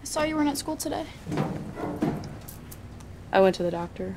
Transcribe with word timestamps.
I 0.00 0.04
saw 0.04 0.22
you 0.22 0.36
weren't 0.36 0.48
at 0.48 0.58
school 0.58 0.76
today. 0.76 1.06
I 3.32 3.40
went 3.40 3.54
to 3.56 3.62
the 3.62 3.70
doctor. 3.70 4.16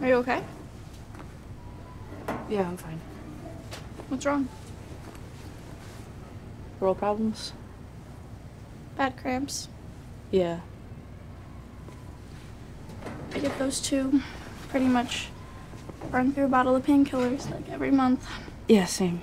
Are 0.00 0.06
you 0.06 0.14
okay? 0.14 0.42
Yeah, 2.48 2.68
I'm 2.68 2.76
fine. 2.76 3.00
What's 4.08 4.24
wrong? 4.24 4.48
Girl 6.80 6.94
problems? 6.94 7.52
Bad 8.96 9.16
cramps. 9.16 9.68
Yeah. 10.30 10.60
I 13.34 13.38
get 13.38 13.58
those 13.58 13.80
too. 13.80 14.20
Pretty 14.68 14.86
much 14.86 15.28
run 16.10 16.32
through 16.32 16.44
a 16.44 16.48
bottle 16.48 16.76
of 16.76 16.84
painkillers 16.84 17.50
like 17.50 17.68
every 17.70 17.90
month. 17.90 18.26
Yeah, 18.68 18.84
same. 18.84 19.20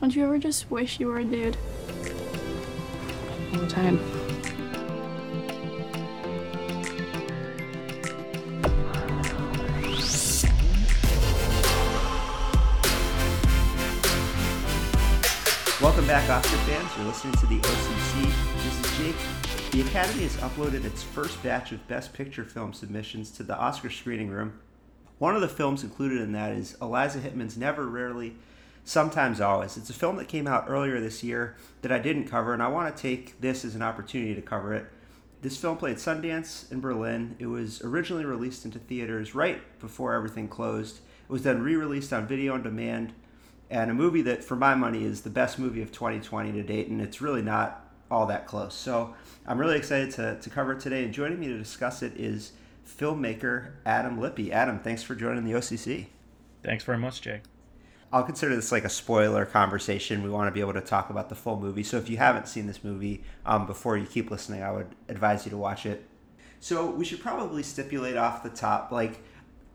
Don't 0.00 0.14
you 0.16 0.24
ever 0.24 0.38
just 0.38 0.70
wish 0.70 0.98
you 0.98 1.06
were 1.06 1.18
a 1.18 1.24
dude? 1.24 1.56
All 3.54 3.60
the 3.60 3.68
time. 3.68 4.00
Welcome 15.80 16.04
back, 16.08 16.28
Oscar 16.28 16.56
fans. 16.56 16.90
You're 16.96 17.06
listening 17.06 17.34
to 17.34 17.46
the 17.46 17.60
OCC. 17.60 18.32
This 18.64 18.80
is 18.80 18.98
Jake. 18.98 19.70
The 19.70 19.82
Academy 19.82 20.24
has 20.24 20.36
uploaded 20.38 20.84
its 20.84 21.04
first 21.04 21.40
batch 21.44 21.70
of 21.70 21.86
Best 21.86 22.12
Picture 22.12 22.44
film 22.44 22.72
submissions 22.72 23.30
to 23.32 23.44
the 23.44 23.56
Oscar 23.56 23.90
screening 23.90 24.30
room. 24.30 24.58
One 25.18 25.36
of 25.36 25.42
the 25.42 25.48
films 25.48 25.84
included 25.84 26.22
in 26.22 26.32
that 26.32 26.50
is 26.50 26.76
Eliza 26.82 27.20
Hittman's 27.20 27.56
Never, 27.56 27.86
Rarely, 27.86 28.34
Sometimes 28.84 29.40
Always. 29.40 29.76
It's 29.76 29.90
a 29.90 29.94
film 29.94 30.16
that 30.16 30.28
came 30.28 30.46
out 30.46 30.66
earlier 30.68 31.00
this 31.00 31.22
year 31.22 31.56
that 31.82 31.90
I 31.90 31.98
didn't 31.98 32.28
cover, 32.28 32.52
and 32.52 32.62
I 32.62 32.68
want 32.68 32.94
to 32.94 33.02
take 33.02 33.40
this 33.40 33.64
as 33.64 33.74
an 33.74 33.82
opportunity 33.82 34.34
to 34.34 34.42
cover 34.42 34.74
it. 34.74 34.86
This 35.40 35.56
film 35.56 35.76
played 35.76 35.96
Sundance 35.96 36.70
in 36.70 36.80
Berlin. 36.80 37.36
It 37.38 37.46
was 37.46 37.82
originally 37.82 38.24
released 38.24 38.64
into 38.64 38.78
theaters 38.78 39.34
right 39.34 39.60
before 39.78 40.14
everything 40.14 40.48
closed. 40.48 40.98
It 40.98 41.32
was 41.32 41.42
then 41.42 41.62
re 41.62 41.76
released 41.76 42.12
on 42.12 42.26
video 42.26 42.54
on 42.54 42.62
demand 42.62 43.14
and 43.70 43.90
a 43.90 43.94
movie 43.94 44.22
that, 44.22 44.44
for 44.44 44.56
my 44.56 44.74
money, 44.74 45.04
is 45.04 45.22
the 45.22 45.30
best 45.30 45.58
movie 45.58 45.82
of 45.82 45.90
2020 45.90 46.52
to 46.52 46.62
date, 46.62 46.88
and 46.88 47.00
it's 47.00 47.20
really 47.20 47.42
not 47.42 47.90
all 48.10 48.26
that 48.26 48.46
close. 48.46 48.74
So 48.74 49.14
I'm 49.46 49.58
really 49.58 49.76
excited 49.76 50.10
to, 50.12 50.38
to 50.40 50.50
cover 50.50 50.72
it 50.74 50.80
today, 50.80 51.04
and 51.04 51.12
joining 51.12 51.40
me 51.40 51.48
to 51.48 51.58
discuss 51.58 52.02
it 52.02 52.12
is 52.16 52.52
filmmaker 52.86 53.72
Adam 53.86 54.20
Lippy. 54.20 54.52
Adam, 54.52 54.78
thanks 54.78 55.02
for 55.02 55.14
joining 55.14 55.44
the 55.44 55.52
OCC. 55.52 56.06
Thanks 56.62 56.84
very 56.84 56.98
much, 56.98 57.22
Jake. 57.22 57.42
I'll 58.14 58.22
consider 58.22 58.54
this 58.54 58.70
like 58.70 58.84
a 58.84 58.88
spoiler 58.88 59.44
conversation. 59.44 60.22
We 60.22 60.30
want 60.30 60.46
to 60.46 60.52
be 60.52 60.60
able 60.60 60.74
to 60.74 60.80
talk 60.80 61.10
about 61.10 61.28
the 61.28 61.34
full 61.34 61.58
movie. 61.58 61.82
So 61.82 61.96
if 61.96 62.08
you 62.08 62.16
haven't 62.16 62.46
seen 62.46 62.68
this 62.68 62.84
movie 62.84 63.24
um, 63.44 63.66
before 63.66 63.96
you 63.96 64.06
keep 64.06 64.30
listening, 64.30 64.62
I 64.62 64.70
would 64.70 64.86
advise 65.08 65.44
you 65.44 65.50
to 65.50 65.56
watch 65.56 65.84
it. 65.84 66.06
So 66.60 66.88
we 66.88 67.04
should 67.04 67.18
probably 67.18 67.64
stipulate 67.64 68.16
off 68.16 68.44
the 68.44 68.50
top 68.50 68.92
like, 68.92 69.20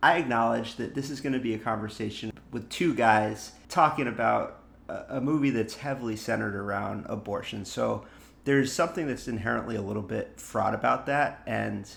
I 0.02 0.18
acknowledge 0.18 0.78
that 0.78 0.96
this 0.96 1.10
is 1.10 1.20
going 1.20 1.34
to 1.34 1.40
be 1.40 1.54
a 1.54 1.60
conversation 1.60 2.32
with 2.52 2.70
two 2.70 2.96
guys 2.96 3.52
talking 3.68 4.08
about 4.08 4.62
a, 4.88 5.18
a 5.18 5.22
movie 5.22 5.50
that's 5.50 5.76
heavily 5.76 6.16
centered 6.16 6.56
around 6.56 7.08
abortion. 7.08 7.66
So 7.66 8.06
there's 8.46 8.72
something 8.72 9.06
that's 9.06 9.28
inherently 9.28 9.76
a 9.76 9.82
little 9.82 10.02
bit 10.02 10.40
fraught 10.40 10.74
about 10.74 11.08
that. 11.08 11.44
And 11.46 11.92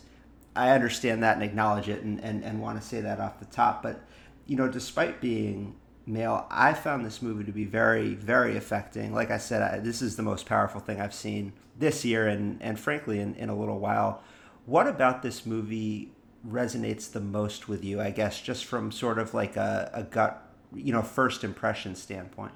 I 0.56 0.70
understand 0.70 1.22
that 1.22 1.36
and 1.36 1.44
acknowledge 1.44 1.88
it 1.88 2.02
and, 2.02 2.18
and, 2.18 2.42
and 2.42 2.60
want 2.60 2.82
to 2.82 2.84
say 2.84 3.00
that 3.00 3.20
off 3.20 3.38
the 3.38 3.46
top. 3.46 3.80
But, 3.80 4.00
you 4.48 4.56
know, 4.56 4.66
despite 4.66 5.20
being 5.20 5.76
male, 6.06 6.46
I 6.50 6.74
found 6.74 7.04
this 7.04 7.22
movie 7.22 7.44
to 7.44 7.52
be 7.52 7.64
very, 7.64 8.14
very 8.14 8.56
affecting. 8.56 9.12
Like 9.12 9.30
I 9.30 9.38
said, 9.38 9.62
I, 9.62 9.78
this 9.78 10.02
is 10.02 10.16
the 10.16 10.22
most 10.22 10.46
powerful 10.46 10.80
thing 10.80 11.00
I've 11.00 11.14
seen 11.14 11.52
this 11.78 12.04
year 12.04 12.26
and, 12.28 12.60
and 12.60 12.78
frankly, 12.78 13.20
in, 13.20 13.34
in 13.36 13.48
a 13.48 13.56
little 13.56 13.78
while. 13.78 14.22
What 14.66 14.86
about 14.86 15.22
this 15.22 15.46
movie 15.46 16.12
resonates 16.46 17.10
the 17.10 17.20
most 17.20 17.68
with 17.68 17.84
you, 17.84 18.00
I 18.00 18.10
guess, 18.10 18.40
just 18.40 18.64
from 18.64 18.92
sort 18.92 19.18
of 19.18 19.34
like 19.34 19.56
a, 19.56 19.90
a 19.92 20.02
gut, 20.02 20.42
you 20.74 20.92
know, 20.92 21.02
first 21.02 21.44
impression 21.44 21.94
standpoint? 21.94 22.52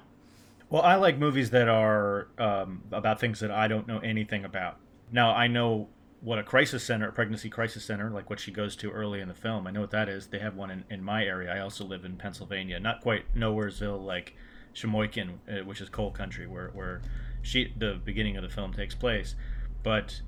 Well, 0.69 0.81
I 0.81 0.95
like 0.95 1.17
movies 1.17 1.49
that 1.51 1.69
are 1.69 2.27
um, 2.37 2.83
about 2.91 3.19
things 3.19 3.39
that 3.39 3.51
I 3.51 3.67
don't 3.67 3.87
know 3.87 3.99
anything 3.99 4.43
about. 4.43 4.77
Now, 5.11 5.31
I 5.31 5.47
know 5.47 5.87
what 6.21 6.39
a 6.39 6.43
crisis 6.43 6.83
center, 6.83 7.09
a 7.09 7.11
pregnancy 7.11 7.49
crisis 7.49 7.83
center, 7.85 8.09
like 8.09 8.29
what 8.29 8.39
she 8.39 8.51
goes 8.51 8.75
to 8.77 8.91
early 8.91 9.21
in 9.21 9.27
the 9.27 9.35
film. 9.35 9.67
I 9.67 9.71
know 9.71 9.81
what 9.81 9.91
that 9.91 10.09
is. 10.09 10.27
They 10.27 10.39
have 10.39 10.55
one 10.55 10.71
in, 10.71 10.83
in 10.89 11.03
my 11.03 11.23
area. 11.23 11.53
I 11.53 11.59
also 11.59 11.85
live 11.85 12.05
in 12.05 12.17
Pennsylvania, 12.17 12.79
not 12.79 13.01
quite 13.01 13.33
nowheresville 13.35 14.03
like 14.03 14.35
Shamokin, 14.73 15.35
uh, 15.47 15.63
which 15.65 15.81
is 15.81 15.89
coal 15.89 16.11
country, 16.11 16.47
where 16.47 16.69
where 16.69 17.01
she 17.41 17.73
the 17.77 17.99
beginning 18.03 18.35
of 18.35 18.43
the 18.43 18.49
film 18.49 18.73
takes 18.73 18.95
place. 18.95 19.35
But 19.83 20.21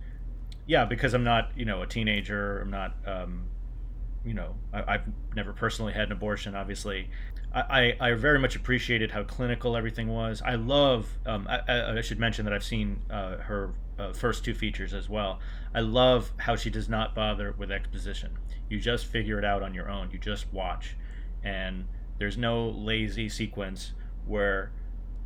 yeah, 0.67 0.85
because 0.85 1.13
I'm 1.13 1.23
not 1.23 1.51
you 1.55 1.65
know 1.65 1.81
a 1.81 1.87
teenager, 1.87 2.59
I'm 2.59 2.71
not 2.71 2.95
um, 3.05 3.45
you 4.23 4.33
know 4.33 4.55
I, 4.71 4.93
have 4.93 5.07
never 5.35 5.53
personally 5.53 5.93
had 5.93 6.05
an 6.05 6.11
abortion, 6.11 6.55
obviously. 6.55 7.09
I, 7.51 7.95
I, 7.99 8.13
very 8.13 8.37
much 8.37 8.55
appreciated 8.55 9.09
how 9.09 9.23
clinical 9.23 9.75
everything 9.75 10.07
was. 10.07 10.39
I 10.45 10.53
love. 10.53 11.17
Um, 11.25 11.47
I, 11.49 11.97
I, 11.97 12.01
should 12.01 12.19
mention 12.19 12.45
that 12.45 12.53
I've 12.53 12.63
seen 12.63 13.01
uh, 13.09 13.37
her 13.37 13.71
uh, 13.99 14.13
first 14.13 14.45
two 14.45 14.53
features 14.53 14.93
as 14.93 15.09
well. 15.09 15.39
I 15.75 15.81
love 15.81 16.31
how 16.37 16.55
she 16.55 16.69
does 16.69 16.89
not 16.89 17.13
bother 17.13 17.53
with 17.57 17.71
exposition. 17.71 18.37
You 18.69 18.79
just 18.79 19.05
figure 19.05 19.37
it 19.37 19.45
out 19.45 19.61
on 19.61 19.73
your 19.73 19.89
own. 19.89 20.09
You 20.11 20.17
just 20.17 20.51
watch, 20.53 20.95
and 21.43 21.85
there's 22.17 22.37
no 22.37 22.69
lazy 22.69 23.29
sequence 23.29 23.93
where 24.25 24.71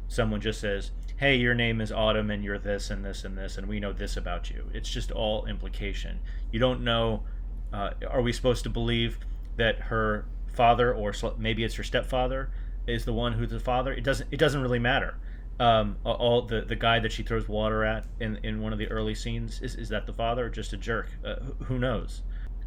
someone 0.07 0.41
just 0.41 0.59
says, 0.59 0.91
"Hey, 1.17 1.35
your 1.35 1.53
name 1.53 1.81
is 1.81 1.91
Autumn, 1.91 2.31
and 2.31 2.43
you're 2.43 2.59
this 2.59 2.89
and 2.89 3.05
this 3.05 3.23
and 3.23 3.37
this, 3.37 3.57
and 3.57 3.67
we 3.67 3.79
know 3.79 3.93
this 3.93 4.17
about 4.17 4.49
you." 4.49 4.69
It's 4.73 4.89
just 4.89 5.11
all 5.11 5.45
implication. 5.45 6.19
You 6.51 6.59
don't 6.59 6.83
know. 6.83 7.23
Uh, 7.71 7.91
are 8.09 8.21
we 8.21 8.33
supposed 8.33 8.63
to 8.63 8.69
believe 8.69 9.19
that 9.57 9.79
her 9.79 10.25
father, 10.53 10.93
or 10.93 11.13
maybe 11.37 11.63
it's 11.63 11.75
her 11.75 11.83
stepfather, 11.83 12.51
is 12.87 13.05
the 13.05 13.13
one 13.13 13.33
who's 13.33 13.51
the 13.51 13.59
father? 13.59 13.93
It 13.93 14.03
doesn't. 14.03 14.29
It 14.31 14.37
doesn't 14.37 14.61
really 14.61 14.79
matter 14.79 15.17
um, 15.59 15.97
all 16.03 16.41
the 16.41 16.61
the 16.61 16.75
guy 16.75 16.99
that 16.99 17.11
she 17.11 17.23
throws 17.23 17.47
water 17.47 17.83
at 17.83 18.05
in 18.19 18.37
in 18.43 18.61
one 18.61 18.73
of 18.73 18.79
the 18.79 18.87
early 18.87 19.15
scenes 19.15 19.61
is 19.61 19.75
is 19.75 19.89
that 19.89 20.07
the 20.07 20.13
father 20.13 20.45
or 20.45 20.49
just 20.49 20.73
a 20.73 20.77
jerk? 20.77 21.09
Uh, 21.23 21.35
who 21.65 21.77
knows? 21.77 22.23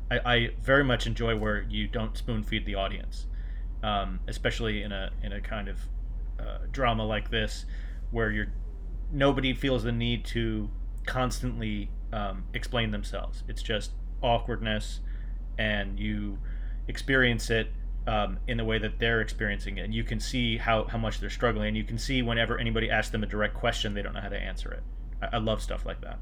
I, 0.09 0.19
I, 0.25 0.51
very 0.63 0.85
much 0.85 1.09
enjoy 1.09 1.37
where 1.37 1.67
you 1.69 1.89
don't 1.89 2.17
spoon 2.17 2.45
feed 2.45 2.65
the 2.65 2.77
audience, 2.77 3.27
um, 3.83 4.21
especially 4.29 4.83
in 4.83 4.93
a 4.93 5.11
in 5.23 5.33
a 5.33 5.41
kind 5.41 5.69
of 5.69 5.81
uh, 6.39 6.59
drama 6.71 7.05
like 7.05 7.31
this, 7.31 7.67
where 8.13 8.31
you're 8.31 8.53
nobody 9.13 9.53
feels 9.53 9.83
the 9.83 9.93
need 9.93 10.25
to 10.27 10.71
constantly 11.07 11.91
um, 12.13 12.45
explain 12.55 12.93
themselves. 12.93 13.43
It's 13.49 13.63
just 13.63 13.93
awkwardness, 14.23 15.01
and 15.59 15.99
you 15.99 16.39
experience 16.87 17.51
it 17.51 17.73
um, 18.07 18.39
in 18.47 18.57
the 18.57 18.65
way 18.65 18.79
that 18.79 18.99
they're 18.99 19.21
experiencing 19.21 19.79
it. 19.79 19.83
And 19.83 19.95
you 19.95 20.05
can 20.05 20.21
see 20.21 20.57
how, 20.57 20.85
how 20.85 20.99
much 20.99 21.21
they're 21.21 21.31
struggling. 21.31 21.69
And 21.69 21.77
you 21.77 21.85
can 21.85 21.99
see 21.99 22.23
whenever 22.23 22.59
anybody 22.59 22.91
asks 22.91 23.11
them 23.11 23.23
a 23.23 23.27
direct 23.27 23.55
question, 23.55 23.95
they 23.95 24.03
don't 24.03 24.15
know 24.15 24.21
how 24.21 24.29
to 24.29 24.41
answer 24.41 24.73
it. 24.73 24.83
I, 25.23 25.37
I 25.37 25.39
love 25.39 25.63
stuff 25.63 25.85
like 25.85 26.01
that. 26.03 26.19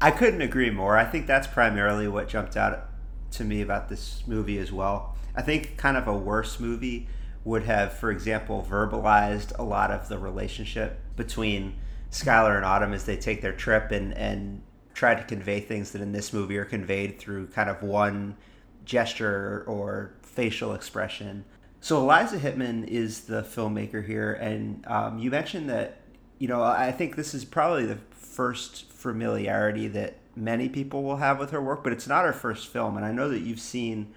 I 0.00 0.10
couldn't 0.10 0.42
agree 0.42 0.70
more. 0.70 0.96
I 0.96 1.04
think 1.04 1.26
that's 1.26 1.46
primarily 1.46 2.08
what 2.08 2.28
jumped 2.28 2.56
out 2.56 2.88
to 3.32 3.44
me 3.44 3.62
about 3.62 3.88
this 3.88 4.22
movie 4.26 4.58
as 4.58 4.72
well. 4.72 5.16
I 5.34 5.42
think 5.42 5.76
kind 5.76 5.96
of 5.96 6.06
a 6.06 6.16
worse 6.16 6.60
movie 6.60 7.08
would 7.44 7.64
have, 7.64 7.92
for 7.92 8.10
example, 8.10 8.66
verbalized 8.68 9.58
a 9.58 9.62
lot 9.62 9.90
of 9.90 10.08
the 10.08 10.18
relationship 10.18 11.00
between 11.16 11.76
Skylar 12.10 12.56
and 12.56 12.64
Autumn 12.64 12.92
as 12.92 13.04
they 13.04 13.16
take 13.16 13.42
their 13.42 13.52
trip 13.52 13.90
and, 13.90 14.16
and 14.16 14.62
try 14.94 15.14
to 15.14 15.22
convey 15.24 15.60
things 15.60 15.92
that 15.92 16.02
in 16.02 16.12
this 16.12 16.32
movie 16.32 16.56
are 16.58 16.64
conveyed 16.64 17.18
through 17.18 17.46
kind 17.48 17.70
of 17.70 17.82
one 17.82 18.36
gesture 18.84 19.64
or 19.66 20.14
facial 20.28 20.74
expression. 20.74 21.44
So 21.80 21.98
Eliza 22.00 22.38
Hittman 22.38 22.86
is 22.86 23.22
the 23.22 23.42
filmmaker 23.42 24.04
here, 24.04 24.32
and 24.34 24.84
um, 24.86 25.18
you 25.18 25.30
mentioned 25.30 25.70
that 25.70 26.00
you 26.38 26.48
know 26.48 26.62
I 26.62 26.92
think 26.92 27.16
this 27.16 27.34
is 27.34 27.44
probably 27.44 27.86
the 27.86 27.98
first 28.10 28.90
familiarity 28.90 29.88
that 29.88 30.18
many 30.36 30.68
people 30.68 31.02
will 31.02 31.16
have 31.16 31.38
with 31.38 31.50
her 31.50 31.60
work, 31.60 31.82
but 31.82 31.92
it's 31.92 32.06
not 32.06 32.24
her 32.24 32.32
first 32.32 32.68
film, 32.68 32.96
and 32.96 33.04
I 33.04 33.12
know 33.12 33.28
that 33.28 33.40
you've 33.40 33.60
seen 33.60 34.12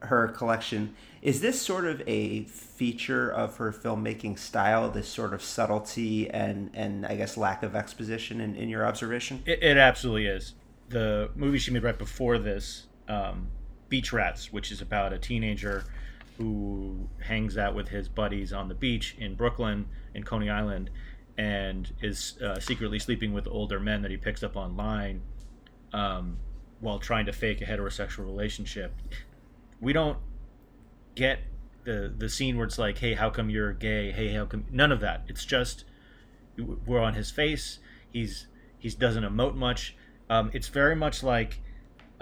her 0.00 0.28
collection. 0.28 0.94
Is 1.20 1.40
this 1.40 1.60
sort 1.62 1.84
of 1.84 2.02
a 2.06 2.42
feature 2.44 3.30
of 3.30 3.56
her 3.58 3.72
filmmaking 3.72 4.38
style, 4.38 4.90
this 4.90 5.08
sort 5.08 5.32
of 5.32 5.42
subtlety 5.42 6.28
and 6.30 6.70
and 6.74 7.06
I 7.06 7.16
guess 7.16 7.36
lack 7.36 7.62
of 7.62 7.76
exposition 7.76 8.40
in, 8.40 8.56
in 8.56 8.68
your 8.68 8.86
observation? 8.86 9.42
It, 9.46 9.62
it 9.62 9.76
absolutely 9.76 10.26
is. 10.26 10.54
The 10.88 11.30
movie 11.34 11.58
she 11.58 11.70
made 11.70 11.84
right 11.84 11.98
before 11.98 12.38
this, 12.38 12.86
um, 13.08 13.48
Beach 13.92 14.10
Rats, 14.10 14.50
which 14.50 14.72
is 14.72 14.80
about 14.80 15.12
a 15.12 15.18
teenager 15.18 15.84
who 16.38 17.10
hangs 17.20 17.58
out 17.58 17.74
with 17.74 17.88
his 17.88 18.08
buddies 18.08 18.50
on 18.50 18.68
the 18.68 18.74
beach 18.74 19.14
in 19.18 19.34
Brooklyn, 19.34 19.86
in 20.14 20.22
Coney 20.22 20.48
Island, 20.48 20.88
and 21.36 21.92
is 22.00 22.38
uh, 22.40 22.58
secretly 22.58 22.98
sleeping 22.98 23.34
with 23.34 23.46
older 23.46 23.78
men 23.78 24.00
that 24.00 24.10
he 24.10 24.16
picks 24.16 24.42
up 24.42 24.56
online 24.56 25.20
um, 25.92 26.38
while 26.80 26.98
trying 26.98 27.26
to 27.26 27.34
fake 27.34 27.60
a 27.60 27.66
heterosexual 27.66 28.24
relationship. 28.24 28.94
We 29.78 29.92
don't 29.92 30.16
get 31.14 31.40
the 31.84 32.14
the 32.16 32.30
scene 32.30 32.56
where 32.56 32.64
it's 32.64 32.78
like, 32.78 32.96
"Hey, 32.96 33.12
how 33.12 33.28
come 33.28 33.50
you're 33.50 33.74
gay? 33.74 34.10
Hey, 34.10 34.32
how 34.32 34.46
come?" 34.46 34.64
None 34.70 34.90
of 34.90 35.00
that. 35.00 35.24
It's 35.28 35.44
just 35.44 35.84
we're 36.56 36.98
on 37.02 37.12
his 37.12 37.30
face. 37.30 37.78
He's 38.10 38.46
He 38.78 38.88
doesn't 38.88 39.22
emote 39.22 39.54
much. 39.54 39.94
Um, 40.30 40.50
it's 40.54 40.68
very 40.68 40.96
much 40.96 41.22
like 41.22 41.60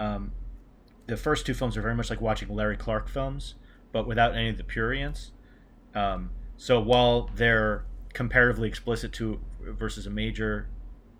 um, 0.01 0.33
the 1.07 1.17
first 1.17 1.45
two 1.45 1.53
films 1.53 1.77
are 1.77 1.81
very 1.81 1.95
much 1.95 2.09
like 2.09 2.21
watching 2.21 2.49
Larry 2.49 2.77
Clark 2.77 3.07
films, 3.07 3.55
but 3.91 4.07
without 4.07 4.35
any 4.35 4.49
of 4.49 4.57
the 4.57 4.63
prurience. 4.63 5.31
Um, 5.93 6.31
so 6.57 6.79
while 6.79 7.29
they're 7.35 7.85
comparatively 8.13 8.67
explicit 8.67 9.11
to 9.13 9.39
versus 9.61 10.05
a 10.05 10.09
major, 10.09 10.67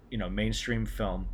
you 0.10 0.18
know, 0.18 0.30
mainstream 0.30 0.86
film, 0.86 1.28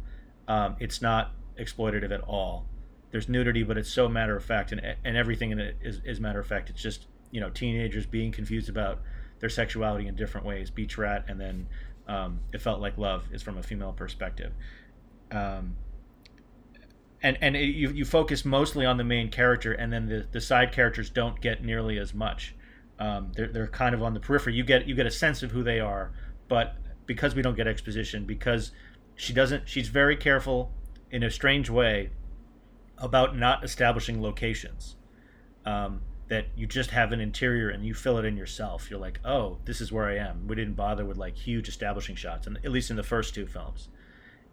um, 0.48 0.76
it's 0.80 1.02
not 1.02 1.34
exploitative 1.60 2.12
at 2.12 2.22
all. 2.22 2.66
There's 3.12 3.30
nudity, 3.30 3.64
but 3.64 3.78
it's 3.78 3.90
so 3.92 4.08
matter 4.08 4.36
of 4.36 4.44
fact, 4.44 4.72
and 4.72 4.82
and 5.04 5.18
everything 5.18 5.52
in 5.52 5.60
it 5.60 5.78
is, 5.82 6.02
is 6.06 6.20
matter 6.20 6.40
of 6.40 6.48
fact. 6.48 6.70
It's 6.70 6.82
just 6.82 7.08
you 7.32 7.40
know 7.40 7.50
teenagers 7.50 8.06
being 8.06 8.32
confused 8.32 8.70
about 8.70 9.02
their 9.40 9.50
sexuality 9.50 10.08
in 10.08 10.16
different 10.16 10.46
ways. 10.46 10.70
Beach 10.70 10.98
Rat, 10.98 11.26
and 11.28 11.40
then 11.40 11.68
um, 12.08 12.40
it 12.54 12.62
felt 12.62 12.82
like 12.82 12.98
love 12.98 13.26
is 13.32 13.42
from 13.42 13.58
a 13.58 13.64
female 13.64 13.94
perspective. 13.94 14.54
Um, 15.32 15.76
and 17.22 17.38
and 17.42 17.56
it, 17.56 17.66
you 17.66 17.90
you 17.90 18.06
focus 18.06 18.46
mostly 18.46 18.86
on 18.86 18.98
the 18.98 19.04
main 19.04 19.30
character, 19.30 19.74
and 19.74 19.92
then 19.92 20.08
the, 20.08 20.28
the 20.32 20.42
side 20.42 20.72
characters 20.72 21.10
don't 21.10 21.42
get 21.42 21.64
nearly 21.64 21.98
as 21.98 22.14
much. 22.14 22.56
Um, 23.00 23.32
they're 23.36 23.48
they're 23.48 23.68
kind 23.68 23.96
of 23.96 24.04
on 24.04 24.14
the 24.14 24.20
periphery. 24.20 24.54
You 24.54 24.64
get 24.64 24.88
you 24.88 24.96
get 24.96 25.06
a 25.06 25.12
sense 25.12 25.44
of 25.44 25.52
who 25.52 25.64
they 25.64 25.80
are, 25.80 26.12
but 26.48 26.76
because 27.06 27.36
we 27.36 27.42
don't 27.42 27.56
get 27.56 27.68
exposition, 27.68 28.26
because 28.26 28.72
she 29.16 29.34
doesn't, 29.34 29.68
she's 29.68 29.88
very 29.88 30.16
careful 30.16 30.72
in 31.10 31.24
a 31.24 31.32
strange 31.32 31.70
way 31.70 32.12
about 32.98 33.36
not 33.36 33.64
establishing 33.64 34.22
locations. 34.22 34.96
Um, 35.66 36.02
that 36.28 36.48
you 36.56 36.68
just 36.68 36.92
have 36.92 37.14
an 37.14 37.22
interior 37.22 37.70
and 37.70 37.86
you 37.86 37.94
fill 37.94 38.18
it 38.18 38.26
in 38.26 38.36
yourself. 38.36 38.90
You're 38.90 39.00
like, 39.00 39.20
oh, 39.24 39.60
this 39.66 39.80
is 39.80 39.92
where 39.92 40.06
I 40.06 40.18
am. 40.18 40.48
We 40.48 40.56
didn't 40.56 40.74
bother 40.74 41.06
with 41.06 41.18
like 41.18 41.38
huge 41.38 41.70
establishing 41.70 42.16
shots, 42.16 42.48
and 42.48 42.58
at 42.58 42.72
least 42.72 42.90
in 42.90 42.96
the 42.96 43.04
first 43.04 43.34
two 43.34 43.48
films. 43.48 43.88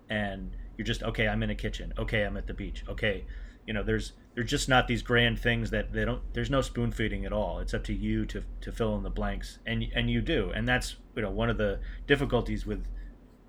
And 0.08 0.56
you're 0.76 0.84
just 0.84 1.02
okay. 1.02 1.28
I'm 1.28 1.42
in 1.42 1.50
a 1.50 1.54
kitchen. 1.54 1.92
Okay, 1.98 2.22
I'm 2.22 2.36
at 2.36 2.46
the 2.46 2.54
beach. 2.54 2.84
Okay, 2.88 3.24
you 3.66 3.72
know, 3.72 3.82
there's 3.82 4.12
there's 4.34 4.50
just 4.50 4.68
not 4.68 4.88
these 4.88 5.02
grand 5.02 5.38
things 5.38 5.70
that 5.70 5.92
they 5.92 6.04
don't. 6.04 6.22
There's 6.34 6.50
no 6.50 6.60
spoon 6.60 6.92
feeding 6.92 7.24
at 7.24 7.32
all. 7.32 7.60
It's 7.60 7.74
up 7.74 7.84
to 7.84 7.94
you 7.94 8.26
to 8.26 8.42
to 8.60 8.72
fill 8.72 8.96
in 8.96 9.02
the 9.02 9.10
blanks, 9.10 9.58
and 9.66 9.84
and 9.94 10.10
you 10.10 10.20
do. 10.20 10.50
And 10.54 10.66
that's 10.66 10.96
you 11.14 11.22
know 11.22 11.30
one 11.30 11.50
of 11.50 11.58
the 11.58 11.80
difficulties 12.06 12.66
with 12.66 12.84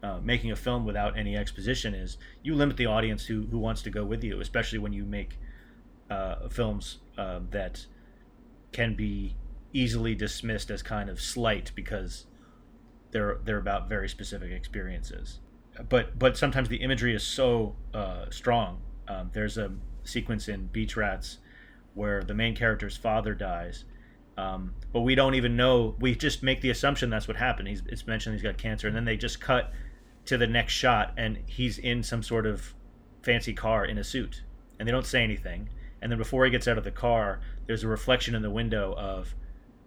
uh, 0.04 0.20
making 0.22 0.52
a 0.52 0.56
film 0.56 0.86
without 0.86 1.18
any 1.18 1.36
exposition 1.36 1.94
is 1.94 2.18
you 2.44 2.56
limit 2.56 2.78
the 2.78 2.86
audience 2.86 3.26
who 3.26 3.48
who 3.52 3.60
wants 3.60 3.82
to 3.84 3.90
go 3.90 4.06
with 4.06 4.24
you, 4.24 4.40
especially 4.40 4.80
when 4.80 4.94
you 4.94 5.04
make 5.04 5.40
uh, 6.10 6.48
films 6.50 7.00
uh, 7.18 7.40
that 7.52 7.86
can 8.72 8.96
be 8.96 9.36
easily 9.74 10.16
dismissed 10.16 10.70
as 10.70 10.82
kind 10.82 11.10
of 11.10 11.20
slight 11.20 11.72
because 11.76 12.26
they're 13.12 13.40
they're 13.44 13.58
about 13.58 13.90
very 13.90 14.08
specific 14.08 14.52
experiences. 14.52 15.40
But 15.90 16.18
but 16.18 16.38
sometimes 16.38 16.70
the 16.70 16.78
imagery 16.78 17.14
is 17.16 17.24
so 17.24 17.76
uh, 17.94 18.30
strong. 18.30 18.82
Um, 19.08 19.30
there's 19.34 19.58
a 19.58 19.72
sequence 20.04 20.48
in 20.48 20.68
Beach 20.68 20.96
Rats 20.96 21.40
where 21.94 22.24
the 22.24 22.34
main 22.34 22.56
character's 22.56 22.98
father 22.98 23.34
dies, 23.34 23.86
um, 24.38 24.74
but 24.92 25.02
we 25.02 25.16
don't 25.16 25.36
even 25.36 25.56
know. 25.56 25.96
We 26.00 26.16
just 26.16 26.44
make 26.44 26.62
the 26.62 26.70
assumption 26.70 27.10
that's 27.10 27.28
what 27.28 27.38
happened. 27.38 27.68
He's 27.68 27.84
it's 27.88 28.08
mentioned 28.08 28.36
he's 28.36 28.44
got 28.44 28.58
cancer, 28.58 28.88
and 28.88 28.96
then 28.96 29.06
they 29.06 29.18
just 29.18 29.40
cut 29.40 29.72
to 30.26 30.38
the 30.38 30.48
next 30.48 30.74
shot, 30.74 31.14
and 31.18 31.40
he's 31.46 31.78
in 31.78 32.04
some 32.04 32.24
sort 32.24 32.46
of 32.46 32.74
fancy 33.22 33.54
car 33.54 33.86
in 33.86 33.98
a 33.98 34.04
suit, 34.04 34.44
and 34.80 34.88
they 34.88 34.92
don't 34.92 35.06
say 35.06 35.24
anything. 35.24 35.70
And 36.02 36.12
then 36.12 36.20
before 36.20 36.46
he 36.46 36.52
gets 36.52 36.68
out 36.68 36.78
of 36.78 36.84
the 36.84 36.92
car, 36.92 37.40
there's 37.66 37.84
a 37.84 37.88
reflection 37.88 38.36
in 38.36 38.42
the 38.42 38.52
window 38.52 38.94
of 38.98 39.34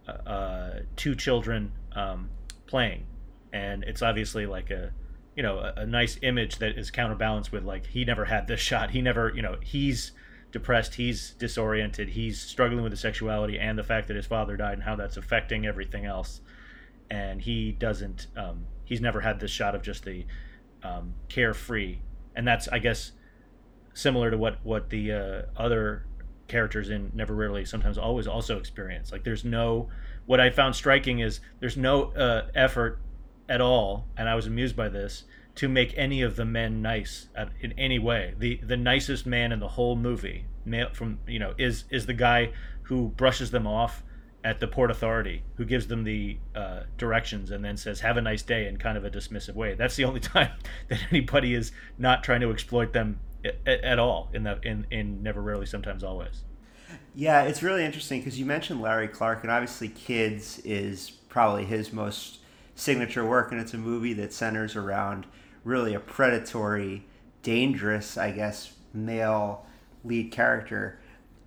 uh, 0.07 0.11
uh, 0.29 0.79
two 0.95 1.15
children 1.15 1.71
um, 1.93 2.29
playing, 2.67 3.05
and 3.53 3.83
it's 3.83 4.01
obviously 4.01 4.45
like 4.45 4.69
a 4.71 4.91
you 5.39 5.43
know 5.43 5.59
a, 5.59 5.73
a, 5.77 5.85
nice 5.85 6.19
image 6.21 6.57
that 6.57 6.77
is 6.77 6.91
counterbalanced 6.91 7.53
with 7.53 7.63
like 7.63 7.85
he 7.85 8.03
never 8.03 8.25
had 8.25 8.45
this 8.45 8.59
shot. 8.71 8.89
He 8.89 9.01
never 9.01 9.31
you 9.33 9.41
know 9.41 9.55
he's 9.63 10.11
depressed, 10.51 10.95
he's 10.95 11.31
disoriented, 11.31 12.09
he's 12.09 12.41
struggling 12.41 12.83
with 12.83 12.91
his 12.91 12.99
sexuality 12.99 13.57
and 13.57 13.77
the 13.77 13.83
fact 13.83 14.09
that 14.09 14.17
his 14.17 14.25
father 14.25 14.57
died 14.57 14.73
and 14.73 14.83
how 14.83 14.97
that's 14.97 15.15
affecting 15.15 15.65
everything 15.65 16.05
else, 16.05 16.41
and 17.09 17.39
he 17.39 17.71
doesn't. 17.71 18.27
Um, 18.35 18.65
he's 18.83 18.99
never 18.99 19.21
had 19.21 19.39
this 19.39 19.49
shot 19.49 19.75
of 19.75 19.81
just 19.81 20.03
the 20.03 20.25
um, 20.83 21.13
carefree, 21.29 21.99
and 22.35 22.45
that's 22.45 22.67
I 22.67 22.79
guess 22.79 23.13
similar 23.93 24.31
to 24.31 24.37
what 24.37 24.57
what 24.63 24.89
the 24.89 25.13
uh, 25.13 25.41
other 25.55 26.05
characters 26.49 26.89
in 26.89 27.13
Never 27.13 27.33
Rarely 27.33 27.63
Sometimes 27.63 27.97
Always 27.97 28.27
also 28.27 28.57
experience. 28.57 29.13
Like 29.13 29.23
there's 29.23 29.45
no 29.45 29.87
what 30.25 30.41
I 30.41 30.49
found 30.49 30.75
striking 30.75 31.19
is 31.19 31.39
there's 31.61 31.77
no 31.77 32.11
uh, 32.11 32.47
effort 32.55 32.99
at 33.49 33.59
all, 33.59 34.07
and 34.15 34.29
I 34.29 34.35
was 34.35 34.47
amused 34.47 34.75
by 34.75 34.87
this 34.87 35.23
to 35.55 35.67
make 35.67 35.93
any 35.97 36.21
of 36.21 36.37
the 36.37 36.45
men 36.45 36.81
nice 36.81 37.27
at, 37.35 37.49
in 37.59 37.73
any 37.77 37.99
way. 37.99 38.35
The 38.37 38.61
the 38.63 38.77
nicest 38.77 39.25
man 39.25 39.51
in 39.51 39.59
the 39.59 39.67
whole 39.69 39.95
movie, 39.95 40.45
male 40.63 40.89
from 40.93 41.19
you 41.27 41.39
know, 41.39 41.53
is 41.57 41.83
is 41.89 42.05
the 42.05 42.13
guy 42.13 42.51
who 42.83 43.09
brushes 43.09 43.51
them 43.51 43.67
off 43.67 44.03
at 44.41 44.61
the 44.61 44.67
port 44.67 44.89
authority, 44.89 45.43
who 45.55 45.65
gives 45.65 45.87
them 45.87 46.05
the 46.05 46.37
uh, 46.55 46.83
directions 46.97 47.51
and 47.51 47.65
then 47.65 47.75
says 47.75 47.99
"Have 47.99 48.15
a 48.15 48.21
nice 48.21 48.43
day" 48.43 48.67
in 48.67 48.77
kind 48.77 48.97
of 48.97 49.03
a 49.03 49.09
dismissive 49.09 49.55
way. 49.55 49.73
That's 49.73 49.97
the 49.97 50.05
only 50.05 50.19
time 50.35 50.51
that 50.87 50.99
anybody 51.11 51.53
is 51.53 51.71
not 51.97 52.23
trying 52.23 52.41
to 52.41 52.51
exploit 52.51 52.93
them 52.93 53.19
at, 53.43 53.83
at 53.83 53.99
all 53.99 54.29
in 54.33 54.43
the 54.43 54.59
in 54.63 54.85
in 54.91 55.23
never 55.23 55.41
rarely 55.41 55.65
sometimes 55.65 56.03
always 56.03 56.43
yeah 57.15 57.43
it's 57.43 57.63
really 57.63 57.85
interesting 57.85 58.19
because 58.19 58.39
you 58.39 58.45
mentioned 58.45 58.81
larry 58.81 59.07
clark 59.07 59.43
and 59.43 59.51
obviously 59.51 59.87
kids 59.87 60.59
is 60.59 61.09
probably 61.29 61.65
his 61.65 61.93
most 61.93 62.39
signature 62.79 63.25
work 63.25 63.51
and 63.51 63.59
it's 63.59 63.73
a 63.73 63.77
movie 63.77 64.13
that 64.13 64.33
centers 64.33 64.75
around 64.75 65.25
really 65.63 65.93
a 65.93 65.99
predatory 65.99 67.05
dangerous 67.43 68.17
i 68.17 68.31
guess 68.31 68.73
male 68.93 69.65
lead 70.03 70.31
character 70.31 70.99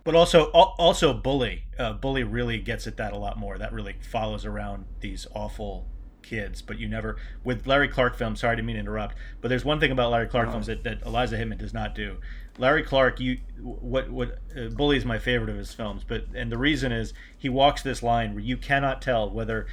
but 0.05 0.15
also 0.15 0.45
also 0.47 1.13
bully 1.13 1.65
uh, 1.79 1.93
bully 1.93 2.23
really 2.23 2.59
gets 2.59 2.87
at 2.87 2.97
that 2.97 3.13
a 3.13 3.17
lot 3.17 3.39
more 3.39 3.59
that 3.59 3.73
really 3.73 3.97
follows 4.01 4.45
around 4.45 4.85
these 5.01 5.27
awful 5.35 5.87
kids, 6.23 6.63
but 6.63 6.79
you 6.79 6.89
never 6.89 7.17
with 7.45 7.67
Larry 7.67 7.89
Clark 7.89 8.17
films. 8.17 8.41
Sorry 8.41 8.57
to 8.57 8.63
mean 8.63 8.77
to 8.77 8.81
interrupt, 8.81 9.17
but 9.41 9.49
there's 9.49 9.65
one 9.65 9.81
thing 9.81 9.91
about 9.91 10.11
Larry 10.11 10.29
Clark 10.29 10.51
films 10.51 10.67
that, 10.67 10.85
that 10.85 11.03
Eliza 11.05 11.37
Hittman 11.37 11.59
does 11.59 11.75
not 11.75 11.95
do. 11.95 12.17
Larry 12.59 12.83
Clark, 12.83 13.21
you 13.21 13.39
what 13.61 14.11
what 14.11 14.39
uh, 14.57 14.69
Bully 14.69 14.97
is 14.97 15.05
my 15.05 15.19
favorite 15.19 15.51
of 15.51 15.57
his 15.57 15.75
films, 15.75 16.05
but 16.07 16.27
and 16.35 16.51
the 16.51 16.59
reason 16.59 16.93
is 16.93 17.13
he 17.37 17.49
walks 17.49 17.83
this 17.83 18.03
line 18.03 18.35
where 18.35 18.43
you 18.43 18.57
cannot 18.57 19.03
tell 19.03 19.29
whether 19.29 19.67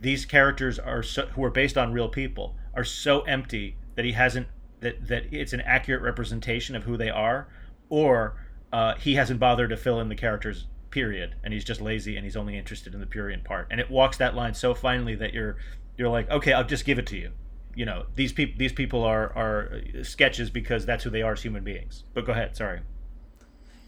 these 0.00 0.24
characters 0.24 0.78
are 0.78 1.02
so, 1.02 1.26
who 1.26 1.44
are 1.44 1.50
based 1.50 1.76
on 1.76 1.92
real 1.92 2.08
people 2.08 2.56
are 2.74 2.84
so 2.84 3.20
empty 3.22 3.76
that 3.96 4.04
he 4.04 4.12
hasn't 4.12 4.48
that 4.80 5.08
that 5.08 5.24
it's 5.32 5.52
an 5.52 5.60
accurate 5.62 6.02
representation 6.02 6.74
of 6.74 6.84
who 6.84 6.96
they 6.96 7.10
are, 7.10 7.48
or 7.88 8.36
uh, 8.72 8.94
he 8.94 9.14
hasn't 9.14 9.40
bothered 9.40 9.70
to 9.70 9.76
fill 9.76 10.00
in 10.00 10.08
the 10.08 10.14
characters 10.14 10.66
period 10.90 11.36
and 11.44 11.54
he's 11.54 11.64
just 11.64 11.80
lazy 11.80 12.16
and 12.16 12.24
he's 12.24 12.36
only 12.36 12.58
interested 12.58 12.94
in 12.94 12.98
the 12.98 13.06
period 13.06 13.44
part 13.44 13.68
and 13.70 13.78
it 13.78 13.88
walks 13.88 14.16
that 14.16 14.34
line 14.34 14.52
so 14.52 14.74
finely 14.74 15.14
that 15.14 15.32
you're 15.32 15.56
you're 15.96 16.08
like, 16.08 16.30
okay, 16.30 16.54
I'll 16.54 16.64
just 16.64 16.84
give 16.84 16.98
it 16.98 17.06
to 17.08 17.16
you. 17.16 17.30
You 17.74 17.84
know, 17.84 18.06
these 18.14 18.32
people 18.32 18.58
these 18.58 18.72
people 18.72 19.04
are 19.04 19.32
are 19.36 19.82
sketches 20.02 20.50
because 20.50 20.86
that's 20.86 21.04
who 21.04 21.10
they 21.10 21.22
are 21.22 21.32
as 21.32 21.42
human 21.42 21.62
beings. 21.62 22.04
But 22.14 22.26
go 22.26 22.32
ahead, 22.32 22.56
sorry. 22.56 22.80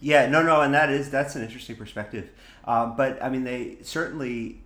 Yeah, 0.00 0.28
no, 0.28 0.42
no, 0.42 0.60
and 0.60 0.74
that 0.74 0.90
is 0.90 1.10
that's 1.10 1.36
an 1.36 1.42
interesting 1.42 1.76
perspective. 1.76 2.28
Um, 2.64 2.96
but 2.96 3.22
I 3.22 3.30
mean, 3.30 3.44
they 3.44 3.78
certainly, 3.82 4.62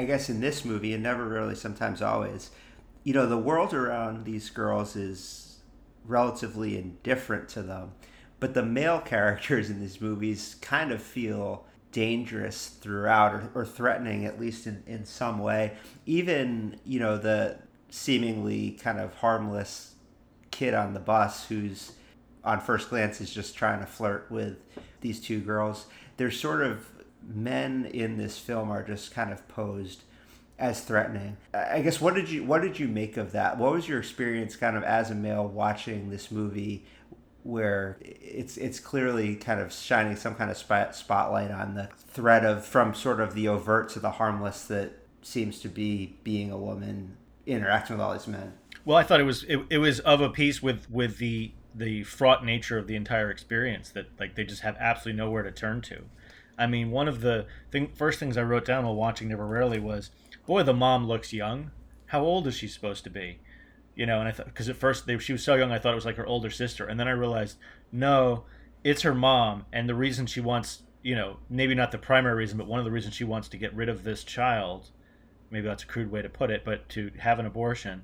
I 0.00 0.04
guess, 0.04 0.30
in 0.30 0.40
this 0.40 0.64
movie, 0.64 0.94
and 0.94 1.02
never 1.02 1.28
rarely, 1.28 1.54
sometimes 1.54 2.00
always, 2.00 2.50
you 3.04 3.12
know, 3.12 3.26
the 3.26 3.36
world 3.36 3.74
around 3.74 4.24
these 4.24 4.48
girls 4.48 4.96
is 4.96 5.58
relatively 6.06 6.78
indifferent 6.78 7.50
to 7.50 7.62
them, 7.62 7.92
but 8.40 8.54
the 8.54 8.62
male 8.62 9.00
characters 9.04 9.68
in 9.68 9.78
these 9.78 10.00
movies 10.00 10.56
kind 10.62 10.90
of 10.90 11.02
feel 11.02 11.66
dangerous 11.92 12.68
throughout 12.68 13.34
or, 13.34 13.50
or 13.54 13.66
threatening 13.66 14.24
at 14.24 14.40
least 14.40 14.66
in, 14.66 14.82
in 14.86 15.04
some 15.04 15.38
way. 15.38 15.76
Even 16.06 16.80
you 16.84 16.98
know 16.98 17.18
the 17.18 17.58
seemingly 17.90 18.70
kind 18.70 18.98
of 18.98 19.12
harmless 19.16 19.96
kid 20.50 20.72
on 20.72 20.94
the 20.94 21.00
bus 21.00 21.46
who's 21.48 21.92
on 22.42 22.58
first 22.58 22.88
glance 22.88 23.20
is 23.20 23.30
just 23.30 23.54
trying 23.54 23.80
to 23.80 23.86
flirt 23.86 24.30
with 24.30 24.56
these 25.02 25.20
two 25.20 25.40
girls. 25.40 25.86
There's 26.16 26.40
sort 26.40 26.62
of 26.62 26.86
men 27.26 27.86
in 27.86 28.16
this 28.16 28.38
film 28.38 28.70
are 28.70 28.82
just 28.82 29.12
kind 29.12 29.32
of 29.32 29.46
posed 29.48 30.02
as 30.58 30.82
threatening 30.82 31.36
i 31.54 31.80
guess 31.80 32.00
what 32.00 32.14
did 32.14 32.28
you 32.28 32.44
what 32.44 32.60
did 32.60 32.78
you 32.78 32.86
make 32.86 33.16
of 33.16 33.32
that 33.32 33.56
what 33.56 33.72
was 33.72 33.88
your 33.88 33.98
experience 33.98 34.56
kind 34.56 34.76
of 34.76 34.82
as 34.82 35.10
a 35.10 35.14
male 35.14 35.46
watching 35.46 36.10
this 36.10 36.30
movie 36.30 36.84
where 37.42 37.98
it's 38.00 38.56
it's 38.56 38.78
clearly 38.78 39.34
kind 39.34 39.60
of 39.60 39.72
shining 39.72 40.16
some 40.16 40.34
kind 40.34 40.50
of 40.50 40.56
spot, 40.56 40.94
spotlight 40.94 41.50
on 41.50 41.74
the 41.74 41.88
threat 41.96 42.44
of 42.44 42.64
from 42.64 42.94
sort 42.94 43.20
of 43.20 43.34
the 43.34 43.48
overt 43.48 43.88
to 43.88 44.00
the 44.00 44.10
harmless 44.12 44.64
that 44.64 44.92
seems 45.22 45.60
to 45.60 45.68
be 45.68 46.16
being 46.22 46.50
a 46.50 46.58
woman 46.58 47.16
interacting 47.46 47.96
with 47.96 48.04
all 48.04 48.12
these 48.12 48.26
men. 48.26 48.52
Well, 48.84 48.96
I 48.96 49.02
thought 49.02 49.20
it 49.20 49.24
was 49.24 49.44
it, 49.44 49.60
it 49.70 49.78
was 49.78 50.00
of 50.00 50.20
a 50.20 50.28
piece 50.28 50.62
with 50.62 50.90
with 50.90 51.18
the 51.18 51.52
the 51.74 52.02
fraught 52.02 52.44
nature 52.44 52.76
of 52.78 52.86
the 52.86 52.96
entire 52.96 53.30
experience 53.30 53.90
that 53.90 54.06
like 54.18 54.34
they 54.34 54.44
just 54.44 54.62
have 54.62 54.76
absolutely 54.78 55.18
nowhere 55.18 55.42
to 55.42 55.52
turn 55.52 55.80
to. 55.82 56.04
I 56.60 56.66
mean, 56.66 56.90
one 56.90 57.08
of 57.08 57.22
the 57.22 57.46
thing, 57.72 57.90
first 57.94 58.20
things 58.20 58.36
I 58.36 58.42
wrote 58.42 58.64
down 58.64 58.84
while 58.84 58.94
watching 58.94 59.28
Never 59.28 59.46
Rarely 59.46 59.80
was, 59.80 60.10
boy, 60.46 60.62
the 60.62 60.74
mom 60.74 61.06
looks 61.06 61.32
young. 61.32 61.70
How 62.06 62.22
old 62.22 62.46
is 62.46 62.54
she 62.54 62.68
supposed 62.68 63.02
to 63.04 63.10
be? 63.10 63.40
you 64.00 64.06
know, 64.06 64.18
and 64.18 64.28
I 64.28 64.32
thought 64.32 64.46
because 64.46 64.70
at 64.70 64.76
first 64.76 65.04
they, 65.06 65.18
she 65.18 65.32
was 65.32 65.44
so 65.44 65.56
young, 65.56 65.72
I 65.72 65.78
thought 65.78 65.92
it 65.92 65.96
was 65.96 66.06
like 66.06 66.16
her 66.16 66.26
older 66.26 66.48
sister, 66.48 66.86
and 66.86 66.98
then 66.98 67.06
I 67.06 67.12
realized 67.12 67.58
no, 67.92 68.44
it's 68.82 69.02
her 69.02 69.14
mom, 69.14 69.66
and 69.72 69.86
the 69.86 69.94
reason 69.94 70.26
she 70.26 70.40
wants, 70.40 70.84
you 71.02 71.14
know, 71.14 71.36
maybe 71.50 71.74
not 71.74 71.92
the 71.92 71.98
primary 71.98 72.34
reason, 72.34 72.56
but 72.56 72.66
one 72.66 72.78
of 72.78 72.86
the 72.86 72.90
reasons 72.90 73.14
she 73.14 73.24
wants 73.24 73.48
to 73.48 73.58
get 73.58 73.74
rid 73.74 73.90
of 73.90 74.02
this 74.02 74.24
child, 74.24 74.88
maybe 75.50 75.66
that's 75.66 75.82
a 75.82 75.86
crude 75.86 76.10
way 76.10 76.22
to 76.22 76.30
put 76.30 76.50
it, 76.50 76.64
but 76.64 76.88
to 76.90 77.10
have 77.18 77.38
an 77.38 77.44
abortion, 77.44 78.02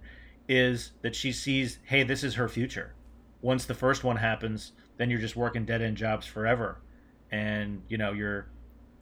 is 0.49 0.93
that 1.01 1.17
she 1.17 1.33
sees, 1.33 1.79
hey, 1.85 2.03
this 2.03 2.23
is 2.23 2.35
her 2.35 2.49
future. 2.49 2.93
Once 3.41 3.65
the 3.65 3.75
first 3.75 4.05
one 4.05 4.17
happens, 4.17 4.73
then 4.99 5.09
you're 5.09 5.19
just 5.19 5.35
working 5.35 5.65
dead 5.65 5.81
end 5.81 5.97
jobs 5.97 6.27
forever, 6.27 6.79
and 7.31 7.83
you 7.89 7.99
know 7.99 8.13
you're 8.13 8.47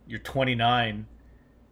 you're 0.07 0.21
29, 0.21 1.07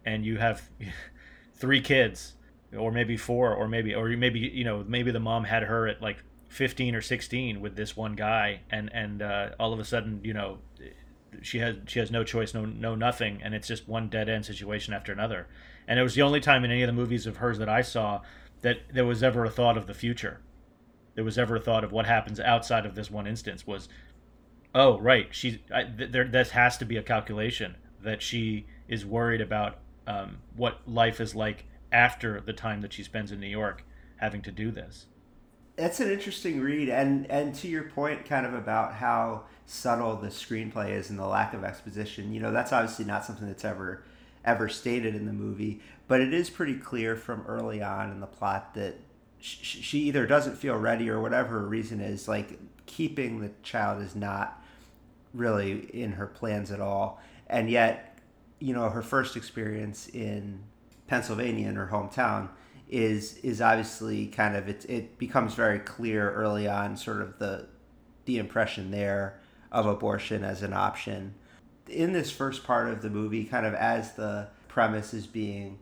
and 0.05 0.25
you 0.25 0.37
have 0.37 0.69
three 1.53 1.81
kids 1.81 2.33
or 2.77 2.91
maybe 2.91 3.17
four 3.17 3.53
or 3.53 3.67
maybe 3.67 3.93
or 3.93 4.07
maybe 4.09 4.39
you 4.39 4.63
know 4.63 4.83
maybe 4.87 5.11
the 5.11 5.19
mom 5.19 5.43
had 5.43 5.63
her 5.63 5.87
at 5.87 6.01
like 6.01 6.17
15 6.49 6.95
or 6.95 7.01
16 7.01 7.61
with 7.61 7.75
this 7.75 7.95
one 7.95 8.15
guy 8.15 8.61
and 8.69 8.91
and 8.93 9.21
uh, 9.21 9.49
all 9.59 9.73
of 9.73 9.79
a 9.79 9.85
sudden 9.85 10.19
you 10.23 10.33
know 10.33 10.57
she 11.41 11.59
has 11.59 11.75
she 11.87 11.99
has 11.99 12.11
no 12.11 12.23
choice 12.23 12.53
no 12.53 12.65
no 12.65 12.95
nothing 12.95 13.41
and 13.43 13.53
it's 13.53 13.67
just 13.67 13.87
one 13.87 14.09
dead 14.09 14.29
end 14.29 14.45
situation 14.45 14.93
after 14.93 15.11
another. 15.11 15.47
And 15.87 15.99
it 15.99 16.03
was 16.03 16.15
the 16.15 16.21
only 16.21 16.39
time 16.39 16.63
in 16.63 16.71
any 16.71 16.81
of 16.81 16.87
the 16.87 16.93
movies 16.93 17.25
of 17.25 17.37
hers 17.37 17.57
that 17.57 17.67
I 17.67 17.81
saw 17.81 18.21
that 18.61 18.77
there 18.93 19.05
was 19.05 19.21
ever 19.21 19.43
a 19.43 19.49
thought 19.49 19.77
of 19.77 19.87
the 19.87 19.93
future. 19.93 20.39
There 21.15 21.25
was 21.25 21.37
ever 21.37 21.57
a 21.57 21.59
thought 21.59 21.83
of 21.83 21.91
what 21.91 22.05
happens 22.05 22.39
outside 22.39 22.85
of 22.85 22.95
this 22.95 23.11
one 23.11 23.27
instance 23.27 23.67
was 23.67 23.89
oh 24.73 24.99
right 24.99 25.27
she 25.31 25.61
I, 25.73 25.83
th- 25.83 26.11
there 26.11 26.27
this 26.27 26.51
has 26.51 26.77
to 26.77 26.85
be 26.85 26.97
a 26.97 27.03
calculation 27.03 27.75
that 28.01 28.21
she 28.21 28.65
is 28.87 29.05
worried 29.05 29.41
about 29.41 29.77
um, 30.05 30.37
what 30.55 30.79
life 30.85 31.19
is 31.19 31.33
like 31.33 31.65
after 31.91 32.41
the 32.41 32.53
time 32.53 32.81
that 32.81 32.93
she 32.93 33.03
spends 33.03 33.31
in 33.31 33.39
New 33.39 33.47
York 33.47 33.85
having 34.17 34.41
to 34.41 34.51
do 34.51 34.71
this. 34.71 35.05
That's 35.75 35.99
an 35.99 36.11
interesting 36.11 36.61
read, 36.61 36.89
and 36.89 37.29
and 37.31 37.55
to 37.55 37.67
your 37.67 37.83
point, 37.83 38.25
kind 38.25 38.45
of 38.45 38.53
about 38.53 38.93
how 38.93 39.43
subtle 39.65 40.15
the 40.15 40.27
screenplay 40.27 40.91
is 40.91 41.09
and 41.09 41.17
the 41.17 41.25
lack 41.25 41.53
of 41.53 41.63
exposition. 41.63 42.33
You 42.33 42.41
know, 42.41 42.51
that's 42.51 42.71
obviously 42.71 43.05
not 43.05 43.25
something 43.25 43.47
that's 43.47 43.65
ever 43.65 44.03
ever 44.45 44.69
stated 44.69 45.15
in 45.15 45.25
the 45.25 45.33
movie, 45.33 45.79
but 46.07 46.19
it 46.19 46.33
is 46.33 46.49
pretty 46.49 46.75
clear 46.75 47.15
from 47.15 47.41
early 47.47 47.81
on 47.81 48.11
in 48.11 48.19
the 48.19 48.27
plot 48.27 48.73
that 48.73 48.95
she, 49.39 49.81
she 49.81 49.99
either 49.99 50.27
doesn't 50.27 50.57
feel 50.57 50.75
ready 50.75 51.09
or 51.09 51.21
whatever 51.21 51.61
her 51.61 51.67
reason 51.67 52.01
is. 52.01 52.27
Like 52.27 52.59
keeping 52.85 53.39
the 53.39 53.51
child 53.63 54.01
is 54.03 54.15
not 54.15 54.62
really 55.33 55.89
in 55.93 56.13
her 56.13 56.27
plans 56.27 56.71
at 56.71 56.79
all, 56.79 57.21
and 57.47 57.69
yet, 57.69 58.17
you 58.59 58.73
know, 58.73 58.89
her 58.89 59.01
first 59.01 59.35
experience 59.35 60.07
in 60.09 60.63
Pennsylvania 61.07 61.67
in 61.67 61.75
her 61.75 61.87
hometown 61.91 62.49
is 62.89 63.37
is 63.37 63.61
obviously 63.61 64.27
kind 64.27 64.55
of 64.55 64.69
it 64.69 64.85
it 64.87 65.17
becomes 65.17 65.55
very 65.55 65.79
clear 65.79 66.31
early 66.31 66.67
on 66.67 66.95
sort 66.95 67.21
of 67.21 67.39
the 67.39 67.67
the 68.25 68.37
impression 68.37 68.91
there 68.91 69.39
of 69.71 69.85
abortion 69.85 70.43
as 70.43 70.61
an 70.61 70.73
option. 70.73 71.33
In 71.89 72.13
this 72.13 72.31
first 72.31 72.63
part 72.63 72.89
of 72.89 73.01
the 73.01 73.09
movie 73.09 73.43
kind 73.43 73.65
of 73.65 73.73
as 73.73 74.13
the 74.13 74.47
premise 74.67 75.13
is 75.13 75.27
being 75.27 75.79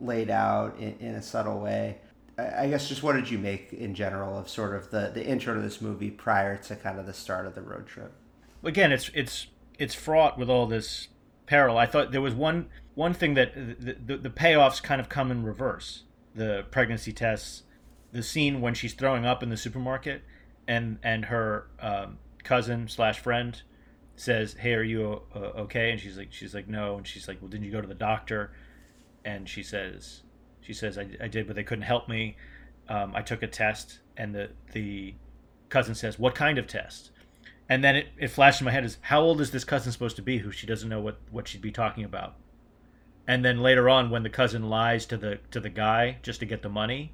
laid 0.00 0.30
out 0.30 0.78
in, 0.78 0.96
in 0.98 1.14
a 1.14 1.22
subtle 1.22 1.60
way 1.60 1.98
I, 2.36 2.68
guess 2.68 2.88
just 2.88 3.02
what 3.02 3.14
did 3.14 3.30
you 3.30 3.38
make 3.38 3.72
in 3.72 3.94
general 3.94 4.36
of 4.36 4.48
sort 4.48 4.74
of 4.74 4.90
the 4.90 5.10
the 5.14 5.24
intro 5.24 5.54
to 5.54 5.60
this 5.60 5.80
movie 5.80 6.10
prior 6.10 6.56
to 6.56 6.76
kind 6.76 6.98
of 6.98 7.06
the 7.06 7.12
start 7.12 7.46
of 7.46 7.54
the 7.54 7.62
road 7.62 7.86
trip 7.86 8.12
again 8.64 8.92
it's 8.92 9.10
it's 9.14 9.48
it's 9.78 9.94
fraught 9.94 10.38
with 10.38 10.48
all 10.48 10.66
this 10.66 11.08
peril 11.46 11.76
i 11.76 11.86
thought 11.86 12.12
there 12.12 12.20
was 12.20 12.34
one 12.34 12.68
one 12.94 13.12
thing 13.12 13.34
that 13.34 13.54
the, 13.54 13.94
the, 13.94 14.16
the 14.16 14.30
payoffs 14.30 14.82
kind 14.82 15.00
of 15.00 15.08
come 15.08 15.30
in 15.30 15.44
reverse. 15.44 16.04
The 16.34 16.64
pregnancy 16.70 17.12
tests, 17.12 17.64
the 18.12 18.22
scene 18.22 18.60
when 18.60 18.74
she's 18.74 18.94
throwing 18.94 19.26
up 19.26 19.42
in 19.42 19.50
the 19.50 19.56
supermarket, 19.56 20.22
and 20.66 20.98
and 21.02 21.26
her 21.26 21.68
um, 21.80 22.18
cousin 22.42 22.88
slash 22.88 23.18
friend 23.20 23.60
says, 24.16 24.54
"Hey, 24.54 24.74
are 24.74 24.82
you 24.82 25.22
uh, 25.34 25.38
okay?" 25.38 25.90
And 25.90 26.00
she's 26.00 26.16
like, 26.16 26.32
"She's 26.32 26.54
like, 26.54 26.68
no." 26.68 26.96
And 26.96 27.06
she's 27.06 27.28
like, 27.28 27.40
"Well, 27.40 27.48
didn't 27.48 27.66
you 27.66 27.72
go 27.72 27.80
to 27.80 27.86
the 27.86 27.94
doctor?" 27.94 28.52
And 29.24 29.48
she 29.48 29.62
says, 29.62 30.22
"She 30.60 30.72
says 30.72 30.98
I, 30.98 31.08
I 31.20 31.28
did, 31.28 31.46
but 31.46 31.56
they 31.56 31.64
couldn't 31.64 31.82
help 31.82 32.08
me. 32.08 32.36
Um, 32.88 33.12
I 33.14 33.22
took 33.22 33.42
a 33.42 33.48
test." 33.48 34.00
And 34.16 34.34
the 34.34 34.50
the 34.72 35.14
cousin 35.68 35.94
says, 35.94 36.18
"What 36.18 36.34
kind 36.34 36.58
of 36.58 36.66
test?" 36.66 37.10
And 37.68 37.82
then 37.82 37.96
it, 37.96 38.08
it 38.18 38.28
flashed 38.28 38.60
in 38.60 38.66
my 38.66 38.70
head 38.70 38.84
is 38.84 38.98
how 39.02 39.20
old 39.20 39.40
is 39.40 39.50
this 39.50 39.64
cousin 39.64 39.90
supposed 39.90 40.16
to 40.16 40.22
be 40.22 40.38
who 40.38 40.50
she 40.50 40.66
doesn't 40.66 40.88
know 40.88 41.00
what, 41.00 41.18
what 41.30 41.48
she'd 41.48 41.62
be 41.62 41.72
talking 41.72 42.04
about? 42.04 42.34
and 43.26 43.44
then 43.44 43.60
later 43.60 43.88
on 43.88 44.10
when 44.10 44.22
the 44.22 44.30
cousin 44.30 44.68
lies 44.68 45.06
to 45.06 45.16
the 45.16 45.38
to 45.50 45.60
the 45.60 45.68
guy 45.68 46.18
just 46.22 46.40
to 46.40 46.46
get 46.46 46.62
the 46.62 46.68
money 46.68 47.12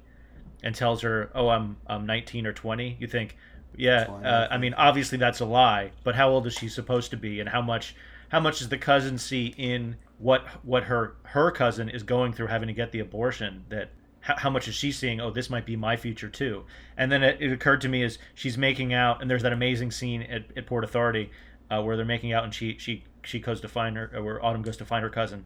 and 0.63 0.75
tells 0.75 1.01
her 1.01 1.29
oh 1.33 1.49
i'm 1.49 1.77
i'm 1.87 2.05
19 2.05 2.45
or 2.45 2.53
20 2.53 2.97
you 2.99 3.07
think 3.07 3.37
yeah 3.75 4.03
uh, 4.23 4.47
i 4.51 4.57
mean 4.57 4.73
obviously 4.75 5.17
that's 5.17 5.39
a 5.39 5.45
lie 5.45 5.91
but 6.03 6.15
how 6.15 6.29
old 6.29 6.45
is 6.45 6.53
she 6.53 6.67
supposed 6.67 7.11
to 7.11 7.17
be 7.17 7.39
and 7.39 7.49
how 7.49 7.61
much 7.61 7.95
how 8.29 8.39
much 8.39 8.59
does 8.59 8.69
the 8.69 8.77
cousin 8.77 9.17
see 9.17 9.53
in 9.57 9.95
what 10.17 10.45
what 10.63 10.83
her 10.83 11.15
her 11.23 11.51
cousin 11.51 11.89
is 11.89 12.03
going 12.03 12.33
through 12.33 12.47
having 12.47 12.67
to 12.67 12.73
get 12.73 12.91
the 12.91 12.99
abortion 12.99 13.63
that 13.69 13.89
how, 14.21 14.49
much 14.49 14.67
is 14.67 14.75
she 14.75 14.91
seeing 14.91 15.19
oh 15.19 15.31
this 15.31 15.49
might 15.49 15.65
be 15.65 15.75
my 15.75 15.97
future 15.97 16.29
too 16.29 16.63
and 16.95 17.11
then 17.11 17.23
it, 17.23 17.41
it 17.41 17.51
occurred 17.51 17.81
to 17.81 17.89
me 17.89 18.03
as 18.03 18.17
she's 18.33 18.57
making 18.57 18.93
out 18.93 19.21
and 19.21 19.29
there's 19.29 19.43
that 19.43 19.53
amazing 19.53 19.91
scene 19.91 20.21
at, 20.23 20.45
at 20.55 20.65
port 20.65 20.83
authority 20.83 21.31
uh, 21.69 21.81
where 21.81 21.95
they're 21.95 22.05
making 22.05 22.31
out 22.31 22.43
and 22.43 22.53
she 22.53 22.77
she 22.77 23.03
she 23.23 23.39
goes 23.39 23.61
to 23.61 23.67
find 23.67 23.97
her 23.97 24.09
where 24.21 24.43
autumn 24.43 24.61
goes 24.61 24.77
to 24.77 24.85
find 24.85 25.03
her 25.03 25.09
cousin 25.09 25.45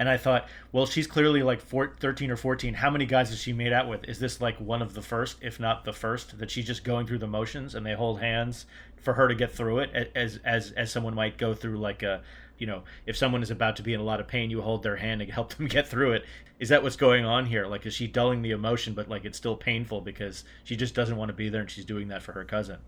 and 0.00 0.08
I 0.08 0.16
thought, 0.16 0.48
well, 0.72 0.86
she's 0.86 1.06
clearly 1.06 1.42
like 1.42 1.60
four, 1.60 1.94
13 2.00 2.30
or 2.30 2.36
14. 2.36 2.72
How 2.72 2.88
many 2.88 3.04
guys 3.04 3.28
has 3.28 3.38
she 3.38 3.52
made 3.52 3.70
out 3.70 3.86
with? 3.86 4.08
Is 4.08 4.18
this 4.18 4.40
like 4.40 4.56
one 4.58 4.80
of 4.80 4.94
the 4.94 5.02
first, 5.02 5.36
if 5.42 5.60
not 5.60 5.84
the 5.84 5.92
first, 5.92 6.38
that 6.38 6.50
she's 6.50 6.66
just 6.66 6.84
going 6.84 7.06
through 7.06 7.18
the 7.18 7.26
motions 7.26 7.74
and 7.74 7.84
they 7.84 7.92
hold 7.92 8.18
hands 8.18 8.64
for 8.96 9.12
her 9.12 9.28
to 9.28 9.34
get 9.34 9.52
through 9.52 9.80
it 9.80 10.10
as 10.14 10.40
as 10.44 10.72
as 10.72 10.90
someone 10.90 11.14
might 11.14 11.36
go 11.36 11.52
through 11.52 11.78
like 11.78 12.02
a 12.02 12.22
you 12.60 12.66
know, 12.66 12.84
if 13.06 13.16
someone 13.16 13.42
is 13.42 13.50
about 13.50 13.76
to 13.76 13.82
be 13.82 13.94
in 13.94 14.00
a 14.00 14.04
lot 14.04 14.20
of 14.20 14.28
pain, 14.28 14.50
you 14.50 14.60
hold 14.60 14.82
their 14.82 14.96
hand 14.96 15.22
and 15.22 15.32
help 15.32 15.54
them 15.54 15.66
get 15.68 15.88
through 15.88 16.12
it. 16.12 16.24
Is 16.60 16.68
that 16.68 16.82
what's 16.82 16.96
going 16.96 17.24
on 17.24 17.46
here? 17.46 17.66
Like, 17.66 17.86
is 17.86 17.94
she 17.94 18.06
dulling 18.06 18.42
the 18.42 18.50
emotion, 18.52 18.92
but 18.94 19.08
like 19.08 19.24
it's 19.24 19.38
still 19.38 19.56
painful 19.56 20.02
because 20.02 20.44
she 20.62 20.76
just 20.76 20.94
doesn't 20.94 21.16
want 21.16 21.30
to 21.30 21.32
be 21.32 21.48
there 21.48 21.62
and 21.62 21.70
she's 21.70 21.86
doing 21.86 22.08
that 22.08 22.22
for 22.22 22.32
her 22.32 22.44
cousin? 22.44 22.78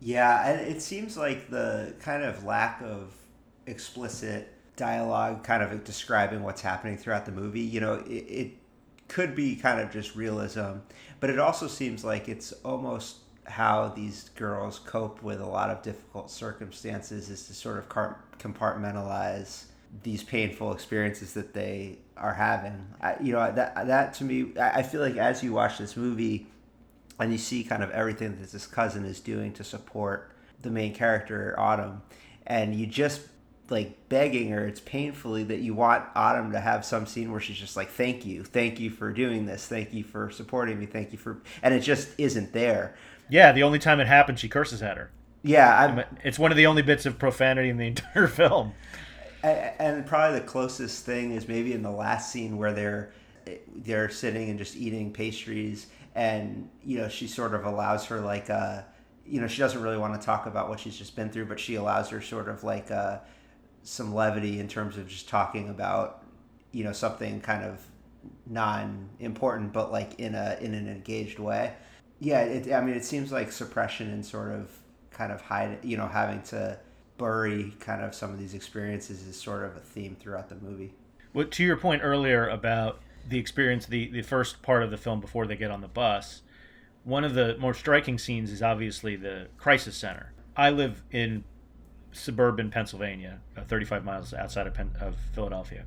Yeah, 0.00 0.50
it 0.50 0.80
seems 0.80 1.16
like 1.16 1.50
the 1.50 1.94
kind 2.00 2.22
of 2.22 2.44
lack 2.44 2.80
of 2.80 3.12
explicit 3.66 4.54
dialogue 4.76 5.42
kind 5.42 5.62
of 5.62 5.82
describing 5.82 6.44
what's 6.44 6.62
happening 6.62 6.96
throughout 6.96 7.26
the 7.26 7.32
movie. 7.32 7.60
You 7.60 7.80
know, 7.80 7.94
it, 8.06 8.12
it 8.12 8.52
could 9.08 9.34
be 9.34 9.56
kind 9.56 9.80
of 9.80 9.90
just 9.90 10.14
realism, 10.14 10.78
but 11.18 11.30
it 11.30 11.40
also 11.40 11.66
seems 11.66 12.04
like 12.04 12.28
it's 12.28 12.52
almost 12.64 13.16
how 13.48 13.88
these 13.88 14.30
girls 14.30 14.78
cope 14.78 15.22
with 15.22 15.40
a 15.40 15.46
lot 15.46 15.70
of 15.70 15.82
difficult 15.82 16.30
circumstances 16.30 17.30
is 17.30 17.46
to 17.46 17.54
sort 17.54 17.78
of 17.78 17.88
compartmentalize 18.38 19.64
these 20.02 20.22
painful 20.22 20.72
experiences 20.72 21.32
that 21.34 21.54
they 21.54 21.98
are 22.16 22.34
having. 22.34 22.86
I, 23.00 23.16
you 23.20 23.32
know, 23.32 23.52
that 23.52 23.86
that 23.86 24.14
to 24.14 24.24
me, 24.24 24.52
I 24.60 24.82
feel 24.82 25.00
like 25.00 25.16
as 25.16 25.42
you 25.42 25.52
watch 25.52 25.78
this 25.78 25.96
movie 25.96 26.46
and 27.18 27.32
you 27.32 27.38
see 27.38 27.64
kind 27.64 27.82
of 27.82 27.90
everything 27.90 28.38
that 28.40 28.52
this 28.52 28.66
cousin 28.66 29.04
is 29.04 29.20
doing 29.20 29.52
to 29.54 29.64
support 29.64 30.32
the 30.60 30.70
main 30.70 30.94
character 30.94 31.54
Autumn, 31.58 32.02
and 32.46 32.74
you 32.74 32.86
just 32.86 33.22
like 33.70 34.08
begging 34.08 34.48
her 34.48 34.66
it's 34.66 34.80
painfully 34.80 35.44
that 35.44 35.58
you 35.58 35.74
want 35.74 36.02
autumn 36.14 36.52
to 36.52 36.60
have 36.60 36.86
some 36.86 37.04
scene 37.04 37.30
where 37.30 37.40
she's 37.40 37.58
just 37.58 37.76
like 37.76 37.88
thank 37.88 38.24
you. 38.24 38.44
Thank 38.44 38.80
you 38.80 38.90
for 38.90 39.12
doing 39.12 39.46
this. 39.46 39.66
Thank 39.66 39.92
you 39.92 40.04
for 40.04 40.30
supporting 40.30 40.78
me. 40.78 40.86
Thank 40.86 41.12
you 41.12 41.18
for 41.18 41.42
and 41.62 41.74
it 41.74 41.80
just 41.80 42.08
isn't 42.18 42.52
there 42.52 42.94
yeah 43.30 43.52
the 43.52 43.62
only 43.62 43.78
time 43.78 44.00
it 44.00 44.06
happens 44.06 44.40
she 44.40 44.48
curses 44.48 44.82
at 44.82 44.96
her. 44.96 45.10
Yeah 45.42 45.78
I'm, 45.78 46.18
it's 46.24 46.38
one 46.38 46.50
of 46.50 46.56
the 46.56 46.66
only 46.66 46.82
bits 46.82 47.06
of 47.06 47.18
profanity 47.18 47.68
in 47.68 47.76
the 47.76 47.86
entire 47.88 48.26
film. 48.26 48.74
And 49.42 50.04
probably 50.04 50.40
the 50.40 50.44
closest 50.44 51.06
thing 51.06 51.32
is 51.32 51.46
maybe 51.46 51.72
in 51.72 51.82
the 51.82 51.90
last 51.90 52.32
scene 52.32 52.56
where 52.56 52.72
they're 52.72 53.12
they're 53.76 54.08
sitting 54.08 54.50
and 54.50 54.58
just 54.58 54.76
eating 54.76 55.12
pastries 55.12 55.86
and 56.14 56.68
you 56.84 56.98
know 56.98 57.08
she 57.08 57.26
sort 57.26 57.54
of 57.54 57.64
allows 57.64 58.04
her 58.06 58.20
like 58.20 58.50
uh 58.50 58.82
you 59.26 59.40
know 59.40 59.46
she 59.46 59.58
doesn't 59.58 59.82
really 59.82 59.96
want 59.96 60.20
to 60.20 60.24
talk 60.24 60.46
about 60.46 60.68
what 60.68 60.80
she's 60.80 60.96
just 60.98 61.16
been 61.16 61.30
through 61.30 61.46
but 61.46 61.58
she 61.58 61.76
allows 61.76 62.10
her 62.10 62.20
sort 62.20 62.48
of 62.48 62.62
like 62.64 62.90
uh 62.90 63.18
some 63.84 64.14
levity 64.14 64.58
in 64.60 64.68
terms 64.68 64.98
of 64.98 65.08
just 65.08 65.28
talking 65.28 65.68
about 65.70 66.24
you 66.72 66.84
know 66.84 66.92
something 66.92 67.40
kind 67.40 67.64
of 67.64 67.86
non-important 68.46 69.72
but 69.72 69.90
like 69.92 70.18
in 70.18 70.34
a 70.34 70.58
in 70.60 70.74
an 70.74 70.88
engaged 70.88 71.38
way 71.38 71.72
yeah 72.20 72.40
it, 72.40 72.72
i 72.72 72.80
mean 72.80 72.94
it 72.94 73.04
seems 73.04 73.32
like 73.32 73.50
suppression 73.52 74.10
and 74.10 74.24
sort 74.24 74.52
of 74.52 74.70
kind 75.10 75.32
of 75.32 75.40
hide 75.40 75.78
you 75.82 75.96
know 75.96 76.06
having 76.06 76.40
to 76.42 76.78
bury 77.16 77.74
kind 77.80 78.02
of 78.02 78.14
some 78.14 78.30
of 78.30 78.38
these 78.38 78.54
experiences 78.54 79.26
is 79.26 79.40
sort 79.40 79.64
of 79.64 79.76
a 79.76 79.80
theme 79.80 80.16
throughout 80.18 80.48
the 80.48 80.54
movie 80.56 80.92
well 81.32 81.46
to 81.46 81.64
your 81.64 81.76
point 81.76 82.02
earlier 82.04 82.48
about 82.48 83.00
the 83.28 83.38
experience 83.38 83.86
the 83.86 84.08
the 84.10 84.22
first 84.22 84.62
part 84.62 84.82
of 84.82 84.90
the 84.90 84.96
film 84.96 85.20
before 85.20 85.46
they 85.46 85.56
get 85.56 85.70
on 85.70 85.80
the 85.80 85.88
bus 85.88 86.42
one 87.04 87.24
of 87.24 87.34
the 87.34 87.56
more 87.58 87.74
striking 87.74 88.18
scenes 88.18 88.52
is 88.52 88.62
obviously 88.62 89.16
the 89.16 89.48
crisis 89.56 89.96
center 89.96 90.32
i 90.56 90.70
live 90.70 91.02
in 91.10 91.44
suburban 92.12 92.70
Pennsylvania, 92.70 93.40
uh, 93.56 93.62
35 93.64 94.04
miles 94.04 94.34
outside 94.34 94.66
of, 94.66 94.74
Pen- 94.74 94.94
of 95.00 95.16
Philadelphia, 95.32 95.84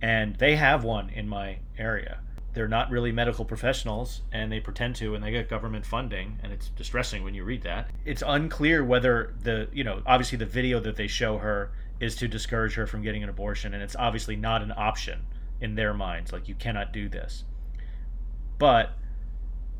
and 0.00 0.36
they 0.36 0.56
have 0.56 0.84
one 0.84 1.10
in 1.10 1.28
my 1.28 1.58
area. 1.76 2.20
They're 2.58 2.66
not 2.66 2.90
really 2.90 3.12
medical 3.12 3.44
professionals 3.44 4.22
and 4.32 4.50
they 4.50 4.58
pretend 4.58 4.96
to 4.96 5.14
and 5.14 5.22
they 5.22 5.30
get 5.30 5.48
government 5.48 5.86
funding 5.86 6.40
and 6.42 6.52
it's 6.52 6.70
distressing 6.70 7.22
when 7.22 7.32
you 7.32 7.44
read 7.44 7.62
that. 7.62 7.88
It's 8.04 8.20
unclear 8.26 8.84
whether 8.84 9.32
the 9.44 9.68
you 9.72 9.84
know 9.84 10.02
obviously 10.04 10.38
the 10.38 10.46
video 10.46 10.80
that 10.80 10.96
they 10.96 11.06
show 11.06 11.38
her 11.38 11.70
is 12.00 12.16
to 12.16 12.26
discourage 12.26 12.74
her 12.74 12.84
from 12.84 13.00
getting 13.02 13.22
an 13.22 13.28
abortion 13.28 13.74
and 13.74 13.80
it's 13.80 13.94
obviously 13.94 14.34
not 14.34 14.60
an 14.60 14.72
option 14.76 15.20
in 15.60 15.76
their 15.76 15.94
minds 15.94 16.32
like 16.32 16.48
you 16.48 16.56
cannot 16.56 16.92
do 16.92 17.08
this. 17.08 17.44
But 18.58 18.90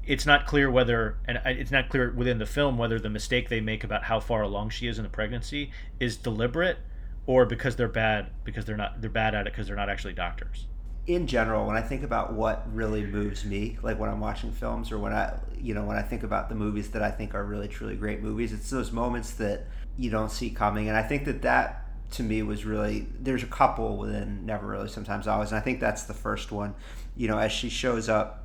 it's 0.06 0.24
not 0.24 0.46
clear 0.46 0.70
whether 0.70 1.16
and 1.26 1.40
it's 1.46 1.72
not 1.72 1.88
clear 1.88 2.12
within 2.12 2.38
the 2.38 2.46
film 2.46 2.78
whether 2.78 3.00
the 3.00 3.10
mistake 3.10 3.48
they 3.48 3.60
make 3.60 3.82
about 3.82 4.04
how 4.04 4.20
far 4.20 4.42
along 4.42 4.70
she 4.70 4.86
is 4.86 4.98
in 4.98 5.02
the 5.02 5.10
pregnancy 5.10 5.72
is 5.98 6.16
deliberate 6.16 6.78
or 7.26 7.44
because 7.44 7.74
they're 7.74 7.88
bad 7.88 8.30
because 8.44 8.64
they're 8.66 8.76
not 8.76 9.00
they're 9.00 9.10
bad 9.10 9.34
at 9.34 9.48
it 9.48 9.52
because 9.52 9.66
they're 9.66 9.74
not 9.74 9.90
actually 9.90 10.12
doctors 10.12 10.68
in 11.08 11.26
general 11.26 11.66
when 11.66 11.76
i 11.76 11.80
think 11.80 12.02
about 12.02 12.34
what 12.34 12.64
really 12.72 13.02
moves 13.02 13.44
me 13.44 13.78
like 13.82 13.98
when 13.98 14.10
i'm 14.10 14.20
watching 14.20 14.52
films 14.52 14.92
or 14.92 14.98
when 14.98 15.12
i 15.12 15.34
you 15.58 15.72
know 15.72 15.82
when 15.82 15.96
i 15.96 16.02
think 16.02 16.22
about 16.22 16.50
the 16.50 16.54
movies 16.54 16.90
that 16.90 17.02
i 17.02 17.10
think 17.10 17.34
are 17.34 17.44
really 17.44 17.66
truly 17.66 17.96
great 17.96 18.22
movies 18.22 18.52
it's 18.52 18.68
those 18.68 18.92
moments 18.92 19.32
that 19.32 19.64
you 19.96 20.10
don't 20.10 20.30
see 20.30 20.50
coming 20.50 20.86
and 20.86 20.96
i 20.96 21.02
think 21.02 21.24
that 21.24 21.40
that 21.40 21.86
to 22.10 22.22
me 22.22 22.42
was 22.42 22.66
really 22.66 23.06
there's 23.20 23.42
a 23.42 23.46
couple 23.46 23.96
within 23.96 24.44
never 24.44 24.66
rarely 24.66 24.88
sometimes 24.88 25.26
always 25.26 25.50
and 25.50 25.58
i 25.58 25.62
think 25.62 25.80
that's 25.80 26.04
the 26.04 26.14
first 26.14 26.52
one 26.52 26.74
you 27.16 27.26
know 27.26 27.38
as 27.38 27.50
she 27.50 27.70
shows 27.70 28.08
up 28.08 28.44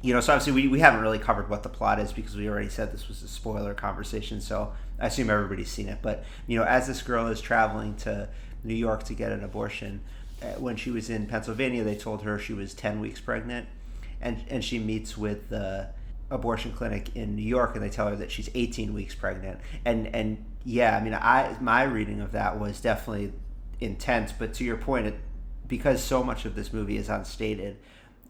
you 0.00 0.14
know, 0.14 0.20
so 0.20 0.32
obviously 0.32 0.52
we, 0.52 0.68
we 0.68 0.78
haven't 0.78 1.00
really 1.00 1.18
covered 1.18 1.48
what 1.48 1.64
the 1.64 1.68
plot 1.68 1.98
is 1.98 2.12
because 2.12 2.36
we 2.36 2.48
already 2.48 2.68
said 2.68 2.92
this 2.92 3.08
was 3.08 3.22
a 3.24 3.28
spoiler 3.28 3.74
conversation. 3.74 4.40
So 4.40 4.72
I 5.00 5.08
assume 5.08 5.28
everybody's 5.28 5.70
seen 5.70 5.88
it. 5.88 5.98
But, 6.02 6.24
you 6.46 6.56
know, 6.56 6.64
as 6.64 6.86
this 6.86 7.02
girl 7.02 7.26
is 7.26 7.40
traveling 7.40 7.96
to 7.96 8.28
New 8.62 8.74
York 8.74 9.02
to 9.04 9.14
get 9.14 9.32
an 9.32 9.42
abortion, 9.42 10.00
Uh, 10.40 10.46
when 10.58 10.76
she 10.76 10.90
was 10.90 11.10
in 11.10 11.26
Pennsylvania, 11.26 11.82
they 11.82 11.96
told 11.96 12.22
her 12.22 12.38
she 12.38 12.52
was 12.52 12.74
10 12.74 13.00
weeks 13.00 13.20
pregnant. 13.20 13.68
And, 14.20 14.44
and 14.48 14.64
she 14.64 14.78
meets 14.78 15.16
with 15.16 15.48
the 15.48 15.90
abortion 16.30 16.72
clinic 16.72 17.14
in 17.16 17.36
New 17.36 17.42
York 17.42 17.74
and 17.74 17.82
they 17.82 17.88
tell 17.88 18.08
her 18.08 18.16
that 18.16 18.30
she's 18.30 18.50
18 18.54 18.92
weeks 18.92 19.14
pregnant. 19.14 19.60
And, 19.84 20.14
and 20.14 20.44
yeah, 20.64 20.96
I 20.96 21.02
mean, 21.02 21.14
I, 21.14 21.56
my 21.60 21.84
reading 21.84 22.20
of 22.20 22.32
that 22.32 22.58
was 22.58 22.80
definitely 22.80 23.32
intense. 23.80 24.32
But 24.32 24.54
to 24.54 24.64
your 24.64 24.76
point, 24.76 25.06
it, 25.06 25.14
because 25.66 26.02
so 26.02 26.22
much 26.22 26.44
of 26.44 26.54
this 26.54 26.72
movie 26.72 26.96
is 26.96 27.08
unstated, 27.08 27.76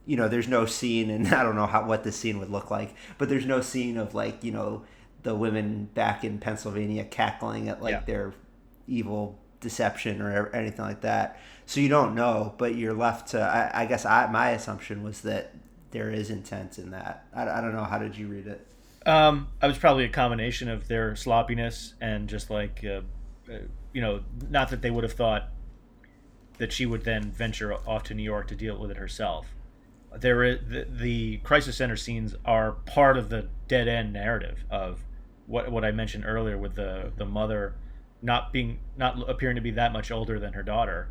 you 0.08 0.16
know, 0.16 0.26
there's 0.26 0.48
no 0.48 0.66
scene, 0.66 1.10
and 1.10 1.28
I 1.34 1.42
don't 1.42 1.54
know 1.54 1.66
how 1.66 1.86
what 1.86 2.02
this 2.02 2.16
scene 2.16 2.38
would 2.40 2.50
look 2.50 2.70
like, 2.70 2.94
but 3.18 3.28
there's 3.28 3.46
no 3.46 3.60
scene 3.60 3.96
of 3.96 4.14
like 4.14 4.42
you 4.42 4.50
know 4.50 4.84
the 5.22 5.34
women 5.34 5.90
back 5.94 6.24
in 6.24 6.38
Pennsylvania 6.38 7.04
cackling 7.04 7.68
at 7.68 7.82
like 7.82 7.92
yeah. 7.92 8.00
their 8.00 8.34
evil 8.86 9.38
deception 9.60 10.22
or 10.22 10.48
anything 10.48 10.84
like 10.84 11.02
that. 11.02 11.38
So 11.68 11.80
you 11.80 11.88
don't 11.88 12.14
know, 12.14 12.54
but 12.56 12.74
you're 12.74 12.94
left 12.94 13.28
to. 13.28 13.40
I, 13.40 13.82
I 13.82 13.86
guess 13.86 14.04
I, 14.04 14.26
my 14.30 14.50
assumption 14.50 15.02
was 15.02 15.20
that 15.20 15.54
there 15.90 16.10
is 16.10 16.30
intent 16.30 16.78
in 16.78 16.90
that. 16.90 17.26
I, 17.34 17.48
I 17.48 17.60
don't 17.60 17.74
know. 17.74 17.84
How 17.84 17.98
did 17.98 18.16
you 18.16 18.26
read 18.26 18.46
it? 18.46 18.66
Um, 19.06 19.48
I 19.62 19.66
was 19.66 19.78
probably 19.78 20.04
a 20.04 20.08
combination 20.08 20.68
of 20.68 20.88
their 20.88 21.14
sloppiness 21.14 21.94
and 22.00 22.28
just 22.28 22.50
like, 22.50 22.84
uh, 22.84 23.02
uh, 23.52 23.58
you 23.92 24.00
know, 24.00 24.22
not 24.50 24.70
that 24.70 24.82
they 24.82 24.90
would 24.90 25.04
have 25.04 25.12
thought 25.12 25.50
that 26.56 26.72
she 26.72 26.86
would 26.86 27.04
then 27.04 27.30
venture 27.30 27.72
off 27.72 28.02
to 28.04 28.14
New 28.14 28.22
York 28.22 28.48
to 28.48 28.56
deal 28.56 28.78
with 28.78 28.90
it 28.90 28.96
herself 28.96 29.54
there 30.16 30.42
is 30.42 30.58
the, 30.68 30.86
the 30.90 31.36
crisis 31.38 31.76
center 31.76 31.96
scenes 31.96 32.34
are 32.44 32.72
part 32.72 33.16
of 33.16 33.28
the 33.28 33.48
dead 33.66 33.88
end 33.88 34.12
narrative 34.12 34.64
of 34.70 35.04
what 35.46 35.70
what 35.70 35.84
I 35.84 35.92
mentioned 35.92 36.24
earlier 36.26 36.56
with 36.56 36.74
the 36.74 37.12
the 37.16 37.24
mother 37.24 37.74
not 38.22 38.52
being 38.52 38.78
not 38.96 39.28
appearing 39.28 39.56
to 39.56 39.62
be 39.62 39.70
that 39.72 39.92
much 39.92 40.10
older 40.10 40.38
than 40.38 40.54
her 40.54 40.62
daughter. 40.62 41.08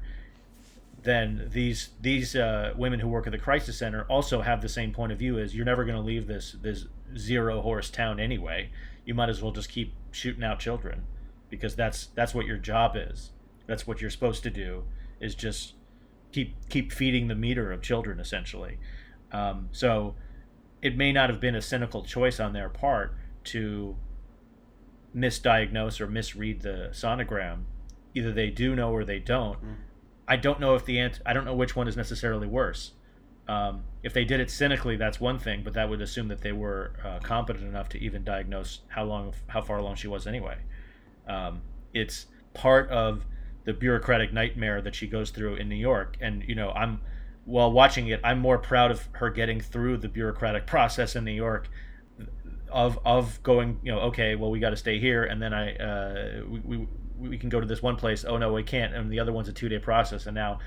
Then 1.08 1.48
these 1.54 1.92
these 2.02 2.36
uh, 2.36 2.74
women 2.76 3.00
who 3.00 3.08
work 3.08 3.28
at 3.28 3.32
the 3.32 3.38
crisis 3.38 3.78
center 3.78 4.04
also 4.10 4.42
have 4.42 4.62
the 4.62 4.68
same 4.68 4.92
point 4.92 5.14
of 5.14 5.18
view 5.18 5.40
as 5.40 5.56
you're 5.56 5.64
never 5.64 5.86
going 5.86 5.96
to 5.96 6.04
leave 6.04 6.28
this 6.28 6.58
this 6.62 6.88
zero 7.18 7.62
horse 7.62 7.90
town 7.90 8.20
anyway. 8.20 8.72
You 9.06 9.14
might 9.14 9.30
as 9.30 9.42
well 9.42 9.54
just 9.54 9.70
keep 9.70 9.94
shooting 10.12 10.44
out 10.44 10.60
children 10.60 11.06
because 11.50 11.78
that's 11.78 12.08
that's 12.08 12.36
what 12.36 12.46
your 12.46 12.58
job 12.58 12.98
is. 12.98 13.32
That's 13.68 13.88
what 13.88 14.02
you're 14.02 14.10
supposed 14.10 14.44
to 14.44 14.50
do 14.50 14.84
is 15.22 15.34
just 15.34 15.76
keep 16.34 16.58
keep 16.68 16.92
feeding 16.92 17.30
the 17.30 17.36
meter 17.36 17.72
of 17.72 17.82
children 17.82 18.20
essentially. 18.20 18.78
Um, 19.32 19.70
so 19.72 20.16
it 20.82 20.98
may 20.98 21.14
not 21.14 21.30
have 21.30 21.40
been 21.40 21.56
a 21.56 21.62
cynical 21.62 22.04
choice 22.04 22.38
on 22.38 22.52
their 22.52 22.68
part 22.68 23.16
to 23.46 23.96
misdiagnose 25.16 26.02
or 26.02 26.08
misread 26.08 26.64
the 26.64 26.90
sonogram. 26.92 27.60
Either 28.14 28.34
they 28.34 28.50
do 28.50 28.76
know 28.76 28.92
or 28.92 29.06
they 29.06 29.20
don't. 29.20 29.64
Mm. 29.64 29.76
I 30.28 30.36
don't 30.36 30.60
know 30.60 30.76
if 30.76 30.86
the 30.86 31.00
ant- 31.00 31.22
I 31.26 31.34
don't 31.34 31.46
know 31.46 31.56
which 31.56 31.76
one 31.76 31.88
is 31.88 31.96
necessarily 31.96 32.48
worse. 32.48 32.94
Um, 33.48 33.84
if 34.04 34.14
they 34.14 34.26
did 34.26 34.42
it 34.42 34.52
cynically, 34.52 34.98
that's 34.98 35.22
one 35.22 35.40
thing, 35.40 35.62
but 35.64 35.74
that 35.74 35.90
would 35.90 36.02
assume 36.02 36.28
that 36.28 36.42
they 36.42 36.52
were 36.52 36.92
uh, 37.04 37.20
competent 37.20 37.66
enough 37.66 37.88
to 37.90 38.00
even 38.00 38.26
diagnose 38.26 38.82
how 38.90 39.06
long, 39.06 39.34
how 39.48 39.62
far 39.62 39.78
along 39.78 39.96
she 39.96 40.08
was 40.10 40.28
anyway. 40.28 40.58
Um, 41.28 41.62
it's 41.94 42.26
part 42.54 42.90
of 42.90 43.26
the 43.64 43.74
bureaucratic 43.74 44.34
nightmare 44.34 44.82
that 44.82 44.96
she 44.96 45.08
goes 45.08 45.30
through 45.30 45.56
in 45.56 45.70
New 45.70 45.76
York. 45.76 46.18
And 46.20 46.44
you 46.44 46.56
know, 46.56 46.72
I'm 46.72 47.02
while 47.46 47.72
watching 47.72 48.08
it, 48.10 48.20
I'm 48.24 48.40
more 48.40 48.58
proud 48.58 48.92
of 48.92 49.08
her 49.14 49.30
getting 49.30 49.62
through 49.62 49.98
the 49.98 50.10
bureaucratic 50.10 50.68
process 50.68 51.16
in 51.16 51.24
New 51.24 51.32
York 51.32 51.70
of 52.70 53.00
of 53.06 53.42
going, 53.44 53.80
you 53.84 53.92
know, 53.92 54.00
okay, 54.02 54.36
well, 54.36 54.52
we 54.52 54.60
got 54.60 54.72
to 54.72 54.78
stay 54.78 55.00
here, 55.00 55.24
and 55.24 55.42
then 55.42 55.54
I 55.54 55.76
uh, 55.76 56.42
we, 56.48 56.60
we 56.60 56.88
we 57.20 57.38
can 57.38 57.50
go 57.50 57.60
to 57.60 57.68
this 57.68 57.82
one 57.82 57.96
place. 57.96 58.26
Oh 58.26 58.38
no, 58.38 58.54
we 58.54 58.64
can't, 58.64 58.94
and 58.94 59.12
the 59.12 59.20
other 59.20 59.32
one's 59.32 59.48
a 59.48 59.54
two 59.54 59.70
day 59.70 59.80
process, 59.80 60.26
and 60.26 60.36
now 60.36 60.60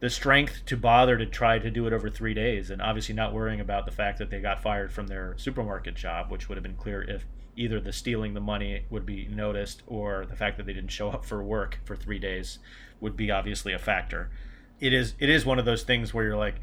the 0.00 0.10
strength 0.10 0.64
to 0.66 0.76
bother 0.76 1.18
to 1.18 1.26
try 1.26 1.58
to 1.58 1.70
do 1.70 1.86
it 1.86 1.92
over 1.92 2.08
three 2.08 2.34
days, 2.34 2.70
and 2.70 2.80
obviously 2.80 3.14
not 3.14 3.34
worrying 3.34 3.60
about 3.60 3.84
the 3.84 3.92
fact 3.92 4.18
that 4.18 4.30
they 4.30 4.40
got 4.40 4.62
fired 4.62 4.90
from 4.92 5.06
their 5.06 5.34
supermarket 5.36 5.94
job, 5.94 6.30
which 6.30 6.48
would 6.48 6.56
have 6.56 6.62
been 6.62 6.76
clear 6.76 7.02
if 7.02 7.26
either 7.56 7.80
the 7.80 7.92
stealing 7.92 8.32
the 8.32 8.40
money 8.40 8.84
would 8.88 9.04
be 9.04 9.28
noticed 9.28 9.82
or 9.86 10.24
the 10.24 10.36
fact 10.36 10.56
that 10.56 10.64
they 10.64 10.72
didn't 10.72 10.90
show 10.90 11.10
up 11.10 11.24
for 11.24 11.42
work 11.42 11.78
for 11.84 11.94
three 11.94 12.18
days 12.18 12.58
would 13.00 13.16
be 13.16 13.30
obviously 13.30 13.72
a 13.72 13.78
factor. 13.78 14.30
It 14.80 14.94
is 14.94 15.14
it 15.18 15.28
is 15.28 15.44
one 15.44 15.58
of 15.58 15.66
those 15.66 15.82
things 15.82 16.14
where 16.14 16.24
you're 16.24 16.36
like, 16.36 16.56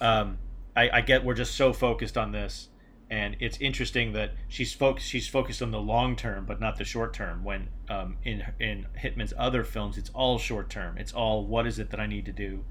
um, 0.00 0.38
I, 0.74 0.90
I 0.94 1.00
get 1.02 1.24
we're 1.24 1.34
just 1.34 1.54
so 1.54 1.72
focused 1.74 2.16
on 2.16 2.32
this, 2.32 2.68
and 3.10 3.36
it's 3.40 3.58
interesting 3.58 4.12
that 4.12 4.32
she's 4.48 4.74
focused 4.74 5.08
she's 5.08 5.28
focused 5.28 5.62
on 5.62 5.70
the 5.70 5.80
long 5.80 6.14
term 6.14 6.44
but 6.44 6.60
not 6.60 6.76
the 6.76 6.84
short 6.84 7.14
term. 7.14 7.44
When 7.44 7.68
um, 7.88 8.18
in 8.24 8.44
in 8.60 8.86
Hittman's 8.98 9.34
other 9.36 9.64
films, 9.64 9.98
it's 9.98 10.10
all 10.10 10.38
short 10.38 10.70
term. 10.70 10.98
It's 10.98 11.12
all 11.12 11.46
what 11.46 11.66
is 11.66 11.78
it 11.78 11.90
that 11.90 12.00
I 12.00 12.06
need 12.06 12.26
to 12.26 12.32
do 12.32 12.64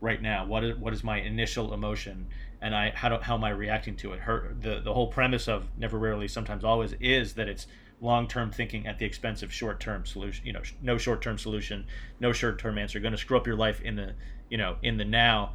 right 0.00 0.20
now? 0.20 0.46
What 0.46 0.64
is 0.64 0.76
what 0.76 0.92
is 0.92 1.02
my 1.02 1.20
initial 1.20 1.72
emotion? 1.72 2.26
and 2.60 2.74
I 2.74 2.90
how 2.90 3.08
do, 3.08 3.18
how 3.20 3.34
am 3.34 3.44
I 3.44 3.50
reacting 3.50 3.96
to 3.96 4.12
it? 4.12 4.20
Her 4.20 4.54
the 4.60 4.80
the 4.80 4.92
whole 4.92 5.08
premise 5.08 5.48
of 5.48 5.68
never 5.76 5.98
rarely 5.98 6.28
sometimes 6.28 6.64
always 6.64 6.94
is 7.00 7.34
that 7.34 7.48
it's 7.48 7.66
long 8.00 8.28
term 8.28 8.50
thinking 8.50 8.86
at 8.86 8.98
the 8.98 9.04
expense 9.04 9.42
of 9.42 9.52
short 9.52 9.80
term 9.80 10.04
solution. 10.04 10.44
You 10.46 10.52
know, 10.52 10.62
no 10.82 10.98
short 10.98 11.22
term 11.22 11.38
solution, 11.38 11.86
no 12.20 12.32
short 12.32 12.58
term 12.58 12.78
answer. 12.78 12.98
Going 13.00 13.12
to 13.12 13.18
screw 13.18 13.36
up 13.36 13.46
your 13.46 13.56
life 13.56 13.80
in 13.82 13.96
the 13.96 14.14
you 14.50 14.58
know 14.58 14.76
in 14.82 14.96
the 14.96 15.04
now 15.04 15.54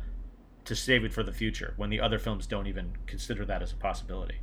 to 0.65 0.75
save 0.75 1.03
it 1.03 1.13
for 1.13 1.23
the 1.23 1.33
future 1.33 1.73
when 1.77 1.89
the 1.89 1.99
other 1.99 2.19
films 2.19 2.47
don't 2.47 2.67
even 2.67 2.93
consider 3.05 3.45
that 3.45 3.61
as 3.61 3.71
a 3.71 3.75
possibility. 3.75 4.35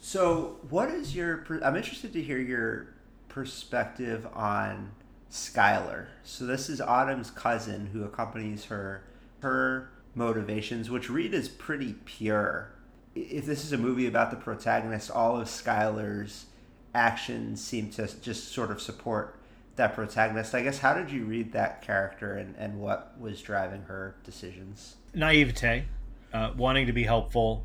So, 0.00 0.58
what 0.68 0.90
is 0.90 1.14
your? 1.14 1.44
I'm 1.62 1.76
interested 1.76 2.12
to 2.12 2.22
hear 2.22 2.38
your 2.38 2.94
perspective 3.28 4.26
on 4.32 4.92
Skylar. 5.30 6.06
So, 6.22 6.46
this 6.46 6.68
is 6.68 6.80
Autumn's 6.80 7.30
cousin 7.30 7.86
who 7.92 8.04
accompanies 8.04 8.66
her. 8.66 9.04
Her 9.40 9.90
motivations, 10.14 10.90
which 10.90 11.08
read 11.08 11.32
is 11.32 11.48
pretty 11.48 11.94
pure. 12.04 12.70
If 13.14 13.46
this 13.46 13.64
is 13.64 13.72
a 13.72 13.78
movie 13.78 14.06
about 14.06 14.30
the 14.30 14.36
protagonist, 14.36 15.10
all 15.10 15.40
of 15.40 15.48
Skylar's 15.48 16.46
actions 16.94 17.62
seem 17.64 17.90
to 17.90 18.08
just 18.20 18.52
sort 18.52 18.70
of 18.70 18.82
support 18.82 19.37
that 19.78 19.94
protagonist. 19.94 20.54
I 20.54 20.62
guess 20.62 20.78
how 20.78 20.94
did 20.94 21.10
you 21.10 21.24
read 21.24 21.52
that 21.52 21.82
character 21.82 22.34
and, 22.34 22.54
and 22.56 22.78
what 22.78 23.18
was 23.18 23.40
driving 23.40 23.82
her 23.82 24.16
decisions? 24.24 24.96
Naivete, 25.14 25.84
uh, 26.32 26.52
wanting 26.56 26.86
to 26.86 26.92
be 26.92 27.04
helpful, 27.04 27.64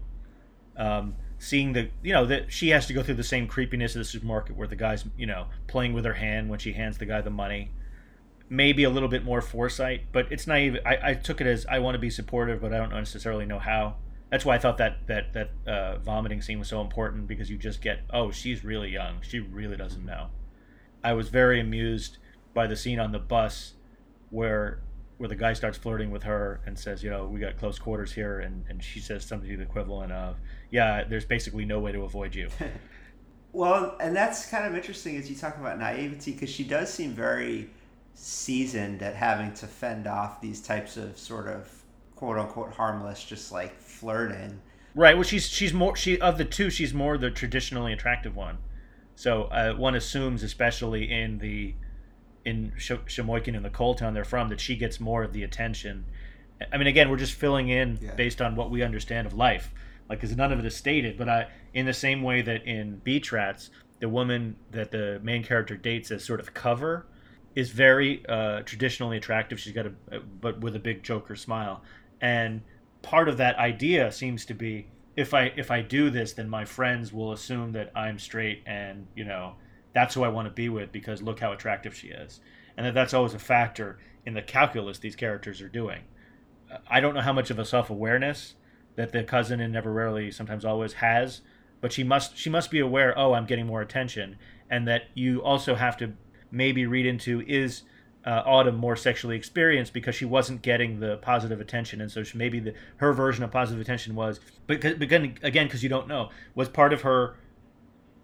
um, 0.78 1.16
seeing 1.38 1.74
the 1.74 1.90
you 2.02 2.14
know 2.14 2.26
that 2.26 2.52
she 2.52 2.70
has 2.70 2.88
to 2.88 2.94
go 2.94 3.04
through 3.04 3.16
the 3.16 3.24
same 3.24 3.48
creepiness 3.48 3.96
of 3.96 4.00
the 4.00 4.06
supermarket 4.06 4.56
where 4.56 4.68
the 4.68 4.76
guy's 4.76 5.06
you 5.18 5.26
know 5.26 5.48
playing 5.68 5.94
with 5.94 6.06
her 6.06 6.14
hand 6.14 6.50
when 6.50 6.58
she 6.58 6.74
hands 6.74 6.98
the 6.98 7.06
guy 7.06 7.20
the 7.22 7.30
money 7.30 7.70
maybe 8.54 8.84
a 8.84 8.90
little 8.90 9.10
bit 9.10 9.24
more 9.24 9.42
foresight, 9.42 10.02
but 10.12 10.32
it's 10.32 10.46
naive. 10.46 10.78
I, 10.86 11.12
I 11.12 11.14
took 11.16 11.42
it 11.42 11.48
as 11.48 11.66
I 11.66 11.80
want 11.80 11.96
to 11.96 12.00
be 12.00 12.10
supportive, 12.10 12.62
but 12.62 12.74
I 12.74 12.78
don't 12.78 12.92
necessarily 12.92 13.46
know 13.46 13.60
how. 13.60 13.96
That's 14.30 14.46
why 14.46 14.56
I 14.56 14.58
thought 14.60 14.78
that 14.78 15.08
that 15.08 15.34
that 15.34 15.50
uh, 15.68 15.98
vomiting 16.00 16.42
scene 16.42 16.60
was 16.60 16.68
so 16.68 16.82
important 16.82 17.28
because 17.28 17.50
you 17.50 17.58
just 17.58 17.82
get, 17.82 18.02
oh, 18.12 18.32
she's 18.32 18.64
really 18.64 18.90
young. 18.90 19.18
She 19.22 19.40
really 19.40 19.78
doesn't 19.78 20.06
know. 20.06 20.28
I 21.04 21.14
was 21.14 21.30
very 21.30 21.60
amused 21.60 22.18
by 22.54 22.68
the 22.68 22.76
scene 22.76 23.00
on 23.00 23.12
the 23.12 23.20
bus 23.20 23.74
where 24.30 24.80
where 25.18 25.30
the 25.30 25.36
guy 25.36 25.54
starts 25.54 25.78
flirting 25.78 26.12
with 26.12 26.24
her 26.24 26.60
and 26.66 26.78
says, 26.78 27.04
you 27.04 27.10
know, 27.10 27.26
we 27.26 27.40
got 27.40 27.58
close 27.58 27.78
quarters 27.78 28.12
here, 28.12 28.40
and, 28.40 28.66
and 28.68 28.84
she 28.84 29.00
says 29.00 29.24
something 29.24 29.50
to 29.50 29.56
the 29.56 29.64
equivalent 29.64 30.12
of, 30.12 30.38
yeah, 30.72 31.04
there's 31.04 31.24
basically 31.24 31.66
no 31.66 31.80
way 31.80 31.92
to 31.92 32.04
avoid 32.04 32.34
you. 32.34 32.50
well, 33.54 33.96
and 34.02 34.16
that's 34.16 34.50
kind 34.50 34.66
of 34.66 34.76
interesting 34.76 35.16
as 35.16 35.30
you 35.30 35.36
talk 35.36 35.58
about 35.58 35.78
naivety 35.78 36.32
because 36.32 36.50
she 36.50 36.64
does 36.64 36.92
seem 36.92 37.12
very 37.12 37.70
seasoned 38.16 39.02
at 39.02 39.16
having 39.16 39.54
to 39.54 39.68
fend 39.68 40.08
off 40.08 40.42
these 40.42 40.62
types 40.62 40.98
of 40.98 41.18
sort 41.18 41.48
of 41.48 41.72
quote 42.16 42.38
unquote 42.38 42.74
harmless, 42.74 43.24
just 43.24 43.52
like 43.52 43.80
flirting. 43.80 44.60
Right. 44.96 45.16
Well, 45.16 45.24
she's 45.24 45.48
she's 45.48 45.74
more 45.74 45.96
she 45.96 46.20
of 46.20 46.38
the 46.38 46.46
two. 46.46 46.70
She's 46.70 46.94
more 46.94 47.18
the 47.18 47.32
traditionally 47.32 47.94
attractive 47.94 48.36
one. 48.36 48.58
So 49.16 49.44
uh, 49.44 49.74
one 49.74 49.96
assumes, 49.96 50.44
especially 50.44 51.12
in 51.12 51.40
the 51.40 51.76
in 52.46 52.74
Sh- 52.78 52.92
Sheboygan 53.06 53.56
and 53.56 53.64
the 53.64 53.70
coal 53.70 53.96
town 53.96 54.14
they're 54.14 54.26
from, 54.26 54.50
that 54.50 54.60
she 54.60 54.76
gets 54.76 55.00
more 55.00 55.24
of 55.24 55.32
the 55.32 55.44
attention. 55.44 56.06
I 56.72 56.78
mean, 56.78 56.88
again, 56.88 57.10
we're 57.10 57.18
just 57.18 57.34
filling 57.34 57.70
in 57.70 58.00
Yeah. 58.02 58.16
based 58.16 58.42
on 58.42 58.56
what 58.56 58.70
we 58.70 58.84
understand 58.84 59.28
of 59.28 59.34
life, 59.34 59.72
like 60.10 60.20
because 60.20 60.36
none 60.36 60.52
of 60.52 60.60
it 60.60 60.66
is 60.66 60.76
stated. 60.76 61.18
But 61.18 61.30
I, 61.30 61.48
in 61.74 61.86
the 61.86 61.94
same 61.94 62.22
way 62.22 62.42
that 62.42 62.66
in 62.66 62.98
Beach 62.98 63.32
Rats, 63.32 63.70
the 64.00 64.10
woman 64.10 64.58
that 64.72 64.92
the 64.92 65.20
main 65.24 65.44
character 65.44 65.78
dates 65.78 66.12
as 66.12 66.24
sort 66.26 66.40
of 66.42 66.54
cover 66.54 67.06
is 67.56 67.72
very 67.72 68.26
uh, 68.28 68.62
traditionally 68.64 69.16
attractive. 69.18 69.60
She's 69.60 69.74
got 69.74 69.86
a 69.86 69.94
but 70.42 70.60
with 70.60 70.76
a 70.76 70.80
big 70.80 71.04
Joker 71.04 71.36
smile, 71.36 71.82
and 72.20 72.62
part 73.04 73.30
of 73.30 73.38
that 73.38 73.56
idea 73.58 74.12
seems 74.12 74.44
to 74.46 74.54
be 74.54 74.88
if 75.16 75.34
I 75.34 75.54
if 75.56 75.70
I 75.72 75.82
do 75.82 76.10
this, 76.10 76.34
then 76.34 76.50
my 76.50 76.66
friends 76.66 77.14
will 77.14 77.32
assume 77.32 77.72
that 77.74 77.92
I'm 77.96 78.18
straight, 78.20 78.64
and 78.66 79.08
you 79.16 79.26
know 79.26 79.56
that's 79.94 80.16
who 80.16 80.24
I 80.24 80.30
want 80.30 80.48
to 80.48 80.54
be 80.54 80.70
with 80.70 80.92
because 80.92 81.22
look 81.22 81.40
how 81.40 81.52
attractive 81.52 81.96
she 81.96 82.08
is, 82.08 82.40
and 82.78 82.86
that 82.86 82.94
that's 82.94 83.14
always 83.14 83.34
a 83.34 83.40
factor 83.40 84.00
in 84.26 84.34
the 84.34 84.42
calculus 84.42 84.98
these 85.00 85.16
characters 85.16 85.62
are 85.62 85.70
doing. 85.70 86.02
I 86.88 87.00
don't 87.00 87.14
know 87.14 87.22
how 87.22 87.34
much 87.34 87.52
of 87.52 87.60
a 87.60 87.66
self 87.66 87.90
awareness 87.90 88.56
that 88.96 89.12
the 89.12 89.24
cousin 89.24 89.60
and 89.60 89.74
never 89.74 89.92
rarely 89.92 90.32
sometimes 90.32 90.66
always 90.66 90.94
has, 90.94 91.42
but 91.82 91.94
she 91.94 92.04
must 92.04 92.38
she 92.38 92.50
must 92.50 92.72
be 92.72 92.80
aware. 92.80 93.18
Oh, 93.18 93.34
I'm 93.34 93.46
getting 93.46 93.68
more 93.68 93.82
attention, 93.82 94.38
and 94.70 94.88
that 94.88 95.04
you 95.14 95.44
also 95.44 95.76
have 95.76 95.98
to 95.98 96.14
maybe 96.52 96.86
read 96.86 97.06
into 97.06 97.42
is 97.48 97.84
uh, 98.26 98.42
Autumn 98.46 98.76
more 98.76 98.96
sexually 98.96 99.36
experienced 99.36 99.94
because 99.94 100.16
she 100.16 100.26
wasn't 100.26 100.62
getting 100.62 101.00
the 101.00 101.18
positive 101.18 101.60
attention, 101.60 102.02
and 102.02 102.12
so 102.12 102.24
she, 102.24 102.38
maybe 102.38 102.60
the, 102.60 102.74
her 102.98 103.14
version 103.14 103.44
of 103.44 103.52
positive 103.52 103.82
attention 103.82 104.16
was, 104.16 104.40
because 104.68 104.94
again, 104.94 105.38
again, 105.44 105.68
because 105.68 105.84
you 105.84 105.90
don't 105.90 106.08
know, 106.08 106.30
was 106.56 106.70
part 106.70 106.94
of 106.94 107.02
her 107.02 107.36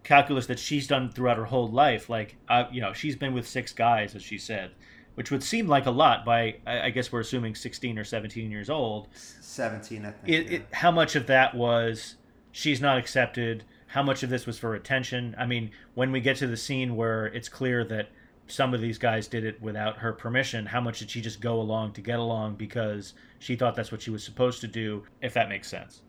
calculus 0.04 0.48
that 0.48 0.60
she's 0.60 0.88
done 0.88 1.12
throughout 1.12 1.38
her 1.38 1.46
whole 1.46 1.70
life. 1.70 2.10
Like, 2.10 2.36
uh, 2.48 2.66
you 2.72 2.82
know, 2.82 2.94
she's 2.94 3.16
been 3.16 3.34
with 3.34 3.48
six 3.48 3.74
guys, 3.74 4.16
as 4.16 4.24
she 4.24 4.38
said, 4.38 4.72
which 5.16 5.32
would 5.32 5.44
seem 5.44 5.68
like 5.68 5.86
a 5.86 5.92
lot 5.92 6.26
by, 6.26 6.56
I, 6.66 6.82
I 6.86 6.90
guess 6.90 7.12
we're 7.12 7.20
assuming 7.20 7.56
16 7.56 7.98
or 8.00 8.04
17 8.04 8.50
years 8.50 8.70
old. 8.70 9.10
Seventeen, 9.14 10.06
I 10.06 10.12
think. 10.12 10.30
It, 10.30 10.46
yeah. 10.46 10.58
it, 10.58 10.66
how 10.72 10.92
much 10.92 11.16
of 11.16 11.28
that 11.28 11.56
was 11.56 12.16
she's 12.52 12.80
not 12.82 12.98
accepted? 12.98 13.66
How 13.88 14.04
much 14.04 14.24
of 14.24 14.30
this 14.30 14.46
was 14.46 14.58
for 14.58 14.76
attention? 14.76 15.36
I 15.38 15.46
mean, 15.46 15.72
when 15.94 16.12
we 16.12 16.22
get 16.22 16.38
to 16.38 16.48
the 16.48 16.58
scene 16.58 16.96
where 16.96 17.26
it's 17.26 17.50
clear 17.50 17.84
that 17.86 18.10
some 18.52 18.74
of 18.74 18.82
these 18.82 18.98
guys 18.98 19.28
did 19.28 19.44
it 19.46 19.62
without 19.62 19.98
her 19.98 20.14
permission, 20.14 20.66
how 20.66 20.82
much 20.82 21.00
did 21.00 21.10
she 21.10 21.22
just 21.22 21.42
go 21.42 21.60
along 21.62 21.94
to 21.94 22.02
get 22.02 22.20
along 22.20 22.56
because 22.56 23.14
she 23.40 23.56
thought 23.56 23.76
that's 23.76 23.92
what 23.92 24.02
she 24.02 24.12
was 24.12 24.24
supposed 24.24 24.62
to 24.62 24.68
do, 24.68 25.04
if 25.22 25.34
that 25.36 25.50
makes 25.50 25.68
sense? 25.68 26.02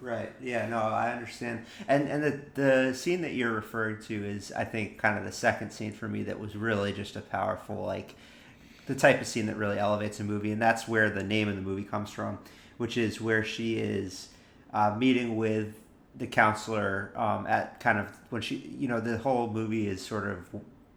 Right. 0.00 0.32
Yeah. 0.40 0.66
No, 0.66 0.78
I 0.78 1.12
understand. 1.12 1.66
And 1.86 2.08
and 2.08 2.22
the 2.22 2.40
the 2.54 2.94
scene 2.94 3.20
that 3.20 3.34
you're 3.34 3.52
referring 3.52 4.02
to 4.04 4.24
is, 4.24 4.50
I 4.52 4.64
think, 4.64 4.98
kind 4.98 5.18
of 5.18 5.24
the 5.24 5.32
second 5.32 5.70
scene 5.72 5.92
for 5.92 6.08
me 6.08 6.22
that 6.22 6.40
was 6.40 6.56
really 6.56 6.92
just 6.92 7.16
a 7.16 7.20
powerful, 7.20 7.84
like, 7.84 8.14
the 8.86 8.94
type 8.94 9.20
of 9.20 9.26
scene 9.26 9.46
that 9.46 9.56
really 9.56 9.78
elevates 9.78 10.18
a 10.18 10.24
movie, 10.24 10.52
and 10.52 10.60
that's 10.60 10.88
where 10.88 11.10
the 11.10 11.22
name 11.22 11.48
of 11.48 11.56
the 11.56 11.62
movie 11.62 11.84
comes 11.84 12.10
from, 12.10 12.38
which 12.78 12.96
is 12.96 13.20
where 13.20 13.44
she 13.44 13.76
is 13.76 14.30
uh, 14.72 14.96
meeting 14.98 15.36
with 15.36 15.78
the 16.16 16.26
counselor 16.26 17.12
um, 17.14 17.46
at 17.46 17.78
kind 17.78 17.98
of 17.98 18.08
when 18.30 18.42
she, 18.42 18.56
you 18.78 18.88
know, 18.88 19.00
the 19.00 19.18
whole 19.18 19.48
movie 19.48 19.86
is 19.86 20.04
sort 20.04 20.26
of 20.26 20.48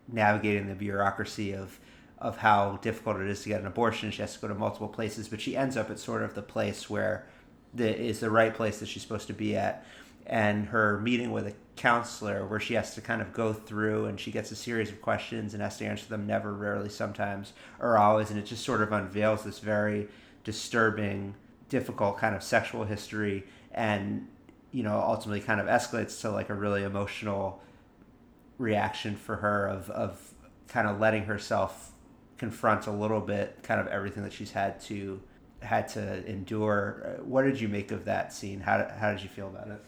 navigating 0.08 0.68
the 0.68 0.76
bureaucracy 0.76 1.54
of 1.54 1.80
of 2.20 2.38
how 2.38 2.80
difficult 2.82 3.18
it 3.18 3.28
is 3.28 3.44
to 3.44 3.50
get 3.50 3.60
an 3.60 3.68
abortion. 3.68 4.10
She 4.10 4.22
has 4.22 4.34
to 4.36 4.40
go 4.40 4.48
to 4.48 4.56
multiple 4.56 4.88
places, 4.88 5.28
but 5.28 5.42
she 5.42 5.58
ends 5.58 5.76
up 5.76 5.90
at 5.90 6.00
sort 6.00 6.24
of 6.24 6.36
the 6.36 6.42
place 6.42 6.90
where 6.90 7.28
the 7.74 8.00
is 8.00 8.22
the 8.22 8.30
right 8.30 8.54
place 8.54 8.80
that 8.80 8.88
she's 8.88 9.02
supposed 9.02 9.28
to 9.28 9.34
be 9.34 9.56
at. 9.56 9.86
And 10.26 10.68
her 10.68 11.02
meeting 11.02 11.34
with 11.34 11.48
a 11.48 11.54
counselor, 11.76 12.46
where 12.46 12.60
she 12.60 12.76
has 12.76 12.96
to 12.96 13.02
kind 13.02 13.22
of 13.22 13.34
go 13.34 13.52
through 13.52 14.06
and 14.06 14.18
she 14.18 14.32
gets 14.32 14.52
a 14.52 14.56
series 14.56 14.90
of 14.90 15.02
questions 15.02 15.54
and 15.54 15.62
has 15.62 15.78
to 15.80 15.86
answer 15.86 16.06
them 16.06 16.26
never, 16.26 16.54
rarely, 16.54 16.88
sometimes, 16.88 17.52
or 17.80 17.98
always. 17.98 18.30
And 18.30 18.40
it 18.40 18.46
just 18.46 18.64
sort 18.64 18.82
of 18.82 18.94
unveils 18.94 19.44
this 19.44 19.60
very 19.60 20.08
disturbing, 20.46 21.36
difficult 21.68 22.18
kind 22.20 22.36
of 22.36 22.44
sexual 22.44 22.86
history 22.86 23.44
and, 23.74 24.28
you 24.72 24.84
know, 24.84 24.98
ultimately 24.98 25.42
kind 25.42 25.60
of 25.60 25.68
escalates 25.68 26.22
to 26.22 26.32
like 26.32 26.50
a 26.50 26.54
really 26.54 26.84
emotional 26.84 27.62
reaction 28.64 29.16
for 29.16 29.38
her 29.38 29.68
of, 29.68 29.90
of 29.92 30.34
kind 30.68 30.88
of 30.88 31.00
letting 31.00 31.26
herself 31.26 31.92
confront 32.38 32.88
a 32.88 32.92
little 32.92 33.20
bit 33.20 33.60
kind 33.62 33.80
of 33.80 33.88
everything 33.88 34.24
that 34.24 34.34
she's 34.34 34.52
had 34.52 34.80
to 34.82 35.22
had 35.62 35.88
to 35.88 36.26
endure. 36.26 37.04
Uh, 37.06 37.24
What 37.24 37.44
did 37.44 37.62
you 37.62 37.68
make 37.68 37.92
of 37.92 38.06
that 38.06 38.34
scene? 38.34 38.60
How 38.62 38.78
did, 38.78 38.92
how 38.92 39.12
did 39.12 39.22
you 39.22 39.30
feel 39.30 39.48
about 39.48 39.68
it? 39.68 39.82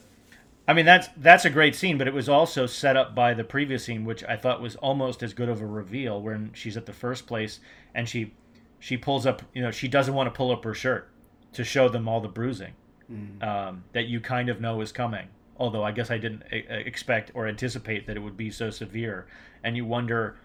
I 0.67 0.73
mean 0.73 0.85
that's 0.85 1.07
that's 1.17 1.45
a 1.45 1.49
great 1.49 1.75
scene, 1.75 1.97
but 1.97 2.07
it 2.07 2.13
was 2.13 2.27
also 2.29 2.65
set 2.65 2.95
up 2.97 3.13
by 3.15 3.33
the 3.33 3.43
previous 3.43 3.85
scene, 3.85 4.03
which 4.05 4.23
I 4.23 4.35
thought 4.35 4.61
was 4.61 4.75
almost 4.77 5.21
as 5.23 5.33
good 5.33 5.49
of 5.49 5.61
a 5.61 5.65
reveal. 5.65 6.21
When 6.21 6.51
she's 6.53 6.77
at 6.77 6.85
the 6.85 6.93
first 6.93 7.27
place 7.27 7.59
and 7.93 8.07
she 8.09 8.33
she 8.79 8.97
pulls 8.97 9.25
up, 9.25 9.41
you 9.53 9.61
know, 9.61 9.71
she 9.71 9.87
doesn't 9.87 10.13
want 10.13 10.27
to 10.27 10.31
pull 10.37 10.51
up 10.51 10.63
her 10.63 10.73
shirt 10.73 11.09
to 11.53 11.63
show 11.63 11.87
them 11.89 12.07
all 12.07 12.19
the 12.19 12.27
bruising 12.27 12.73
um, 13.41 13.83
that 13.93 14.05
you 14.07 14.19
kind 14.19 14.49
of 14.49 14.59
know 14.59 14.81
is 14.81 14.91
coming. 14.91 15.27
Although 15.57 15.83
I 15.83 15.91
guess 15.91 16.11
I 16.11 16.17
didn't 16.17 16.43
expect 16.51 17.31
or 17.33 17.47
anticipate 17.47 18.07
that 18.07 18.17
it 18.17 18.19
would 18.19 18.37
be 18.37 18.51
so 18.51 18.69
severe, 18.69 19.25
and 19.63 19.77
you 19.77 19.85
wonder, 19.85 20.37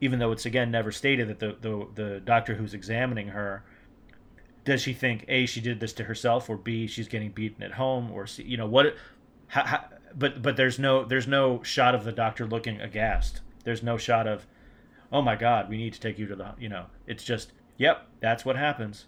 even 0.00 0.18
though 0.18 0.32
it's 0.32 0.46
again 0.46 0.70
never 0.70 0.92
stated 0.92 1.28
that 1.28 1.38
the 1.38 1.56
the, 1.60 1.86
the 1.94 2.20
doctor 2.20 2.54
who's 2.54 2.74
examining 2.74 3.28
her 3.28 3.64
does 4.64 4.82
she 4.82 4.92
think 4.92 5.24
a 5.28 5.46
she 5.46 5.60
did 5.60 5.80
this 5.80 5.94
to 5.94 6.04
herself 6.04 6.50
or 6.50 6.56
b 6.56 6.86
she's 6.86 7.08
getting 7.08 7.30
beaten 7.30 7.62
at 7.62 7.72
home 7.72 8.10
or 8.12 8.26
c 8.26 8.42
you 8.42 8.58
know 8.58 8.66
what 8.66 8.94
how, 9.48 9.64
how, 9.64 9.84
but 10.14 10.42
but 10.42 10.56
there's 10.56 10.78
no 10.78 11.04
there's 11.04 11.26
no 11.26 11.62
shot 11.62 11.94
of 11.94 12.04
the 12.04 12.12
doctor 12.12 12.46
looking 12.46 12.80
aghast. 12.80 13.40
There's 13.64 13.82
no 13.82 13.96
shot 13.96 14.26
of 14.26 14.46
oh 15.12 15.22
my 15.22 15.36
god 15.36 15.68
we 15.68 15.76
need 15.76 15.92
to 15.94 16.00
take 16.00 16.18
you 16.18 16.26
to 16.26 16.36
the 16.36 16.54
you 16.58 16.68
know 16.68 16.86
it's 17.06 17.24
just 17.24 17.52
yep 17.76 18.06
that's 18.20 18.44
what 18.44 18.56
happens. 18.56 19.06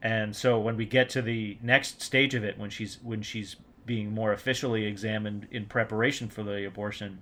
And 0.00 0.34
so 0.34 0.60
when 0.60 0.76
we 0.76 0.86
get 0.86 1.08
to 1.10 1.22
the 1.22 1.58
next 1.60 2.02
stage 2.02 2.34
of 2.34 2.44
it 2.44 2.58
when 2.58 2.70
she's 2.70 2.98
when 3.02 3.22
she's 3.22 3.56
being 3.88 4.14
more 4.14 4.32
officially 4.32 4.84
examined 4.84 5.48
in 5.50 5.66
preparation 5.66 6.28
for 6.28 6.44
the 6.44 6.64
abortion 6.64 7.18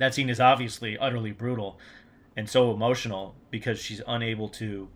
that 0.00 0.14
scene 0.14 0.30
is 0.30 0.40
obviously 0.40 0.96
utterly 0.96 1.30
brutal 1.30 1.78
and 2.34 2.48
so 2.48 2.72
emotional 2.72 3.34
because 3.50 3.78
she's 3.78 4.00
unable 4.06 4.48
to 4.48 4.88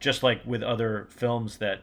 just 0.00 0.22
like 0.22 0.40
with 0.46 0.62
other 0.62 1.06
films 1.10 1.58
that 1.58 1.82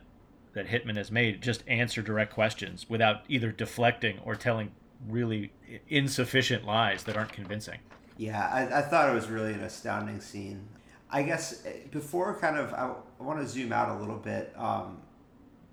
that 0.53 0.67
Hittman 0.67 0.95
has 0.95 1.11
made, 1.11 1.41
just 1.41 1.65
answer 1.67 2.01
direct 2.01 2.33
questions 2.33 2.89
without 2.89 3.23
either 3.27 3.51
deflecting 3.51 4.19
or 4.23 4.35
telling 4.35 4.71
really 5.05 5.51
insufficient 5.89 6.65
lies 6.65 7.03
that 7.03 7.17
aren't 7.17 7.33
convincing. 7.33 7.79
Yeah, 8.17 8.47
I, 8.47 8.79
I 8.79 8.81
thought 8.81 9.09
it 9.09 9.13
was 9.13 9.27
really 9.27 9.51
an 9.51 9.59
astounding 9.59 10.21
scene. 10.21 10.65
I 11.11 11.23
guess 11.23 11.65
eh, 11.65 11.71
before 11.91 12.39
kind 12.39 12.57
of, 12.57 12.73
I, 12.73 12.93
I 13.19 13.23
want 13.23 13.41
to 13.41 13.47
zoom 13.47 13.73
out 13.73 13.97
a 13.97 13.99
little 13.99 14.15
bit, 14.15 14.53
um, 14.57 15.01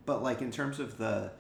but 0.05 0.21
like 0.21 0.43
in 0.43 0.51
terms 0.51 0.81
of 0.81 0.99
the 0.99 1.31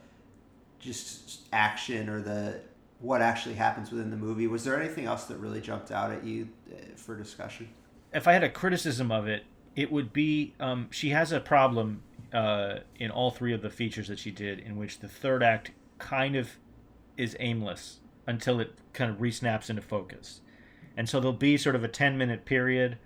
just 0.83 1.47
action 1.53 2.11
or 2.11 2.21
the 2.21 2.61
what 3.01 3.21
actually 3.23 3.55
happens 3.55 3.90
within 3.90 4.11
the 4.11 4.16
movie, 4.16 4.47
was 4.47 4.64
there 4.64 4.81
anything 4.81 5.07
else 5.07 5.25
that 5.25 5.37
really 5.38 5.61
jumped 5.61 5.90
out 5.90 6.12
at 6.12 6.23
you 6.23 6.49
eh, 6.73 6.77
for 6.95 7.16
discussion? 7.16 7.68
If 8.12 8.29
I 8.29 8.33
had 8.33 8.45
a 8.45 8.51
criticism 8.51 9.11
of 9.11 9.27
it, 9.27 9.45
it 9.75 9.90
would 9.90 10.12
be 10.12 10.55
um, 10.61 10.88
she 10.90 11.11
has 11.11 11.33
a 11.33 11.40
problem 11.40 12.03
uh, 12.33 12.79
in 12.99 13.11
all 13.11 13.31
three 13.31 13.53
of 13.53 13.62
the 13.62 13.71
features 13.71 14.09
that 14.09 14.18
she 14.18 14.31
did, 14.31 14.61
in 14.61 14.77
which 14.77 15.01
the 15.01 15.09
third 15.09 15.42
act 15.42 15.73
kind 15.99 16.37
of 16.37 16.51
is 17.16 17.37
aimless 17.40 17.99
until 18.27 18.61
it 18.61 18.75
kind 18.92 19.11
of 19.11 19.18
resnaps 19.18 19.68
into 19.68 19.83
focus. 19.83 20.40
And 20.97 21.09
so 21.09 21.18
there'll 21.18 21.33
be 21.33 21.57
sort 21.57 21.75
of 21.75 21.83
a 21.83 21.88
10 21.88 22.16
minute 22.16 22.45
period, 22.45 22.99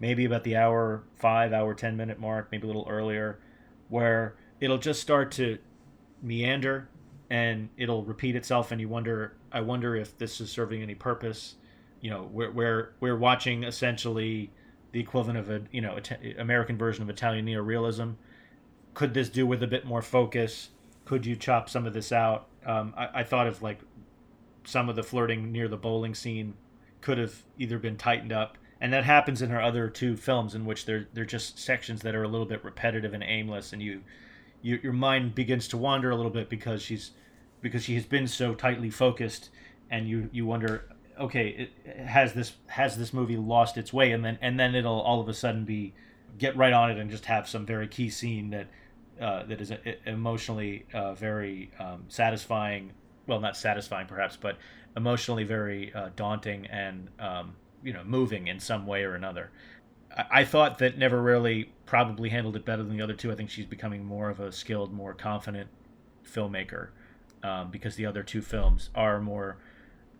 maybe 0.00 0.24
about 0.24 0.42
the 0.42 0.56
hour 0.56 1.04
5, 1.16 1.52
hour 1.52 1.74
10 1.74 1.96
minute 1.96 2.18
mark, 2.18 2.48
maybe 2.50 2.64
a 2.64 2.66
little 2.66 2.86
earlier, 2.88 3.38
where 3.88 4.34
it'll 4.60 4.78
just 4.78 5.00
start 5.00 5.30
to 5.32 5.58
meander 6.24 6.88
and 7.30 7.68
it'll 7.76 8.04
repeat 8.04 8.36
itself 8.36 8.72
and 8.72 8.80
you 8.80 8.88
wonder 8.88 9.34
I 9.52 9.60
wonder 9.60 9.94
if 9.94 10.16
this 10.18 10.40
is 10.40 10.50
serving 10.50 10.82
any 10.82 10.94
purpose. 10.94 11.54
You 12.00 12.10
know, 12.10 12.28
we're 12.32 12.50
we're, 12.50 12.92
we're 13.00 13.16
watching 13.16 13.64
essentially 13.64 14.50
the 14.92 15.00
equivalent 15.00 15.38
of 15.38 15.50
a, 15.50 15.62
you 15.70 15.80
know, 15.80 15.98
American 16.38 16.76
version 16.76 17.02
of 17.02 17.10
Italian 17.10 17.46
neorealism. 17.46 18.14
Could 18.94 19.14
this 19.14 19.28
do 19.28 19.46
with 19.46 19.62
a 19.62 19.66
bit 19.66 19.84
more 19.84 20.02
focus? 20.02 20.70
Could 21.04 21.26
you 21.26 21.36
chop 21.36 21.68
some 21.68 21.86
of 21.86 21.94
this 21.94 22.12
out? 22.12 22.46
Um, 22.66 22.94
I, 22.96 23.20
I 23.20 23.24
thought 23.24 23.46
of 23.46 23.62
like 23.62 23.80
some 24.64 24.88
of 24.88 24.96
the 24.96 25.02
flirting 25.02 25.52
near 25.52 25.68
the 25.68 25.76
bowling 25.76 26.14
scene 26.14 26.54
could 27.00 27.18
have 27.18 27.42
either 27.58 27.78
been 27.78 27.96
tightened 27.96 28.32
up 28.32 28.56
and 28.80 28.92
that 28.92 29.04
happens 29.04 29.40
in 29.40 29.50
her 29.50 29.62
other 29.62 29.88
two 29.88 30.14
films 30.16 30.54
in 30.54 30.64
which 30.64 30.84
they're 30.84 31.06
they're 31.14 31.24
just 31.24 31.58
sections 31.58 32.02
that 32.02 32.14
are 32.14 32.22
a 32.22 32.28
little 32.28 32.46
bit 32.46 32.62
repetitive 32.64 33.14
and 33.14 33.22
aimless 33.22 33.72
and 33.72 33.82
you, 33.82 34.02
you 34.64 34.80
your 34.82 34.92
mind 34.92 35.34
begins 35.34 35.68
to 35.68 35.76
wander 35.76 36.10
a 36.10 36.16
little 36.16 36.32
bit 36.32 36.48
because 36.48 36.82
she's 36.82 37.12
because 37.60 37.84
she 37.84 37.94
has 37.94 38.04
been 38.04 38.26
so 38.26 38.54
tightly 38.54 38.90
focused 38.90 39.50
and 39.90 40.08
you 40.08 40.28
you 40.32 40.44
wonder 40.46 40.84
okay 41.20 41.70
it, 41.84 41.96
has 42.06 42.32
this 42.32 42.54
has 42.66 42.96
this 42.98 43.12
movie 43.12 43.36
lost 43.36 43.76
its 43.76 43.92
way 43.92 44.10
and 44.10 44.24
then 44.24 44.38
and 44.40 44.58
then 44.58 44.74
it'll 44.74 45.00
all 45.00 45.20
of 45.20 45.28
a 45.28 45.34
sudden 45.34 45.64
be 45.64 45.94
get 46.38 46.56
right 46.56 46.72
on 46.72 46.90
it 46.90 46.98
and 46.98 47.10
just 47.10 47.26
have 47.26 47.48
some 47.48 47.64
very 47.64 47.86
key 47.86 48.10
scene 48.10 48.50
that 48.50 48.66
uh, 49.20 49.44
that 49.44 49.60
is 49.60 49.70
uh, 49.70 49.76
emotionally 50.06 50.86
uh, 50.92 51.14
very 51.14 51.70
um, 51.78 52.04
satisfying. 52.08 52.92
Well, 53.26 53.40
not 53.40 53.56
satisfying 53.56 54.06
perhaps, 54.06 54.36
but 54.36 54.58
emotionally 54.96 55.44
very 55.44 55.92
uh, 55.94 56.10
daunting 56.16 56.66
and 56.66 57.08
um, 57.18 57.54
you 57.82 57.92
know 57.92 58.02
moving 58.04 58.48
in 58.48 58.58
some 58.58 58.86
way 58.86 59.04
or 59.04 59.14
another. 59.14 59.50
I-, 60.16 60.44
thought 60.44 60.78
that 60.78 60.98
Never 60.98 61.20
Rarely 61.20 61.72
probably 61.86 62.30
handled 62.30 62.56
it 62.56 62.64
better 62.64 62.82
than 62.82 62.96
the 62.96 63.02
other 63.02 63.14
two. 63.14 63.32
I 63.32 63.34
think 63.34 63.50
she's 63.50 63.66
becoming 63.66 64.04
more 64.04 64.30
of 64.30 64.40
a 64.40 64.52
skilled, 64.52 64.92
more 64.92 65.14
confident 65.14 65.68
filmmaker 66.24 66.88
um, 67.42 67.70
because 67.70 67.96
the 67.96 68.06
other 68.06 68.22
two 68.22 68.42
films 68.42 68.90
are 68.94 69.20
more 69.20 69.58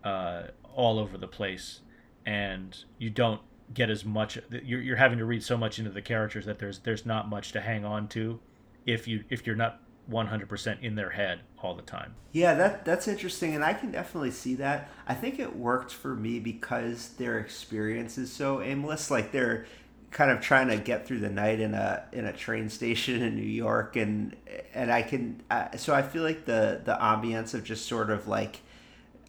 uh, 0.02 0.44
all 0.74 0.98
over 0.98 1.16
the 1.16 1.28
place, 1.28 1.80
and 2.26 2.76
you 2.98 3.10
don't 3.10 3.40
get 3.72 3.90
as 3.90 4.04
much. 4.04 4.38
You're, 4.50 4.80
you're 4.80 4.96
having 4.96 5.18
to 5.18 5.24
read 5.24 5.42
so 5.42 5.56
much 5.56 5.78
into 5.78 5.90
the 5.90 6.02
characters 6.02 6.46
that 6.46 6.58
there's 6.58 6.80
there's 6.80 7.06
not 7.06 7.28
much 7.28 7.52
to 7.52 7.60
hang 7.60 7.84
on 7.84 8.08
to 8.08 8.40
if 8.86 9.08
you 9.08 9.24
if 9.30 9.46
you're 9.46 9.56
not 9.56 9.80
100% 10.10 10.82
in 10.82 10.96
their 10.96 11.10
head 11.10 11.40
all 11.62 11.74
the 11.74 11.82
time. 11.82 12.14
Yeah, 12.32 12.54
that 12.54 12.84
that's 12.84 13.08
interesting 13.08 13.54
and 13.54 13.64
I 13.64 13.72
can 13.72 13.90
definitely 13.90 14.32
see 14.32 14.54
that. 14.56 14.90
I 15.08 15.14
think 15.14 15.38
it 15.38 15.56
worked 15.56 15.92
for 15.92 16.14
me 16.14 16.40
because 16.40 17.10
their 17.10 17.38
experience 17.38 18.18
is 18.18 18.30
so 18.30 18.60
aimless 18.60 19.10
like 19.10 19.32
they're 19.32 19.66
kind 20.14 20.30
of 20.30 20.40
trying 20.40 20.68
to 20.68 20.76
get 20.76 21.04
through 21.06 21.18
the 21.18 21.28
night 21.28 21.58
in 21.58 21.74
a 21.74 22.04
in 22.12 22.24
a 22.24 22.32
train 22.32 22.68
station 22.68 23.20
in 23.20 23.34
New 23.34 23.42
York 23.42 23.96
and 23.96 24.34
and 24.72 24.90
I 24.90 25.02
can 25.02 25.42
so 25.76 25.92
I 25.92 26.02
feel 26.02 26.22
like 26.22 26.44
the 26.44 26.80
the 26.84 26.94
ambience 26.94 27.52
of 27.52 27.64
just 27.64 27.86
sort 27.86 28.10
of 28.10 28.28
like 28.28 28.60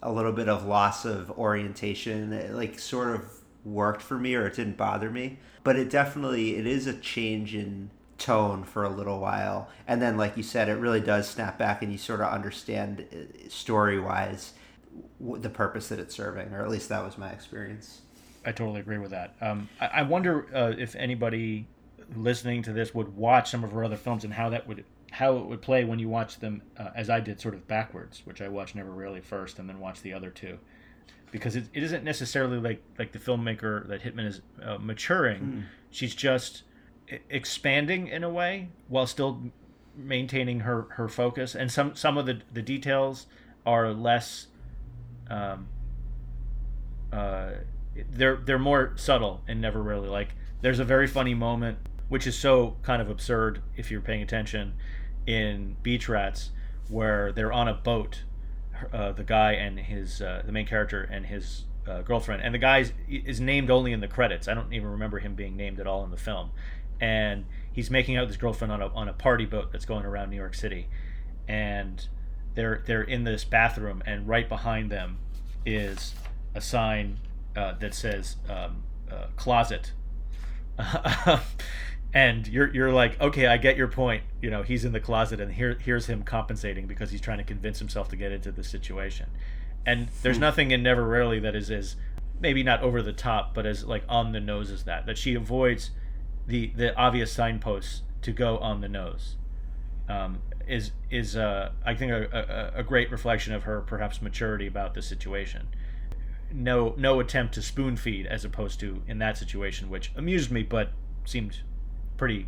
a 0.03 0.11
little 0.11 0.31
bit 0.31 0.47
of 0.47 0.63
loss 0.65 1.03
of 1.03 1.31
orientation 1.31 2.55
like 2.55 2.77
sort 2.77 3.15
of 3.15 3.25
worked 3.65 4.03
for 4.03 4.19
me 4.19 4.35
or 4.35 4.45
it 4.45 4.55
didn't 4.55 4.77
bother 4.77 5.09
me. 5.09 5.39
But 5.63 5.75
it 5.75 5.89
definitely 5.89 6.55
it 6.55 6.67
is 6.67 6.85
a 6.85 6.93
change 6.93 7.55
in 7.55 7.89
tone 8.19 8.63
for 8.63 8.83
a 8.83 8.89
little 8.89 9.19
while. 9.19 9.69
And 9.87 9.99
then 9.99 10.17
like 10.17 10.37
you 10.37 10.43
said 10.43 10.69
it 10.69 10.75
really 10.75 11.01
does 11.01 11.27
snap 11.27 11.57
back 11.57 11.81
and 11.81 11.91
you 11.91 11.97
sort 11.97 12.21
of 12.21 12.31
understand 12.31 13.07
uh, 13.11 13.49
story 13.49 13.99
wise 13.99 14.53
the 15.19 15.49
purpose 15.49 15.89
that 15.89 15.97
it's 15.97 16.15
serving 16.15 16.53
or 16.53 16.61
at 16.61 16.69
least 16.69 16.89
that 16.89 17.03
was 17.03 17.17
my 17.17 17.29
experience 17.29 18.01
i 18.45 18.51
totally 18.51 18.79
agree 18.79 18.97
with 18.97 19.11
that. 19.11 19.35
Um, 19.41 19.69
I, 19.79 19.87
I, 19.87 20.01
wonder 20.03 20.47
uh, 20.55 20.73
if 20.77 20.95
anybody 20.95 21.67
listening 22.15 22.61
to 22.63 22.73
this 22.73 22.93
would 22.93 23.15
watch 23.15 23.49
some 23.49 23.63
of 23.63 23.71
her 23.71 23.83
other 23.83 23.97
films 23.97 24.23
and 24.23 24.33
how 24.33 24.49
that 24.49 24.67
would 24.67 24.83
how 25.11 25.37
it 25.37 25.45
would 25.45 25.61
play 25.61 25.85
when 25.85 25.97
you 25.97 26.09
watch 26.09 26.39
them 26.39 26.61
uh, 26.77 26.89
as 26.95 27.09
i 27.09 27.19
did 27.19 27.39
sort 27.39 27.53
of 27.53 27.67
backwards 27.67 28.21
which 28.25 28.41
i 28.41 28.47
watched 28.47 28.75
never 28.75 28.91
rarely 28.91 29.21
first 29.21 29.59
and 29.59 29.67
then 29.69 29.79
watched 29.79 30.03
the 30.03 30.13
other 30.13 30.29
two. 30.29 30.57
Because 31.31 31.55
it, 31.55 31.65
it 31.73 31.83
isn't 31.83 32.03
necessarily 32.03 32.59
like 32.59 32.81
like 32.97 33.11
the 33.11 33.19
filmmaker 33.19 33.87
that 33.87 34.01
Hittman 34.01 34.25
is 34.25 34.41
uh, 34.63 34.77
maturing. 34.77 35.41
Mm. 35.41 35.63
she's 35.89 36.15
just 36.15 36.63
expanding 37.29 38.07
in 38.07 38.23
a 38.23 38.29
way 38.29 38.69
while 38.87 39.05
still 39.05 39.41
maintaining 39.95 40.61
her 40.61 40.87
her 40.91 41.07
focus. 41.07 41.55
And 41.55 41.71
some 41.71 41.95
some 41.95 42.17
of 42.17 42.25
the 42.25 42.41
the 42.53 42.61
details 42.61 43.27
are 43.65 43.91
less 43.91 44.47
um 45.29 45.67
uh 47.11 47.51
they're 48.11 48.37
they're 48.37 48.59
more 48.59 48.93
subtle 48.95 49.41
and 49.47 49.61
never 49.61 49.81
rarely 49.81 50.09
like 50.09 50.35
there's 50.61 50.79
a 50.79 50.83
very 50.83 51.07
funny 51.07 51.33
moment 51.33 51.77
which 52.09 52.27
is 52.27 52.37
so 52.37 52.75
kind 52.83 53.01
of 53.01 53.09
absurd 53.09 53.61
if 53.75 53.89
you're 53.89 54.01
paying 54.01 54.21
attention 54.21 54.73
in 55.25 55.75
beach 55.81 56.07
rats 56.07 56.51
where 56.89 57.31
they're 57.31 57.53
on 57.53 57.67
a 57.67 57.73
boat 57.73 58.23
uh, 58.91 59.11
the 59.11 59.23
guy 59.23 59.53
and 59.53 59.79
his 59.79 60.21
uh, 60.21 60.41
the 60.45 60.51
main 60.51 60.65
character 60.65 61.07
and 61.11 61.25
his 61.25 61.65
uh, 61.87 62.01
girlfriend 62.01 62.41
and 62.41 62.53
the 62.53 62.59
guy 62.59 62.85
is 63.07 63.39
named 63.39 63.69
only 63.69 63.91
in 63.91 63.99
the 63.99 64.07
credits. 64.07 64.47
I 64.47 64.53
don't 64.53 64.73
even 64.73 64.89
remember 64.89 65.19
him 65.19 65.35
being 65.35 65.55
named 65.55 65.79
at 65.79 65.87
all 65.87 66.03
in 66.03 66.11
the 66.11 66.17
film. 66.17 66.51
And 66.99 67.45
he's 67.71 67.91
making 67.91 68.17
out 68.17 68.21
with 68.21 68.29
his 68.29 68.37
girlfriend 68.37 68.71
on 68.71 68.81
a 68.81 68.87
on 68.87 69.09
a 69.09 69.13
party 69.13 69.45
boat 69.45 69.71
that's 69.71 69.85
going 69.85 70.05
around 70.05 70.29
New 70.29 70.37
York 70.37 70.55
City, 70.55 70.87
and 71.47 72.07
they're 72.55 72.81
they're 72.85 73.03
in 73.03 73.25
this 73.25 73.43
bathroom, 73.43 74.01
and 74.05 74.27
right 74.27 74.47
behind 74.47 74.89
them 74.89 75.19
is 75.65 76.15
a 76.53 76.61
sign 76.61 77.19
uh, 77.55 77.73
that 77.79 77.93
says 77.93 78.37
um, 78.49 78.83
uh, 79.11 79.27
"closet," 79.35 79.91
and 82.13 82.47
you're 82.47 82.73
you're 82.73 82.91
like, 82.91 83.19
okay, 83.21 83.47
I 83.47 83.57
get 83.57 83.77
your 83.77 83.87
point. 83.87 84.23
You 84.41 84.49
know, 84.49 84.63
he's 84.63 84.85
in 84.85 84.91
the 84.91 84.99
closet, 84.99 85.39
and 85.39 85.53
here 85.53 85.77
here's 85.79 86.07
him 86.07 86.23
compensating 86.23 86.87
because 86.87 87.11
he's 87.11 87.21
trying 87.21 87.37
to 87.37 87.43
convince 87.43 87.79
himself 87.79 88.09
to 88.09 88.15
get 88.15 88.31
into 88.31 88.51
the 88.51 88.63
situation. 88.63 89.29
And 89.85 90.09
there's 90.21 90.37
hmm. 90.37 90.41
nothing 90.41 90.71
in 90.71 90.83
Never 90.83 91.05
Rarely 91.05 91.39
that 91.39 91.55
is 91.55 91.69
as 91.69 91.95
maybe 92.39 92.63
not 92.63 92.81
over 92.81 93.01
the 93.01 93.13
top, 93.13 93.53
but 93.53 93.65
as 93.65 93.85
like 93.85 94.03
on 94.09 94.31
the 94.31 94.39
nose 94.39 94.71
as 94.71 94.83
that. 94.83 95.05
That 95.05 95.17
she 95.17 95.35
avoids 95.35 95.91
the 96.47 96.71
the 96.75 96.95
obvious 96.95 97.31
signposts 97.31 98.01
to 98.21 98.31
go 98.31 98.57
on 98.57 98.81
the 98.81 98.89
nose 98.89 99.35
um, 100.09 100.41
is 100.67 100.91
is 101.09 101.35
uh, 101.35 101.71
I 101.85 101.95
think 101.95 102.11
a, 102.11 102.71
a, 102.75 102.79
a, 102.79 102.83
great 102.83 103.11
reflection 103.11 103.53
of 103.53 103.63
her 103.63 103.81
perhaps 103.81 104.21
maturity 104.21 104.67
about 104.67 104.93
the 104.93 105.01
situation. 105.01 105.67
No 106.55 106.95
no 106.97 107.19
attempt 107.19 107.53
to 107.55 107.61
spoon 107.61 107.97
feed 107.97 108.25
as 108.25 108.45
opposed 108.45 108.79
to 108.79 109.03
in 109.07 109.19
that 109.19 109.37
situation, 109.37 109.89
which 109.89 110.11
amused 110.15 110.51
me 110.51 110.63
but 110.63 110.91
seemed 111.25 111.59
pretty 112.17 112.47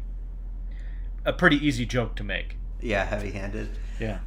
a 1.25 1.33
pretty 1.33 1.57
easy 1.57 1.85
joke 1.85 2.15
to 2.15 2.23
make. 2.23 2.57
Yeah, 2.79 3.03
heavy 3.03 3.31
handed. 3.31 3.69
Yeah. 3.99 4.19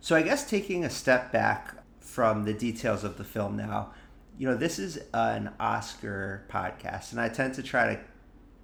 So 0.00 0.16
I 0.16 0.22
guess 0.22 0.48
taking 0.48 0.84
a 0.84 0.90
step 0.90 1.32
back 1.32 1.74
from 2.00 2.44
the 2.44 2.52
details 2.52 3.04
of 3.04 3.18
the 3.18 3.24
film 3.24 3.56
now, 3.56 3.92
you 4.36 4.48
know, 4.48 4.56
this 4.56 4.78
is 4.78 4.98
an 5.14 5.52
Oscar 5.60 6.44
podcast, 6.50 7.12
and 7.12 7.20
I 7.20 7.28
tend 7.28 7.54
to 7.54 7.62
try 7.62 7.94
to 7.94 8.00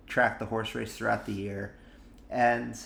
track 0.07 0.39
the 0.39 0.47
horse 0.47 0.75
race 0.75 0.97
throughout 0.97 1.27
the 1.27 1.33
year, 1.33 1.77
and 2.29 2.77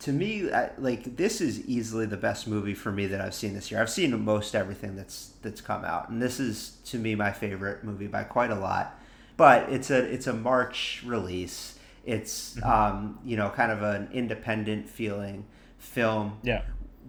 to 0.00 0.12
me, 0.12 0.50
I, 0.50 0.70
like 0.78 1.16
this 1.16 1.40
is 1.40 1.64
easily 1.66 2.06
the 2.06 2.16
best 2.16 2.48
movie 2.48 2.74
for 2.74 2.90
me 2.90 3.06
that 3.06 3.20
I've 3.20 3.34
seen 3.34 3.54
this 3.54 3.70
year. 3.70 3.80
I've 3.80 3.90
seen 3.90 4.18
most 4.24 4.54
everything 4.54 4.96
that's 4.96 5.34
that's 5.42 5.60
come 5.60 5.84
out, 5.84 6.08
and 6.08 6.20
this 6.20 6.40
is 6.40 6.78
to 6.86 6.98
me 6.98 7.14
my 7.14 7.32
favorite 7.32 7.84
movie 7.84 8.06
by 8.06 8.24
quite 8.24 8.50
a 8.50 8.54
lot. 8.54 8.98
But 9.36 9.70
it's 9.70 9.90
a 9.90 9.98
it's 9.98 10.26
a 10.26 10.32
March 10.32 11.02
release. 11.04 11.78
It's 12.04 12.56
mm-hmm. 12.56 12.70
um, 12.70 13.18
you 13.24 13.36
know 13.36 13.50
kind 13.50 13.70
of 13.70 13.82
an 13.82 14.08
independent 14.12 14.88
feeling 14.88 15.44
film. 15.78 16.38
Yeah. 16.42 16.62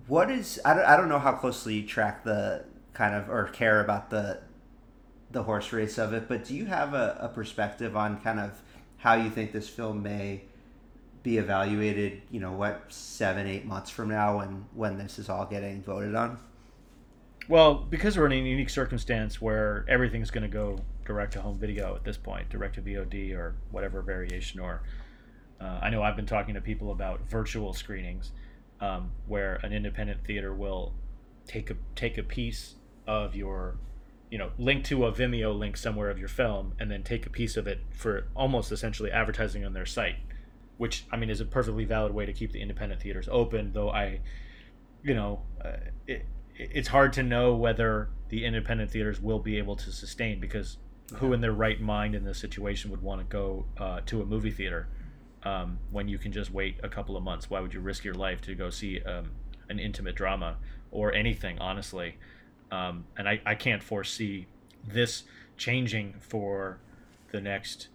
What 0.07 0.29
is 0.29 0.59
I 0.65 0.73
don't, 0.73 0.85
I 0.85 0.97
don't 0.97 1.09
know 1.09 1.19
how 1.19 1.33
closely 1.33 1.75
you 1.75 1.87
track 1.87 2.25
the 2.25 2.65
kind 2.93 3.15
of 3.15 3.29
or 3.29 3.45
care 3.45 3.81
about 3.81 4.09
the 4.09 4.41
the 5.31 5.43
horse 5.43 5.71
race 5.71 5.97
of 5.97 6.11
it, 6.13 6.27
but 6.27 6.43
do 6.43 6.53
you 6.53 6.65
have 6.65 6.93
a, 6.93 7.17
a 7.21 7.29
perspective 7.29 7.95
on 7.95 8.19
kind 8.19 8.39
of 8.39 8.61
how 8.97 9.13
you 9.13 9.29
think 9.29 9.53
this 9.53 9.69
film 9.69 10.03
may 10.03 10.41
be 11.23 11.37
evaluated, 11.37 12.21
you 12.31 12.39
know, 12.39 12.51
what 12.51 12.91
seven, 12.91 13.47
eight 13.47 13.65
months 13.65 13.89
from 13.89 14.09
now 14.09 14.37
when 14.37 14.65
when 14.73 14.97
this 14.97 15.19
is 15.19 15.29
all 15.29 15.45
getting 15.45 15.81
voted 15.83 16.15
on? 16.15 16.39
Well, 17.47 17.75
because 17.75 18.17
we're 18.17 18.27
in 18.27 18.31
a 18.33 18.35
unique 18.35 18.69
circumstance 18.69 19.41
where 19.41 19.85
everything's 19.87 20.31
going 20.31 20.43
to 20.43 20.47
go 20.47 20.79
direct 21.05 21.33
to 21.33 21.41
home 21.41 21.59
video 21.59 21.95
at 21.95 22.03
this 22.03 22.17
point, 22.17 22.49
direct 22.49 22.75
to 22.75 22.81
VOD 22.81 23.35
or 23.35 23.55
whatever 23.71 24.01
variation. 24.01 24.59
Or 24.59 24.83
uh, 25.59 25.79
I 25.81 25.89
know 25.89 26.01
I've 26.01 26.15
been 26.15 26.25
talking 26.25 26.55
to 26.55 26.61
people 26.61 26.91
about 26.91 27.29
virtual 27.29 27.73
screenings, 27.73 28.31
um, 28.79 29.11
where 29.27 29.55
an 29.63 29.73
independent 29.73 30.25
theater 30.25 30.53
will 30.53 30.93
take 31.45 31.69
a 31.69 31.75
take 31.95 32.17
a 32.17 32.23
piece 32.23 32.75
of 33.07 33.35
your 33.35 33.75
you 34.29 34.37
know 34.37 34.51
link 34.57 34.85
to 34.85 35.05
a 35.05 35.11
Vimeo 35.11 35.57
link 35.57 35.75
somewhere 35.75 36.09
of 36.09 36.17
your 36.17 36.27
film 36.27 36.73
and 36.79 36.89
then 36.89 37.03
take 37.03 37.25
a 37.25 37.29
piece 37.29 37.57
of 37.57 37.67
it 37.67 37.81
for 37.91 38.27
almost 38.35 38.71
essentially 38.71 39.11
advertising 39.11 39.65
on 39.65 39.73
their 39.73 39.85
site 39.85 40.15
which 40.81 41.05
I 41.11 41.17
mean 41.17 41.29
is 41.29 41.41
a 41.41 41.45
perfectly 41.45 41.85
valid 41.85 42.11
way 42.11 42.25
to 42.25 42.33
keep 42.33 42.51
the 42.51 42.59
independent 42.59 43.01
theaters 43.01 43.29
open 43.31 43.71
though 43.71 43.91
I 43.91 44.19
you 45.03 45.13
know 45.13 45.43
uh, 45.63 45.77
it, 46.07 46.25
it's 46.55 46.87
hard 46.87 47.13
to 47.13 47.23
know 47.23 47.53
whether 47.53 48.09
the 48.29 48.43
independent 48.45 48.89
theaters 48.89 49.21
will 49.21 49.37
be 49.37 49.59
able 49.59 49.75
to 49.75 49.91
sustain 49.91 50.39
because 50.39 50.77
who 51.17 51.33
in 51.33 51.41
their 51.41 51.51
right 51.51 51.79
mind 51.79 52.15
in 52.15 52.23
this 52.23 52.39
situation 52.39 52.89
would 52.89 53.01
want 53.03 53.21
to 53.21 53.25
go 53.25 53.65
uh, 53.77 53.99
to 54.07 54.23
a 54.23 54.25
movie 54.25 54.49
theater 54.49 54.87
um, 55.43 55.77
when 55.91 56.07
you 56.07 56.17
can 56.17 56.31
just 56.31 56.51
wait 56.51 56.79
a 56.81 56.89
couple 56.89 57.15
of 57.15 57.21
months? 57.21 57.47
Why 57.47 57.59
would 57.59 57.73
you 57.73 57.79
risk 57.79 58.03
your 58.03 58.15
life 58.15 58.41
to 58.41 58.55
go 58.55 58.71
see 58.71 59.01
um, 59.01 59.31
an 59.69 59.77
intimate 59.77 60.15
drama 60.15 60.57
or 60.89 61.13
anything 61.13 61.59
honestly? 61.59 62.17
Um, 62.71 63.05
and 63.17 63.29
I, 63.29 63.39
I 63.45 63.53
can't 63.53 63.83
foresee 63.83 64.47
this 64.87 65.23
changing 65.57 66.15
for 66.21 66.79
the 67.31 67.41
next 67.41 67.89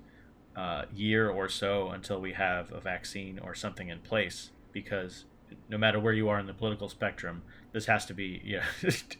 uh, 0.57 0.85
year 0.95 1.29
or 1.29 1.49
so 1.49 1.88
until 1.88 2.21
we 2.21 2.33
have 2.33 2.73
a 2.73 2.81
vaccine 2.81 3.38
or 3.38 3.55
something 3.55 3.88
in 3.88 3.99
place 4.01 4.51
because 4.73 5.25
no 5.69 5.79
matter 5.79 6.01
where 6.01 6.12
you 6.12 6.29
are 6.29 6.40
in 6.40 6.47
the 6.47 6.55
political 6.55 6.88
spectrum 6.88 7.42
this 7.73 7.87
has 7.87 8.07
to 8.07 8.14
be 8.14 8.40
yeah 8.45 8.64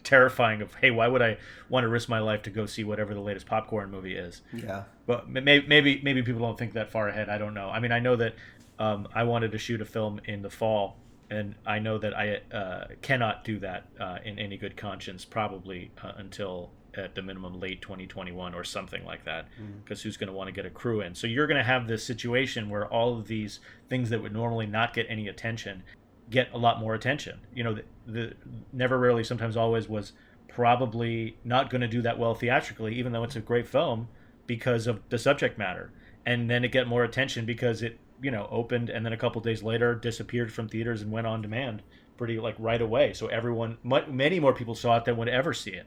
terrifying 0.03 0.63
of 0.63 0.75
hey 0.77 0.91
why 0.91 1.07
would 1.07 1.23
i 1.23 1.37
want 1.69 1.85
to 1.85 1.89
risk 1.89 2.09
my 2.09 2.19
life 2.19 2.43
to 2.43 2.51
go 2.51 2.67
see 2.67 2.83
whatever 2.83 3.15
the 3.15 3.21
latest 3.21 3.47
popcorn 3.47 3.91
movie 3.91 4.17
is? 4.17 4.43
Yeah. 4.53 4.85
But 5.07 5.29
maybe 5.29 5.67
maybe 5.67 6.01
maybe 6.03 6.23
people 6.23 6.41
don't 6.41 6.59
think 6.59 6.73
that 6.73 6.91
far 6.91 7.09
ahead. 7.09 7.29
I 7.29 7.39
don't 7.39 7.55
know. 7.55 7.69
I 7.69 7.81
mean 7.81 7.93
i 7.93 7.99
know 7.99 8.17
that 8.17 8.35
um, 8.79 9.09
i 9.15 9.23
wanted 9.23 9.53
to 9.53 9.59
shoot 9.59 9.81
a 9.81 9.85
film 9.85 10.21
in 10.25 10.43
the 10.43 10.51
fall 10.51 10.97
and 11.31 11.55
I 11.67 11.79
know 11.79 11.99
that 11.99 12.17
I 12.17 12.41
uh, 12.55 12.87
cannot 13.03 13.45
do 13.45 13.59
that 13.61 13.87
uh, 13.99 14.19
in 14.25 14.39
any 14.39 14.57
good 14.57 14.77
conscience, 14.77 15.25
probably 15.25 15.91
uh, 16.03 16.13
until 16.17 16.71
at 16.99 17.15
the 17.15 17.23
minimum 17.23 17.61
late 17.61 17.81
2021 17.83 18.55
or 18.55 18.65
something 18.65 19.05
like 19.05 19.25
that, 19.25 19.47
mm-hmm. 19.61 19.79
because 19.83 20.03
who's 20.03 20.17
going 20.17 20.29
to 20.29 20.33
want 20.33 20.49
to 20.49 20.53
get 20.53 20.67
a 20.67 20.71
crew 20.71 21.01
in? 21.01 21.15
So 21.15 21.27
you're 21.27 21.47
going 21.47 21.59
to 21.59 21.65
have 21.65 21.87
this 21.87 22.05
situation 22.05 22.71
where 22.71 22.87
all 22.87 23.19
of 23.19 23.27
these 23.27 23.61
things 23.89 24.11
that 24.11 24.23
would 24.23 24.33
normally 24.33 24.67
not 24.67 24.95
get 24.95 25.07
any 25.09 25.29
attention 25.29 25.83
get 26.31 26.53
a 26.53 26.59
lot 26.59 26.81
more 26.81 26.95
attention. 26.95 27.41
You 27.55 27.65
know, 27.65 27.75
the, 27.75 27.85
the 28.07 28.37
never 28.73 28.99
rarely, 28.99 29.25
sometimes 29.25 29.57
always 29.57 29.89
was 29.89 30.13
probably 30.49 31.37
not 31.45 31.71
going 31.71 31.81
to 31.81 31.89
do 31.89 32.03
that 32.03 32.19
well 32.19 32.35
theatrically, 32.35 32.95
even 32.95 33.13
though 33.13 33.25
it's 33.25 33.37
a 33.37 33.41
great 33.41 33.69
film 33.69 34.09
because 34.47 34.87
of 34.87 35.01
the 35.09 35.19
subject 35.19 35.59
matter. 35.59 35.93
And 36.25 36.51
then 36.51 36.65
it 36.65 36.73
get 36.73 36.89
more 36.89 37.05
attention 37.05 37.45
because 37.45 37.83
it, 37.83 37.99
you 38.21 38.31
know, 38.31 38.49
opened 38.51 38.91
and 38.91 39.05
then 39.05 39.13
a 39.13 39.17
couple 39.17 39.41
days 39.41 39.63
later 39.63 39.95
disappeared 39.95 40.53
from 40.53 40.69
theaters 40.69 41.03
and 41.03 41.13
went 41.13 41.27
on 41.27 41.43
demand 41.43 41.83
pretty 42.17 42.39
like 42.41 42.57
right 42.59 42.81
away. 42.81 43.13
So 43.13 43.27
everyone, 43.27 43.79
many 43.85 44.41
more 44.41 44.55
people 44.55 44.75
saw 44.75 44.97
it 44.97 45.05
than 45.05 45.17
would 45.19 45.29
ever 45.29 45.53
see 45.53 45.73
it 45.73 45.87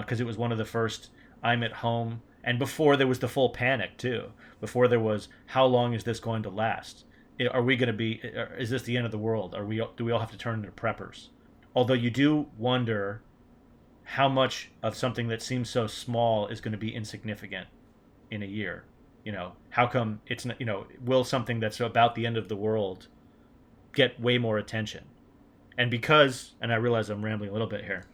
because 0.00 0.20
it 0.20 0.26
was 0.26 0.36
one 0.36 0.52
of 0.52 0.58
the 0.58 0.64
first 0.64 1.10
I'm 1.42 1.62
at 1.62 1.72
home. 1.72 2.22
And 2.42 2.58
before 2.58 2.96
there 2.96 3.06
was 3.06 3.18
the 3.18 3.28
full 3.28 3.50
panic 3.50 3.96
too. 3.98 4.32
Before 4.60 4.88
there 4.88 5.00
was 5.00 5.28
how 5.46 5.66
long 5.66 5.94
is 5.94 6.04
this 6.04 6.20
going 6.20 6.42
to 6.44 6.50
last? 6.50 7.04
Are 7.50 7.62
we 7.62 7.76
going 7.76 7.88
to 7.88 7.92
be? 7.92 8.20
uh, 8.24 8.46
Is 8.58 8.70
this 8.70 8.82
the 8.82 8.96
end 8.96 9.04
of 9.04 9.12
the 9.12 9.18
world? 9.18 9.54
Are 9.54 9.64
we? 9.64 9.82
Do 9.96 10.04
we 10.04 10.12
all 10.12 10.20
have 10.20 10.30
to 10.30 10.38
turn 10.38 10.60
into 10.60 10.70
preppers? 10.70 11.28
Although 11.74 11.94
you 11.94 12.10
do 12.10 12.46
wonder 12.56 13.20
how 14.04 14.28
much 14.28 14.70
of 14.82 14.94
something 14.94 15.28
that 15.28 15.42
seems 15.42 15.68
so 15.68 15.86
small 15.86 16.46
is 16.46 16.60
going 16.60 16.72
to 16.72 16.78
be 16.78 16.94
insignificant 16.94 17.66
in 18.30 18.42
a 18.42 18.46
year. 18.46 18.84
You 19.24 19.32
know, 19.32 19.52
how 19.70 19.86
come 19.86 20.20
it's 20.26 20.44
not? 20.44 20.58
You 20.60 20.66
know, 20.66 20.86
will 21.04 21.24
something 21.24 21.60
that's 21.60 21.80
about 21.80 22.14
the 22.14 22.24
end 22.24 22.36
of 22.36 22.48
the 22.48 22.56
world 22.56 23.08
get 23.92 24.18
way 24.20 24.38
more 24.38 24.56
attention? 24.56 25.04
And 25.76 25.90
because, 25.90 26.54
and 26.60 26.72
I 26.72 26.76
realize 26.76 27.10
I'm 27.10 27.24
rambling 27.24 27.50
a 27.50 27.52
little 27.52 27.66
bit 27.66 27.84
here, 27.84 28.04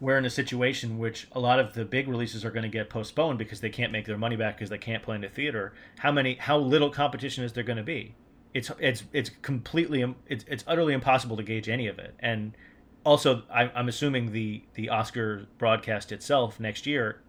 we're 0.00 0.16
in 0.16 0.24
a 0.24 0.30
situation 0.30 0.98
which 0.98 1.28
a 1.32 1.40
lot 1.40 1.58
of 1.58 1.74
the 1.74 1.84
big 1.84 2.08
releases 2.08 2.44
are 2.44 2.50
going 2.50 2.62
to 2.62 2.70
get 2.70 2.88
postponed 2.88 3.38
because 3.38 3.60
they 3.60 3.68
can't 3.68 3.92
make 3.92 4.06
their 4.06 4.16
money 4.16 4.34
back 4.34 4.56
because 4.56 4.70
they 4.70 4.78
can't 4.78 5.02
play 5.02 5.14
in 5.14 5.20
the 5.20 5.28
theater. 5.28 5.74
How 5.98 6.10
many? 6.10 6.34
How 6.36 6.58
little 6.58 6.90
competition 6.90 7.44
is 7.44 7.52
there 7.52 7.64
going 7.64 7.76
to 7.76 7.82
be? 7.82 8.14
It's 8.54 8.70
it's 8.78 9.04
it's 9.12 9.30
completely 9.42 10.14
it's 10.26 10.44
it's 10.48 10.64
utterly 10.66 10.94
impossible 10.94 11.36
to 11.36 11.42
gauge 11.42 11.68
any 11.68 11.86
of 11.86 11.98
it. 11.98 12.14
And 12.18 12.56
also, 13.04 13.42
I, 13.52 13.70
I'm 13.74 13.88
assuming 13.88 14.32
the 14.32 14.64
the 14.74 14.88
Oscar 14.88 15.46
broadcast 15.58 16.12
itself 16.12 16.58
next 16.58 16.86
year, 16.86 17.20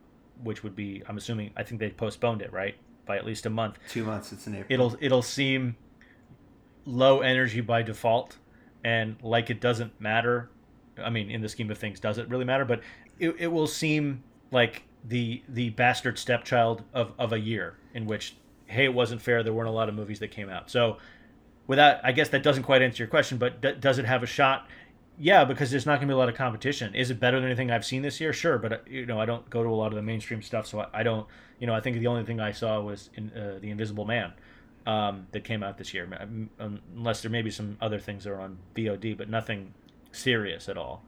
which 0.41 0.63
would 0.63 0.75
be 0.75 1.03
I'm 1.07 1.17
assuming 1.17 1.51
I 1.57 1.63
think 1.63 1.79
they 1.79 1.89
postponed 1.89 2.41
it 2.41 2.53
right 2.53 2.75
by 3.05 3.17
at 3.17 3.25
least 3.25 3.45
a 3.45 3.49
month. 3.49 3.77
Two 3.89 4.05
months. 4.05 4.31
It's 4.31 4.47
in 4.47 4.55
April. 4.55 4.67
It'll 4.69 4.97
it'll 5.01 5.21
seem 5.21 5.75
low 6.85 7.19
energy 7.19 7.61
by 7.61 7.83
default 7.83 8.37
and 8.83 9.15
like 9.21 9.49
it 9.51 9.61
doesn't 9.61 9.99
matter 10.01 10.49
i 10.97 11.09
mean 11.09 11.29
in 11.29 11.41
the 11.41 11.49
scheme 11.49 11.69
of 11.71 11.77
things 11.77 11.99
does 11.99 12.17
it 12.17 12.29
really 12.29 12.45
matter? 12.45 12.65
But 12.65 12.81
it, 13.19 13.35
it 13.39 13.47
will 13.47 13.67
seem 13.67 14.23
like 14.51 14.83
the 15.05 15.41
the 15.47 15.69
bastard 15.71 16.19
stepchild 16.19 16.83
of, 16.93 17.13
of 17.17 17.33
a 17.33 17.39
year 17.39 17.75
in 17.93 18.05
which 18.05 18.35
hey 18.67 18.85
it 18.85 18.93
wasn't 18.93 19.21
fair. 19.21 19.43
There 19.43 19.53
weren't 19.53 19.69
a 19.69 19.73
lot 19.73 19.89
of 19.89 19.95
movies 19.95 20.19
that 20.19 20.29
came 20.29 20.49
out. 20.49 20.69
So 20.69 20.97
without 21.67 22.03
i 22.03 22.11
guess 22.11 22.29
that 22.29 22.43
doesn't 22.43 22.63
quite 22.63 22.81
answer 22.81 23.03
your 23.03 23.09
question 23.09 23.37
but 23.37 23.61
d- 23.61 23.75
does 23.79 23.97
it 23.97 24.05
have 24.05 24.23
a 24.23 24.27
shot? 24.27 24.67
Yeah 25.17 25.45
because 25.45 25.69
there's 25.71 25.85
not 25.85 25.99
going 25.99 26.07
to 26.07 26.13
be 26.13 26.13
a 26.13 26.17
lot 26.17 26.29
of 26.29 26.35
competition. 26.35 26.95
Is 26.95 27.11
it 27.11 27.19
better 27.19 27.39
than 27.39 27.47
anything 27.47 27.71
i've 27.71 27.85
seen 27.85 28.01
this 28.01 28.19
year? 28.19 28.33
Sure 28.33 28.57
but 28.57 28.73
uh, 28.73 28.77
you 28.87 29.05
know 29.05 29.19
i 29.19 29.25
don't 29.25 29.49
go 29.49 29.63
to 29.63 29.69
a 29.69 29.71
lot 29.71 29.87
of 29.87 29.95
the 29.95 30.01
mainstream 30.01 30.41
stuff 30.41 30.67
so 30.67 30.81
i, 30.81 30.87
I 30.93 31.03
don't 31.03 31.27
you 31.59 31.67
know 31.67 31.73
i 31.73 31.79
think 31.79 31.97
the 31.99 32.07
only 32.07 32.25
thing 32.25 32.39
i 32.39 32.51
saw 32.51 32.81
was 32.81 33.09
in, 33.15 33.31
uh, 33.31 33.59
the 33.61 33.69
invisible 33.69 34.05
man 34.05 34.33
um, 34.85 35.27
that 35.31 35.43
came 35.43 35.63
out 35.63 35.77
this 35.77 35.93
year. 35.93 36.07
Unless 36.59 37.21
there 37.21 37.31
may 37.31 37.41
be 37.41 37.51
some 37.51 37.77
other 37.81 37.99
things 37.99 38.23
that 38.23 38.31
are 38.31 38.41
on 38.41 38.57
vod 38.75 39.17
but 39.17 39.29
nothing 39.29 39.73
serious 40.11 40.69
at 40.69 40.77
all. 40.77 41.03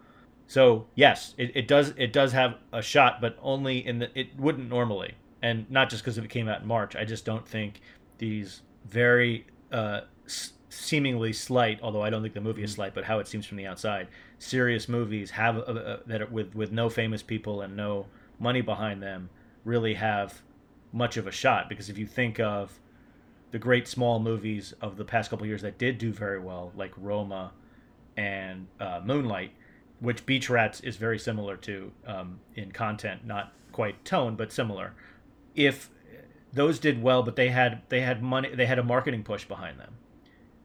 So 0.47 0.87
yes 0.95 1.33
it, 1.37 1.51
it 1.55 1.67
does 1.67 1.93
it 1.97 2.13
does 2.13 2.31
have 2.33 2.55
a 2.71 2.81
shot 2.81 3.21
but 3.21 3.37
only 3.41 3.85
in 3.85 3.99
the 3.99 4.19
it 4.19 4.37
wouldn't 4.37 4.69
normally. 4.69 5.15
And 5.41 5.69
not 5.69 5.89
just 5.89 6.03
because 6.03 6.17
it 6.17 6.29
came 6.29 6.47
out 6.47 6.61
in 6.61 6.67
march. 6.67 6.95
I 6.95 7.03
just 7.05 7.25
don't 7.25 7.47
think 7.47 7.81
these 8.17 8.61
very 8.87 9.47
uh, 9.71 10.01
s- 10.25 10.53
seemingly 10.69 11.31
slight 11.33 11.79
although 11.83 12.01
i 12.01 12.09
don't 12.09 12.21
think 12.23 12.33
the 12.33 12.41
movie 12.41 12.63
is 12.63 12.73
slight 12.73 12.95
but 12.95 13.03
how 13.03 13.19
it 13.19 13.27
seems 13.27 13.45
from 13.45 13.57
the 13.57 13.65
outside 13.67 14.07
serious 14.39 14.89
movies 14.89 15.29
have 15.29 15.57
uh, 15.57 15.61
uh, 15.61 15.97
that 16.07 16.31
with 16.31 16.55
with 16.55 16.71
no 16.71 16.89
famous 16.89 17.21
people 17.21 17.61
and 17.61 17.75
no 17.75 18.07
money 18.39 18.61
behind 18.61 19.01
them 19.01 19.29
really 19.63 19.93
have 19.93 20.41
much 20.91 21.17
of 21.17 21.27
a 21.27 21.31
shot. 21.31 21.69
Because 21.69 21.89
if 21.89 21.97
you 21.97 22.05
think 22.05 22.39
of 22.39 22.79
the 23.51 23.59
great 23.59 23.87
small 23.87 24.19
movies 24.19 24.73
of 24.81 24.97
the 24.97 25.05
past 25.05 25.29
couple 25.29 25.43
of 25.43 25.47
years 25.47 25.61
that 25.61 25.77
did 25.77 25.97
do 25.97 26.11
very 26.11 26.39
well 26.39 26.71
like 26.75 26.91
roma 26.97 27.51
and 28.17 28.67
uh, 28.79 29.01
moonlight 29.03 29.51
which 29.99 30.25
beach 30.25 30.49
rats 30.49 30.81
is 30.81 30.97
very 30.97 31.17
similar 31.17 31.55
to 31.55 31.91
um, 32.05 32.39
in 32.55 32.71
content 32.71 33.25
not 33.25 33.53
quite 33.71 34.03
tone 34.05 34.35
but 34.35 34.51
similar. 34.51 34.93
If 35.55 35.89
those 36.51 36.79
did 36.79 37.01
well 37.01 37.23
but 37.23 37.35
they 37.35 37.49
had 37.49 37.81
they 37.89 38.01
had 38.01 38.21
money 38.21 38.53
they 38.53 38.65
had 38.65 38.79
a 38.79 38.83
marketing 38.83 39.23
push 39.23 39.45
behind 39.45 39.79
them. 39.79 39.95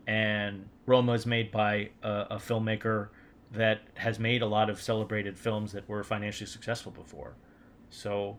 And 0.06 0.68
roma 0.86 1.12
is 1.12 1.26
made 1.26 1.50
by 1.50 1.90
a, 2.02 2.26
a 2.30 2.36
filmmaker 2.36 3.08
that 3.52 3.80
has 3.94 4.18
made 4.18 4.42
a 4.42 4.46
lot 4.46 4.68
of 4.68 4.80
celebrated 4.80 5.38
films 5.38 5.72
that 5.72 5.88
were 5.88 6.02
financially 6.04 6.46
successful 6.46 6.92
before. 6.92 7.34
So 7.90 8.38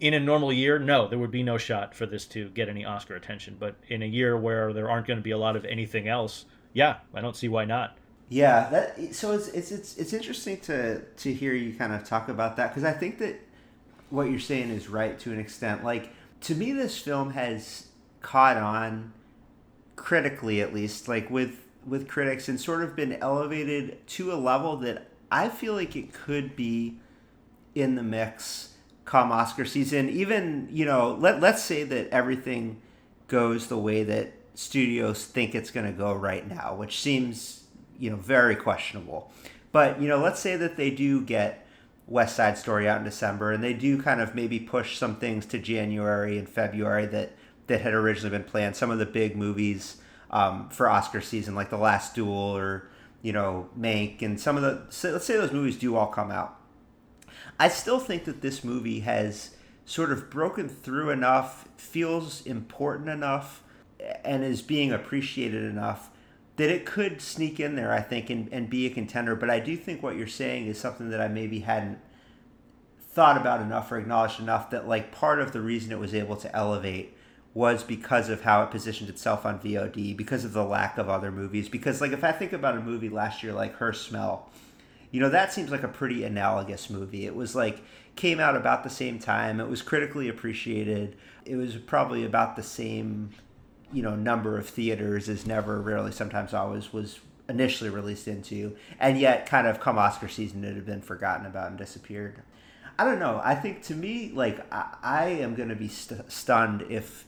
in 0.00 0.14
a 0.14 0.20
normal 0.20 0.52
year 0.52 0.78
no 0.78 1.06
there 1.06 1.18
would 1.18 1.30
be 1.30 1.44
no 1.44 1.56
shot 1.56 1.94
for 1.94 2.06
this 2.06 2.26
to 2.26 2.48
get 2.50 2.68
any 2.68 2.84
oscar 2.84 3.14
attention. 3.14 3.56
But 3.60 3.76
in 3.88 4.02
a 4.02 4.06
year 4.06 4.36
where 4.36 4.72
there 4.72 4.90
aren't 4.90 5.06
going 5.06 5.18
to 5.18 5.22
be 5.22 5.30
a 5.30 5.38
lot 5.38 5.56
of 5.56 5.64
anything 5.64 6.08
else 6.08 6.46
yeah 6.74 6.96
i 7.14 7.20
don't 7.20 7.36
see 7.36 7.48
why 7.48 7.64
not 7.64 7.96
Yeah, 8.32 8.70
that 8.70 9.14
so 9.14 9.32
it's 9.32 9.48
it's 9.48 9.70
it's 9.70 9.98
it's 9.98 10.14
interesting 10.14 10.58
to 10.60 11.02
to 11.02 11.34
hear 11.34 11.52
you 11.52 11.74
kind 11.74 11.92
of 11.92 12.02
talk 12.02 12.30
about 12.30 12.56
that 12.56 12.68
because 12.68 12.82
I 12.82 12.92
think 12.92 13.18
that 13.18 13.38
what 14.08 14.30
you're 14.30 14.40
saying 14.40 14.70
is 14.70 14.88
right 14.88 15.18
to 15.20 15.32
an 15.32 15.38
extent. 15.38 15.84
Like 15.84 16.14
to 16.42 16.54
me, 16.54 16.72
this 16.72 16.98
film 16.98 17.32
has 17.32 17.88
caught 18.22 18.56
on 18.56 19.12
critically, 19.96 20.62
at 20.62 20.72
least, 20.72 21.08
like 21.08 21.28
with 21.28 21.58
with 21.86 22.08
critics, 22.08 22.48
and 22.48 22.58
sort 22.58 22.82
of 22.82 22.96
been 22.96 23.12
elevated 23.16 24.06
to 24.06 24.32
a 24.32 24.36
level 24.36 24.78
that 24.78 25.08
I 25.30 25.50
feel 25.50 25.74
like 25.74 25.94
it 25.94 26.14
could 26.14 26.56
be 26.56 27.00
in 27.74 27.96
the 27.96 28.02
mix 28.02 28.72
come 29.04 29.30
Oscar 29.30 29.66
season. 29.66 30.08
Even 30.08 30.68
you 30.70 30.86
know, 30.86 31.18
let 31.20 31.42
let's 31.42 31.62
say 31.62 31.84
that 31.84 32.08
everything 32.08 32.80
goes 33.28 33.66
the 33.66 33.76
way 33.76 34.04
that 34.04 34.32
studios 34.54 35.22
think 35.26 35.54
it's 35.54 35.70
going 35.70 35.84
to 35.84 35.92
go 35.92 36.14
right 36.14 36.48
now, 36.48 36.74
which 36.74 36.98
seems 36.98 37.61
you 38.02 38.10
know 38.10 38.16
very 38.16 38.56
questionable. 38.56 39.30
But 39.70 40.02
you 40.02 40.08
know, 40.08 40.18
let's 40.18 40.40
say 40.40 40.56
that 40.56 40.76
they 40.76 40.90
do 40.90 41.22
get 41.22 41.64
West 42.08 42.34
Side 42.34 42.58
Story 42.58 42.88
out 42.88 42.98
in 42.98 43.04
December, 43.04 43.52
and 43.52 43.62
they 43.62 43.74
do 43.74 44.02
kind 44.02 44.20
of 44.20 44.34
maybe 44.34 44.58
push 44.58 44.98
some 44.98 45.16
things 45.16 45.46
to 45.46 45.58
January 45.60 46.36
and 46.36 46.48
February 46.48 47.06
that 47.06 47.36
that 47.68 47.80
had 47.80 47.94
originally 47.94 48.36
been 48.36 48.42
planned. 48.42 48.74
Some 48.74 48.90
of 48.90 48.98
the 48.98 49.06
big 49.06 49.36
movies 49.36 49.98
um, 50.32 50.68
for 50.70 50.90
Oscar 50.90 51.20
season, 51.20 51.54
like 51.54 51.70
The 51.70 51.78
Last 51.78 52.16
Duel 52.16 52.32
or 52.32 52.88
you 53.22 53.32
know 53.32 53.68
Mank, 53.78 54.20
and 54.20 54.38
some 54.38 54.56
of 54.56 54.62
the 54.62 54.82
so 54.88 55.12
let's 55.12 55.24
say 55.24 55.36
those 55.36 55.52
movies 55.52 55.78
do 55.78 55.94
all 55.94 56.08
come 56.08 56.32
out. 56.32 56.58
I 57.60 57.68
still 57.68 58.00
think 58.00 58.24
that 58.24 58.42
this 58.42 58.64
movie 58.64 59.00
has 59.00 59.54
sort 59.84 60.10
of 60.10 60.28
broken 60.28 60.68
through 60.68 61.10
enough, 61.10 61.68
feels 61.76 62.44
important 62.46 63.10
enough, 63.10 63.62
and 64.24 64.42
is 64.42 64.60
being 64.60 64.90
appreciated 64.90 65.62
enough 65.62 66.10
that 66.56 66.70
it 66.70 66.84
could 66.84 67.20
sneak 67.20 67.58
in 67.58 67.76
there, 67.76 67.92
I 67.92 68.00
think, 68.00 68.30
and, 68.30 68.48
and 68.52 68.68
be 68.68 68.86
a 68.86 68.90
contender. 68.90 69.34
But 69.34 69.50
I 69.50 69.58
do 69.60 69.76
think 69.76 70.02
what 70.02 70.16
you're 70.16 70.26
saying 70.26 70.66
is 70.66 70.78
something 70.78 71.10
that 71.10 71.20
I 71.20 71.28
maybe 71.28 71.60
hadn't 71.60 71.98
thought 73.00 73.36
about 73.36 73.60
enough 73.60 73.90
or 73.90 73.98
acknowledged 73.98 74.40
enough 74.40 74.70
that, 74.70 74.88
like, 74.88 75.12
part 75.12 75.40
of 75.40 75.52
the 75.52 75.60
reason 75.60 75.92
it 75.92 75.98
was 75.98 76.14
able 76.14 76.36
to 76.36 76.54
elevate 76.54 77.16
was 77.54 77.84
because 77.84 78.28
of 78.28 78.42
how 78.42 78.62
it 78.62 78.70
positioned 78.70 79.10
itself 79.10 79.44
on 79.44 79.60
VOD, 79.60 80.16
because 80.16 80.44
of 80.44 80.52
the 80.52 80.64
lack 80.64 80.96
of 80.96 81.08
other 81.08 81.30
movies. 81.30 81.68
Because, 81.68 82.00
like, 82.00 82.12
if 82.12 82.24
I 82.24 82.32
think 82.32 82.52
about 82.52 82.76
a 82.76 82.80
movie 82.80 83.10
last 83.10 83.42
year 83.42 83.52
like 83.52 83.76
Her 83.76 83.92
Smell, 83.92 84.50
you 85.10 85.20
know, 85.20 85.28
that 85.28 85.52
seems 85.52 85.70
like 85.70 85.82
a 85.82 85.88
pretty 85.88 86.24
analogous 86.24 86.88
movie. 86.88 87.26
It 87.26 87.34
was 87.34 87.54
like, 87.54 87.82
came 88.16 88.40
out 88.40 88.56
about 88.56 88.84
the 88.84 88.90
same 88.90 89.18
time, 89.18 89.60
it 89.60 89.68
was 89.68 89.82
critically 89.82 90.28
appreciated, 90.28 91.16
it 91.44 91.56
was 91.56 91.76
probably 91.76 92.24
about 92.24 92.56
the 92.56 92.62
same 92.62 93.30
you 93.92 94.02
know 94.02 94.14
number 94.14 94.58
of 94.58 94.68
theaters 94.68 95.28
is 95.28 95.46
never 95.46 95.80
rarely 95.80 96.12
sometimes 96.12 96.54
always 96.54 96.92
was 96.92 97.20
initially 97.48 97.90
released 97.90 98.28
into 98.28 98.76
and 98.98 99.18
yet 99.18 99.46
kind 99.46 99.66
of 99.66 99.80
come 99.80 99.98
oscar 99.98 100.28
season 100.28 100.64
it 100.64 100.74
had 100.74 100.86
been 100.86 101.02
forgotten 101.02 101.46
about 101.46 101.68
and 101.68 101.78
disappeared. 101.78 102.42
I 102.98 103.04
don't 103.04 103.18
know. 103.18 103.40
I 103.42 103.54
think 103.54 103.82
to 103.84 103.94
me 103.94 104.32
like 104.34 104.60
i, 104.72 104.96
I 105.02 105.26
am 105.28 105.54
going 105.54 105.68
to 105.68 105.76
be 105.76 105.88
st- 105.88 106.30
stunned 106.30 106.82
if 106.88 107.26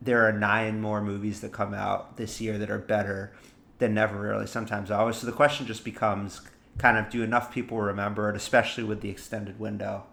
there 0.00 0.26
are 0.26 0.32
nine 0.32 0.80
more 0.80 1.00
movies 1.00 1.40
that 1.40 1.52
come 1.52 1.72
out 1.74 2.16
this 2.16 2.40
year 2.40 2.58
that 2.58 2.70
are 2.70 2.78
better 2.78 3.32
than 3.78 3.94
never 3.94 4.20
rarely 4.20 4.46
sometimes 4.46 4.90
always. 4.90 5.16
So 5.16 5.26
the 5.26 5.32
question 5.32 5.66
just 5.66 5.84
becomes 5.84 6.40
kind 6.78 6.98
of 6.98 7.08
do 7.08 7.22
enough 7.22 7.52
people 7.52 7.78
remember 7.78 8.28
it 8.28 8.36
especially 8.36 8.84
with 8.84 9.00
the 9.00 9.08
extended 9.08 9.58
window? 9.58 10.04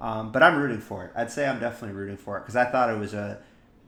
Um, 0.00 0.30
but 0.30 0.42
i'm 0.42 0.56
rooting 0.56 0.80
for 0.80 1.04
it. 1.04 1.12
I'd 1.16 1.30
say 1.30 1.46
i'm 1.46 1.58
definitely 1.58 1.96
rooting 1.96 2.16
for 2.16 2.38
it 2.38 2.42
because 2.42 2.56
i 2.56 2.64
thought 2.64 2.88
it 2.88 2.98
was 2.98 3.14
a 3.14 3.40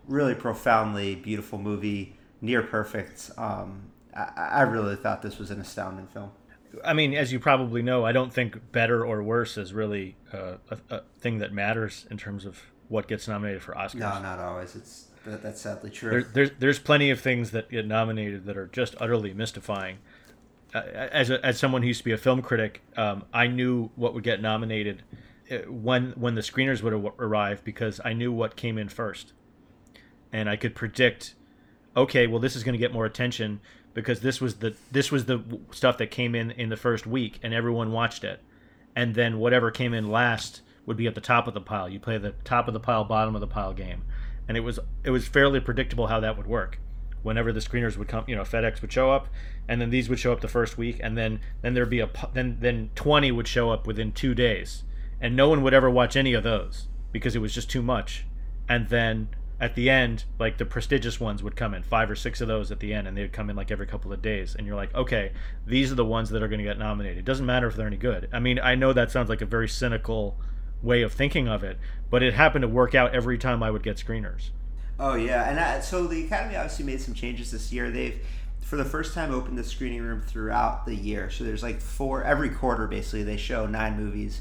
really 0.07 0.35
profoundly 0.35 1.15
beautiful 1.15 1.59
movie, 1.59 2.17
near 2.41 2.63
perfect, 2.63 3.31
um, 3.37 3.91
I, 4.15 4.31
I 4.37 4.63
really 4.63 4.97
thought 4.97 5.23
this 5.23 5.39
was 5.39 5.51
an 5.51 5.61
astounding 5.61 6.07
film. 6.09 6.31
I 6.85 6.93
mean, 6.93 7.15
as 7.15 7.33
you 7.33 7.41
probably 7.41 7.83
know, 7.83 8.05
I 8.05 8.13
don't 8.13 8.33
think 8.33 8.73
better 8.73 9.05
or 9.05 9.23
worse 9.23 9.57
is 9.57 9.73
really 9.73 10.17
uh, 10.33 10.55
a, 10.71 10.79
a 10.91 11.03
thing 11.19 11.39
that 11.39 11.53
matters 11.53 12.07
in 12.11 12.17
terms 12.17 12.45
of 12.45 12.63
what 12.89 13.09
gets 13.09 13.27
nominated 13.27 13.63
for 13.63 13.75
Oscars. 13.75 13.97
No, 13.97 14.21
not 14.21 14.39
always. 14.39 14.77
It's 14.77 15.09
that, 15.27 15.43
that's 15.43 15.61
sadly 15.61 15.91
true. 15.91 16.11
There, 16.11 16.23
there's 16.23 16.51
there's 16.59 16.79
plenty 16.79 17.11
of 17.11 17.21
things 17.21 17.51
that 17.51 17.71
get 17.71 17.87
nominated 17.87 18.47
that 18.47 18.57
are 18.57 18.69
just 18.69 18.95
utterly 19.01 19.35
mystifying. 19.35 19.99
Uh, 20.73 20.79
as 20.79 21.31
a, 21.31 21.45
as 21.45 21.59
someone 21.59 21.83
who 21.83 21.89
used 21.89 22.01
to 22.01 22.05
be 22.05 22.13
a 22.13 22.19
film 22.19 22.43
critic, 22.43 22.83
um, 22.97 23.25
I 23.33 23.49
knew 23.49 23.91
what 23.97 24.15
would 24.15 24.23
get 24.23 24.41
nominated 24.41 25.03
uh, 25.51 25.59
when 25.69 26.13
when 26.13 26.37
the 26.37 26.41
screeners 26.41 26.83
would 26.83 26.93
arrive 27.19 27.65
because 27.65 28.01
I 28.05 28.13
knew 28.13 28.33
what 28.33 28.57
came 28.57 28.79
in 28.79 28.89
first, 28.89 29.33
and 30.33 30.49
I 30.49 30.57
could 30.57 30.75
predict. 30.75 31.35
Okay, 31.97 32.27
well, 32.27 32.39
this 32.39 32.57
is 32.57 32.65
going 32.65 32.75
to 32.75 32.79
get 32.79 32.93
more 32.93 33.05
attention 33.05 33.61
because 33.95 34.21
this 34.21 34.41
was 34.41 34.57
the 34.57 34.75
this 34.91 35.11
was 35.11 35.25
the 35.25 35.43
stuff 35.73 35.99
that 35.99 36.11
came 36.11 36.35
in 36.35 36.51
in 36.53 36.69
the 36.69 36.77
first 36.77 37.07
week 37.07 37.39
and 37.43 37.53
everyone 37.53 37.93
watched 37.93 38.25
it. 38.25 38.41
And 38.95 39.15
then 39.15 39.39
whatever 39.39 39.71
came 39.71 39.95
in 39.95 40.11
last 40.11 40.63
would 40.87 40.97
be 40.97 41.07
at 41.07 41.15
the 41.15 41.21
top 41.21 41.47
of 41.47 41.55
the 41.55 41.61
pile. 41.61 41.89
You 41.89 42.01
play 42.01 42.19
the 42.19 42.35
top 42.45 42.69
of 42.69 42.75
the 42.75 42.81
pile 42.81 43.05
bottom 43.05 43.35
of 43.35 43.41
the 43.41 43.47
pile 43.47 43.73
game. 43.73 44.03
And 44.49 44.57
it 44.57 44.61
was 44.61 44.79
it 45.05 45.11
was 45.11 45.29
fairly 45.29 45.61
predictable 45.61 46.07
how 46.07 46.21
that 46.21 46.37
would 46.37 46.47
work. 46.47 46.79
Whenever 47.23 47.53
the 47.53 47.61
screeners 47.61 47.97
would 47.97 48.09
come 48.09 48.25
you 48.27 48.37
know 48.37 48.43
fedex 48.43 48.81
would 48.81 48.93
show 48.93 49.11
up 49.11 49.29
and 49.69 49.81
then 49.81 49.91
these 49.91 50.09
would 50.09 50.19
show 50.19 50.33
up 50.33 50.41
the 50.41 50.49
first 50.49 50.79
week 50.79 50.99
and 51.03 51.19
then 51.19 51.41
then 51.63 51.75
there'd 51.75 51.91
be 51.91 52.01
a 52.01 52.09
then 52.33 52.57
then 52.61 52.91
20 52.95 53.31
would 53.33 53.49
show 53.49 53.71
up 53.71 53.87
within 53.87 54.13
two 54.13 54.35
days. 54.35 54.85
And 55.21 55.37
no 55.37 55.49
one 55.49 55.63
would 55.63 55.75
ever 55.75 55.91
watch 55.91 56.17
any 56.17 56.33
of 56.33 56.45
those 56.45 56.89
because 57.13 57.37
it 57.37 57.41
was 57.41 57.53
just 57.53 57.71
too 57.71 57.83
much. 57.83 58.27
And 58.69 58.89
then 58.89 59.29
at 59.61 59.75
the 59.75 59.91
end, 59.91 60.25
like 60.39 60.57
the 60.57 60.65
prestigious 60.65 61.21
ones 61.21 61.43
would 61.43 61.55
come 61.55 61.75
in, 61.75 61.83
five 61.83 62.11
or 62.11 62.17
six 62.17 62.41
of 62.41 62.49
those 62.49 62.73
at 62.73 62.81
the 62.81 62.95
end, 62.95 63.07
and 63.07 63.17
they'd 63.17 63.33
come 63.33 63.51
in 63.51 63.57
like 63.57 63.71
every 63.71 63.87
couple 63.87 64.11
of 64.13 64.23
days. 64.23 64.55
And 64.57 64.67
you're 64.67 64.77
like, 64.77 64.95
okay, 64.95 65.33
these 65.67 65.93
are 65.93 65.97
the 65.97 66.05
ones 66.05 66.31
that 66.31 66.43
are 66.43 66.49
going 66.49 66.61
to 66.61 66.65
get 66.65 66.79
nominated. 66.79 67.19
It 67.19 67.25
doesn't 67.27 67.45
matter 67.45 67.69
if 67.69 67.77
they're 67.77 67.87
any 67.87 67.99
good. 67.99 68.29
I 68.33 68.41
mean, 68.41 68.59
I 68.59 68.75
know 68.75 68.95
that 68.95 69.11
sounds 69.11 69.29
like 69.29 69.43
a 69.43 69.47
very 69.47 69.69
cynical 69.69 70.39
way 70.83 71.03
of 71.03 71.13
thinking 71.13 71.47
of 71.47 71.63
it, 71.63 71.79
but 72.09 72.23
it 72.23 72.33
happened 72.33 72.63
to 72.63 72.69
work 72.69 72.95
out 72.95 73.15
every 73.15 73.37
time 73.37 73.63
I 73.63 73.71
would 73.71 73.83
get 73.83 73.99
screeners. 73.99 74.49
Oh 74.99 75.15
yeah, 75.15 75.49
and 75.49 75.59
I, 75.61 75.81
so 75.81 76.07
the 76.07 76.25
Academy 76.25 76.57
obviously 76.57 76.87
made 76.87 77.01
some 77.01 77.15
changes 77.15 77.51
this 77.51 77.71
year. 77.73 77.91
They've 77.91 78.19
for 78.63 78.77
the 78.77 78.85
first 78.85 79.15
time 79.15 79.33
opened 79.33 79.59
the 79.59 79.65
screening 79.65 80.03
room 80.03 80.23
throughout 80.23 80.87
the 80.87 80.95
year. 80.95 81.31
So 81.31 81.45
there's 81.45 81.63
like 81.63 81.81
four 81.81 82.23
every 82.23 82.51
quarter 82.51 82.87
basically 82.87 83.25
they 83.25 83.37
show 83.37 83.67
nine 83.67 83.99
movies, 83.99 84.41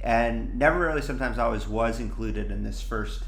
and 0.00 0.56
never 0.56 0.80
rarely 0.80 1.02
sometimes 1.02 1.38
always 1.38 1.66
was 1.66 1.98
included 1.98 2.50
in 2.50 2.62
this 2.62 2.80
first 2.80 3.22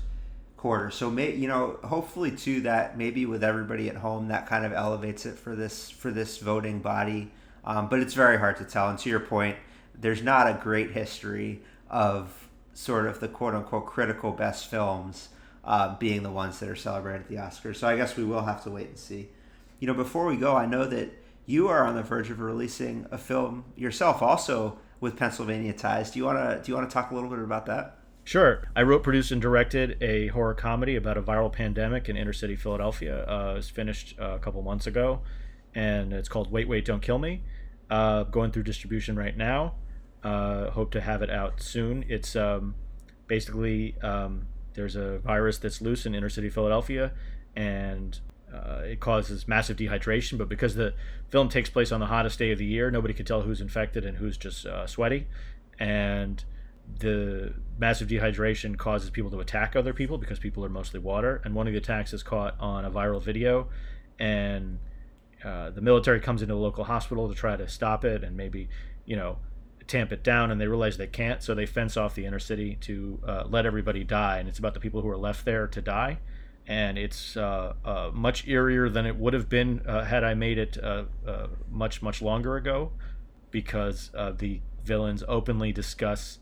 quarter. 0.63 0.93
So 0.93 1.11
may 1.11 1.35
you 1.35 1.49
know, 1.49 1.81
hopefully 1.83 2.31
too 2.31 2.61
that 2.61 2.97
maybe 2.97 3.27
with 3.27 3.43
everybody 3.43 3.89
at 3.89 3.97
home 3.97 4.29
that 4.29 4.47
kind 4.47 4.65
of 4.65 4.73
elevates 4.73 5.27
it 5.27 5.37
for 5.37 5.57
this 5.57 5.91
for 5.91 6.13
this 6.13 6.39
voting 6.39 6.79
body. 6.79 7.33
Um, 7.65 7.89
but 7.89 7.99
it's 7.99 8.15
very 8.15 8.39
hard 8.39 8.59
to 8.59 8.65
tell. 8.65 8.89
And 8.89 8.97
to 9.01 9.11
your 9.11 9.19
point, 9.19 9.57
there's 10.01 10.23
not 10.23 10.47
a 10.47 10.55
great 10.63 10.93
history 10.93 11.63
of 11.91 12.49
sort 12.75 13.07
of 13.07 13.19
the 13.19 13.27
quote 13.27 13.55
unquote 13.55 13.87
critical 13.87 14.31
best 14.31 14.69
films 14.69 15.31
uh, 15.65 15.97
being 15.99 16.23
the 16.23 16.31
ones 16.31 16.61
that 16.61 16.69
are 16.69 16.77
celebrated 16.77 17.23
at 17.23 17.29
the 17.29 17.37
Oscars. 17.37 17.77
So 17.77 17.89
I 17.89 17.97
guess 17.97 18.17
we 18.17 18.25
will 18.25 18.43
have 18.43 18.63
to 18.63 18.71
wait 18.71 18.87
and 18.87 18.99
see. 18.99 19.31
You 19.81 19.89
know, 19.89 19.95
before 19.95 20.27
we 20.27 20.37
go, 20.37 20.55
I 20.55 20.67
know 20.67 20.87
that 20.87 21.11
you 21.45 21.67
are 21.67 21.85
on 21.85 21.97
the 21.97 22.05
verge 22.05 22.31
of 22.31 22.39
releasing 22.39 23.07
a 23.11 23.19
film 23.19 23.65
yourself, 23.75 24.23
also 24.23 24.79
with 25.01 25.17
Pennsylvania 25.17 25.73
ties. 25.73 26.13
Do 26.13 26.21
you 26.21 26.25
want 26.25 26.39
to 26.39 26.63
do 26.63 26.71
you 26.71 26.77
want 26.77 26.89
to 26.89 26.95
talk 26.95 27.11
a 27.11 27.15
little 27.17 27.31
bit 27.31 27.41
about 27.41 27.67
that? 27.67 27.99
Sure. 28.25 28.69
I 28.77 28.83
wrote, 28.83 29.03
produced, 29.03 29.33
and 29.33 29.43
directed 29.43 30.01
a 30.01 30.29
horror 30.29 30.55
comedy 30.55 30.97
about 30.97 31.17
a 31.17 31.23
viral 31.23 31.53
pandemic 31.53 32.09
in 32.09 32.17
inner 32.17 32.33
city 32.33 32.55
Philadelphia. 32.55 33.25
Uh, 33.29 33.53
it 33.53 33.55
was 33.57 33.69
finished 33.71 34.15
uh, 34.21 34.35
a 34.35 34.39
couple 34.39 34.63
months 34.63 34.87
ago, 34.87 35.21
and 35.75 36.13
it's 36.13 36.29
called 36.29 36.53
Wait, 36.53 36.69
Wait, 36.69 36.85
Don't 36.85 37.03
Kill 37.03 37.19
Me. 37.19 37.43
Uh, 37.91 38.23
going 38.23 38.53
through 38.53 38.63
distribution 38.63 39.17
right 39.17 39.37
now. 39.37 39.75
Uh, 40.23 40.71
hope 40.71 40.93
to 40.93 41.01
have 41.01 41.21
it 41.21 41.31
out 41.31 41.61
soon. 41.61 42.05
It's 42.09 42.37
um, 42.37 42.75
basically 43.27 43.97
um, 44.03 44.47
there's 44.75 44.97
a 44.97 45.19
virus 45.19 45.59
that's 45.59 45.83
loose 45.83 46.07
in 46.07 46.15
inner 46.15 46.31
city 46.31 46.49
Philadelphia, 46.49 47.13
and 47.57 48.19
uh, 48.55 48.83
it 48.85 49.01
causes 49.01 49.49
massive 49.49 49.77
dehydration. 49.77 50.39
But 50.39 50.49
because 50.49 50.75
the 50.75 50.95
film 51.29 51.49
takes 51.49 51.69
place 51.69 51.91
on 51.91 52.01
the 52.01 52.07
hottest 52.07 52.39
day 52.39 52.53
of 52.53 52.59
the 52.59 52.65
year, 52.65 52.91
nobody 52.91 53.15
can 53.15 53.27
tell 53.27 53.43
who's 53.43 53.61
infected 53.61 54.05
and 54.05 54.17
who's 54.17 54.37
just 54.37 54.65
uh, 54.65 54.87
sweaty. 54.87 55.27
And 55.79 56.45
the 56.99 57.55
massive 57.79 58.09
dehydration 58.09 58.77
causes 58.77 59.11
people 59.11 59.31
to 59.31 59.41
attack 59.41 59.75
other 59.75 59.93
people 59.93 60.19
because 60.19 60.39
people 60.39 60.65
are 60.65 60.69
mostly 60.69 61.01
water. 61.01 61.41
And 61.45 61.55
one 61.55 61.67
of 61.67 61.73
the 61.73 61.79
attacks 61.79 62.13
is 62.13 62.23
caught 62.23 62.55
on 62.61 62.85
a 62.85 62.91
viral 62.91 63.23
video, 63.23 63.69
and 64.19 64.79
uh, 65.45 65.71
the 65.71 65.81
military 65.81 66.21
comes 66.21 66.43
into 66.43 66.55
a 66.55 66.57
local 66.57 66.85
hospital 66.85 67.29
to 67.29 67.35
try 67.35 67.57
to 67.57 67.69
stop 67.69 68.05
it 68.05 68.23
and 68.23 68.37
maybe, 68.37 68.69
you 69.05 69.17
know, 69.17 69.39
tamp 69.89 70.13
it 70.13 70.23
down. 70.23 70.51
And 70.51 70.61
they 70.61 70.69
realize 70.69 70.97
they 70.97 71.07
can't, 71.07 71.43
so 71.43 71.55
they 71.55 71.67
fence 71.67 71.97
off 71.97 72.15
the 72.15 72.25
inner 72.25 72.39
city 72.39 72.77
to 72.83 73.19
uh, 73.27 73.45
let 73.49 73.67
everybody 73.67 74.05
die. 74.05 74.39
And 74.39 74.49
it's 74.49 74.59
about 74.59 74.75
the 74.75 74.81
people 74.81 75.01
who 75.03 75.09
are 75.09 75.17
left 75.17 75.45
there 75.45 75.67
to 75.67 75.83
die. 75.83 76.19
And 76.69 76.97
it's 76.97 77.37
uh, 77.37 77.75
uh 77.85 78.11
much 78.15 78.47
eerier 78.47 78.93
than 78.93 79.05
it 79.05 79.17
would 79.17 79.35
have 79.35 79.49
been 79.49 79.83
uh, 79.85 80.05
had 80.05 80.23
I 80.23 80.35
made 80.35 80.59
it 80.59 80.79
uh, 80.81 81.05
much, 81.69 82.03
much 82.03 82.23
longer 82.23 82.57
ago 82.57 82.93
because 83.51 84.11
the 84.39 84.61
villains 84.85 85.25
openly 85.27 85.73
discuss 85.73 86.39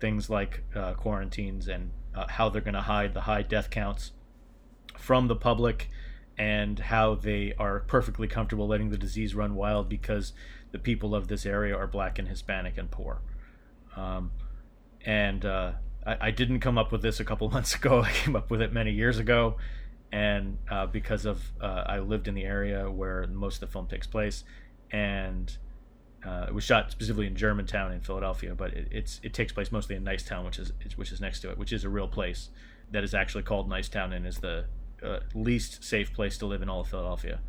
things 0.00 0.30
like 0.30 0.64
uh, 0.74 0.94
quarantines 0.94 1.68
and 1.68 1.90
uh, 2.14 2.26
how 2.28 2.48
they're 2.48 2.60
going 2.60 2.74
to 2.74 2.82
hide 2.82 3.14
the 3.14 3.22
high 3.22 3.42
death 3.42 3.70
counts 3.70 4.12
from 4.96 5.28
the 5.28 5.36
public 5.36 5.88
and 6.36 6.78
how 6.78 7.14
they 7.14 7.52
are 7.58 7.80
perfectly 7.80 8.26
comfortable 8.26 8.66
letting 8.66 8.90
the 8.90 8.96
disease 8.96 9.34
run 9.34 9.54
wild 9.54 9.88
because 9.88 10.32
the 10.72 10.78
people 10.78 11.14
of 11.14 11.28
this 11.28 11.44
area 11.44 11.76
are 11.76 11.86
black 11.86 12.18
and 12.18 12.28
Hispanic 12.28 12.78
and 12.78 12.90
poor. 12.90 13.20
Um, 13.96 14.30
and 15.04 15.44
uh, 15.44 15.72
I, 16.06 16.28
I, 16.28 16.30
didn't 16.30 16.60
come 16.60 16.78
up 16.78 16.92
with 16.92 17.02
this 17.02 17.20
a 17.20 17.24
couple 17.24 17.50
months 17.56 17.74
ago. 17.74 18.00
I 18.00 18.10
came 18.12 18.36
up 18.36 18.50
with 18.50 18.62
it 18.62 18.72
many 18.72 18.92
years 18.92 19.18
ago. 19.18 19.56
And 20.12 20.58
uh, 20.70 20.86
because 20.86 21.24
of 21.24 21.52
uh, 21.60 21.84
I 21.86 21.98
lived 21.98 22.26
in 22.26 22.34
the 22.34 22.44
area 22.44 22.90
where 22.90 23.26
most 23.26 23.56
of 23.56 23.60
the 23.60 23.66
film 23.68 23.86
takes 23.86 24.08
place, 24.08 24.42
and 24.90 25.56
uh, 26.24 26.46
it 26.48 26.54
was 26.54 26.64
shot 26.64 26.90
specifically 26.90 27.26
in 27.26 27.34
Germantown 27.34 27.92
in 27.92 28.00
Philadelphia, 28.00 28.54
but 28.54 28.74
it, 28.74 28.88
it's 28.90 29.20
it 29.22 29.32
takes 29.32 29.52
place 29.52 29.72
mostly 29.72 29.96
in 29.96 30.04
Nicetown, 30.04 30.44
which 30.44 30.58
is 30.58 30.72
which 30.96 31.12
is 31.12 31.20
next 31.20 31.40
to 31.40 31.50
it, 31.50 31.56
which 31.56 31.72
is 31.72 31.84
a 31.84 31.88
real 31.88 32.08
place 32.08 32.50
that 32.90 33.02
is 33.02 33.14
actually 33.14 33.42
called 33.42 33.70
Nicetown 33.70 34.14
and 34.14 34.26
is 34.26 34.38
the 34.38 34.66
uh, 35.02 35.20
least 35.34 35.82
safe 35.82 36.12
place 36.12 36.36
to 36.38 36.46
live 36.46 36.60
in 36.60 36.68
all 36.68 36.80
of 36.80 36.88
Philadelphia. 36.88 37.40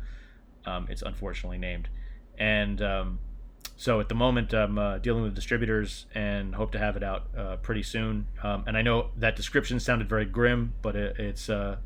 Um, 0.64 0.86
it's 0.88 1.02
unfortunately 1.02 1.58
named, 1.58 1.90
and 2.38 2.80
um, 2.80 3.18
so 3.76 4.00
at 4.00 4.08
the 4.08 4.14
moment 4.14 4.54
I'm 4.54 4.78
uh, 4.78 4.98
dealing 4.98 5.22
with 5.22 5.34
distributors 5.34 6.06
and 6.14 6.54
hope 6.54 6.72
to 6.72 6.78
have 6.78 6.96
it 6.96 7.02
out 7.02 7.26
uh, 7.36 7.56
pretty 7.56 7.82
soon. 7.82 8.26
Um, 8.42 8.64
and 8.66 8.76
I 8.76 8.82
know 8.82 9.10
that 9.18 9.36
description 9.36 9.80
sounded 9.80 10.08
very 10.08 10.24
grim, 10.24 10.72
but 10.80 10.96
it, 10.96 11.18
it's 11.18 11.50
uh, 11.50 11.76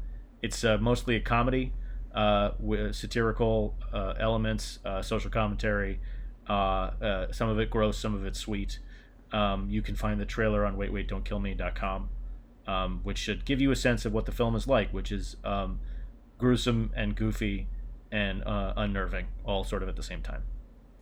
it's 0.40 0.62
uh, 0.62 0.78
mostly 0.78 1.16
a 1.16 1.20
comedy 1.20 1.72
with 2.60 2.94
satirical 2.94 3.74
elements, 3.92 4.78
social 5.02 5.30
commentary. 5.30 5.98
Uh, 6.48 6.52
uh, 6.52 7.32
some 7.32 7.48
of 7.48 7.58
it 7.58 7.70
gross, 7.70 7.98
some 7.98 8.14
of 8.14 8.24
it 8.24 8.36
sweet. 8.36 8.78
Um, 9.32 9.68
you 9.68 9.82
can 9.82 9.96
find 9.96 10.20
the 10.20 10.26
trailer 10.26 10.64
on 10.64 10.76
waitwaitdon'tkillme.com, 10.76 12.08
um, 12.66 13.00
which 13.02 13.18
should 13.18 13.44
give 13.44 13.60
you 13.60 13.70
a 13.70 13.76
sense 13.76 14.04
of 14.04 14.12
what 14.12 14.26
the 14.26 14.32
film 14.32 14.54
is 14.54 14.66
like, 14.66 14.90
which 14.92 15.10
is 15.10 15.36
um, 15.44 15.80
gruesome 16.38 16.92
and 16.94 17.16
goofy 17.16 17.66
and 18.12 18.44
uh, 18.44 18.72
unnerving, 18.76 19.26
all 19.44 19.64
sort 19.64 19.82
of 19.82 19.88
at 19.88 19.96
the 19.96 20.02
same 20.02 20.22
time. 20.22 20.42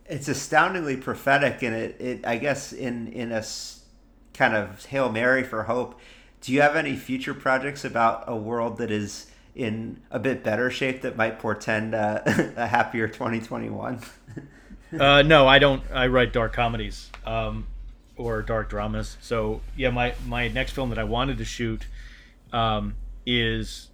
It's 0.07 0.27
astoundingly 0.27 0.97
prophetic, 0.97 1.63
and 1.63 1.75
it, 1.75 1.99
it 1.99 2.27
I 2.27 2.37
guess 2.37 2.73
in 2.73 3.07
in 3.07 3.31
a 3.31 3.43
kind 4.33 4.55
of 4.55 4.85
hail 4.85 5.11
mary 5.11 5.43
for 5.43 5.63
hope. 5.63 5.99
Do 6.41 6.51
you 6.53 6.61
have 6.61 6.75
any 6.75 6.95
future 6.95 7.33
projects 7.33 7.83
about 7.83 8.25
a 8.27 8.35
world 8.35 8.77
that 8.77 8.91
is 8.91 9.27
in 9.55 10.01
a 10.11 10.19
bit 10.19 10.43
better 10.43 10.69
shape 10.69 11.01
that 11.01 11.15
might 11.15 11.39
portend 11.39 11.95
a 11.95 12.53
happier 12.69 13.07
2021? 13.07 14.01
uh, 14.99 15.21
no, 15.23 15.47
I 15.47 15.59
don't. 15.59 15.83
I 15.93 16.07
write 16.07 16.33
dark 16.33 16.53
comedies 16.53 17.11
um, 17.25 17.67
or 18.15 18.41
dark 18.41 18.69
dramas. 18.69 19.17
So 19.21 19.61
yeah, 19.75 19.89
my 19.89 20.13
my 20.27 20.47
next 20.47 20.71
film 20.71 20.89
that 20.89 20.99
I 20.99 21.03
wanted 21.03 21.37
to 21.39 21.45
shoot 21.45 21.85
um, 22.53 22.95
is 23.25 23.89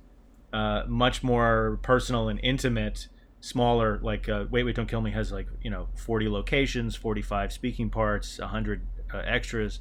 uh, 0.54 0.84
much 0.88 1.24
more 1.24 1.80
personal 1.82 2.30
and 2.30 2.40
intimate, 2.44 3.08
smaller. 3.40 4.00
Like 4.02 4.30
uh, 4.30 4.46
Wait 4.50 4.64
Wait 4.64 4.76
Don't 4.76 4.88
Kill 4.88 5.02
Me 5.02 5.12
has 5.12 5.32
like 5.32 5.48
you 5.62 5.70
know 5.70 5.88
forty 5.96 6.30
locations, 6.30 6.96
forty 6.96 7.22
five 7.22 7.52
speaking 7.52 7.90
parts, 7.90 8.40
hundred 8.40 8.86
uh, 9.14 9.20
extras, 9.26 9.80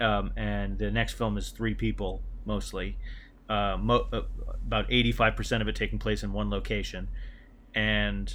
um, 0.00 0.32
and 0.36 0.78
the 0.78 0.90
next 0.90 1.14
film 1.14 1.36
is 1.36 1.50
three 1.50 1.74
people 1.74 2.22
mostly. 2.44 2.96
Uh, 3.48 3.76
mo- 3.80 4.06
uh, 4.12 4.22
about 4.66 4.86
eighty 4.90 5.12
five 5.12 5.36
percent 5.36 5.62
of 5.62 5.68
it 5.68 5.76
taking 5.76 5.98
place 5.98 6.22
in 6.22 6.32
one 6.32 6.50
location, 6.50 7.08
and 7.74 8.34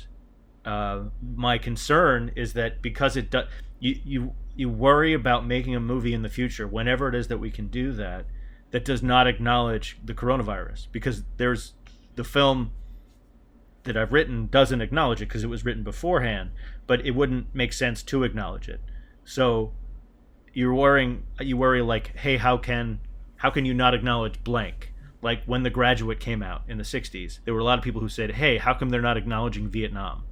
uh, 0.66 1.04
my 1.36 1.58
concern 1.58 2.32
is 2.36 2.54
that 2.54 2.82
because 2.82 3.18
it 3.18 3.30
does, 3.30 3.48
you 3.80 4.00
you 4.04 4.34
you 4.56 4.70
worry 4.70 5.14
about 5.14 5.46
making 5.46 5.76
a 5.76 5.80
movie 5.80 6.14
in 6.14 6.22
the 6.22 6.30
future, 6.30 6.68
whenever 6.68 7.10
it 7.10 7.16
is 7.16 7.28
that 7.28 7.40
we 7.40 7.52
can 7.52 7.68
do 7.68 7.92
that, 7.94 8.26
that 8.72 8.86
does 8.86 9.04
not 9.04 9.28
acknowledge 9.28 9.98
the 10.04 10.14
coronavirus, 10.14 10.88
because 10.92 11.24
there's 11.38 11.74
the 12.16 12.24
film 12.24 12.72
that 13.84 13.98
I've 13.98 14.14
written 14.14 14.48
doesn't 14.48 14.82
acknowledge 14.82 15.22
it 15.22 15.28
because 15.28 15.44
it 15.44 15.50
was 15.50 15.66
written 15.66 15.84
beforehand, 15.84 16.52
but 16.88 17.06
it 17.06 17.12
wouldn't 17.12 17.54
make 17.54 17.74
sense 17.74 18.02
to 18.04 18.24
acknowledge 18.24 18.70
it. 18.70 18.82
So 19.26 19.74
you're 20.54 20.74
worrying 20.74 21.24
you 21.40 21.58
worry 21.58 21.82
like, 21.82 22.16
hey, 22.18 22.38
how 22.38 22.58
can 22.58 23.00
how 23.38 23.50
can 23.50 23.66
you 23.66 23.74
not 23.74 23.94
acknowledge 23.94 24.44
blank? 24.44 24.94
Like 25.22 25.44
when 25.46 25.64
The 25.64 25.70
Graduate 25.70 26.20
came 26.20 26.42
out 26.44 26.64
in 26.68 26.78
the 26.78 26.84
60s, 26.84 27.40
there 27.44 27.54
were 27.54 27.60
a 27.60 27.64
lot 27.64 27.78
of 27.78 27.84
people 27.84 28.02
who 28.02 28.10
said, 28.10 28.32
"Hey, 28.32 28.58
how 28.58 28.74
come 28.74 28.90
they're 28.90 29.02
not 29.02 29.18
acknowledging 29.18 29.70
Vietnam?" 29.70 30.24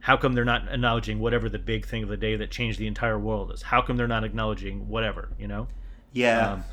How 0.00 0.16
come 0.16 0.32
they're 0.32 0.44
not 0.44 0.68
acknowledging 0.72 1.18
whatever 1.20 1.48
the 1.48 1.58
big 1.58 1.86
thing 1.86 2.02
of 2.02 2.08
the 2.08 2.16
day 2.16 2.36
that 2.36 2.50
changed 2.50 2.78
the 2.78 2.86
entire 2.86 3.18
world 3.18 3.52
is? 3.52 3.62
How 3.62 3.82
come 3.82 3.96
they're 3.96 4.08
not 4.08 4.24
acknowledging 4.24 4.88
whatever, 4.88 5.28
you 5.38 5.46
know? 5.46 5.68
Yeah. 6.12 6.52
Um, 6.52 6.64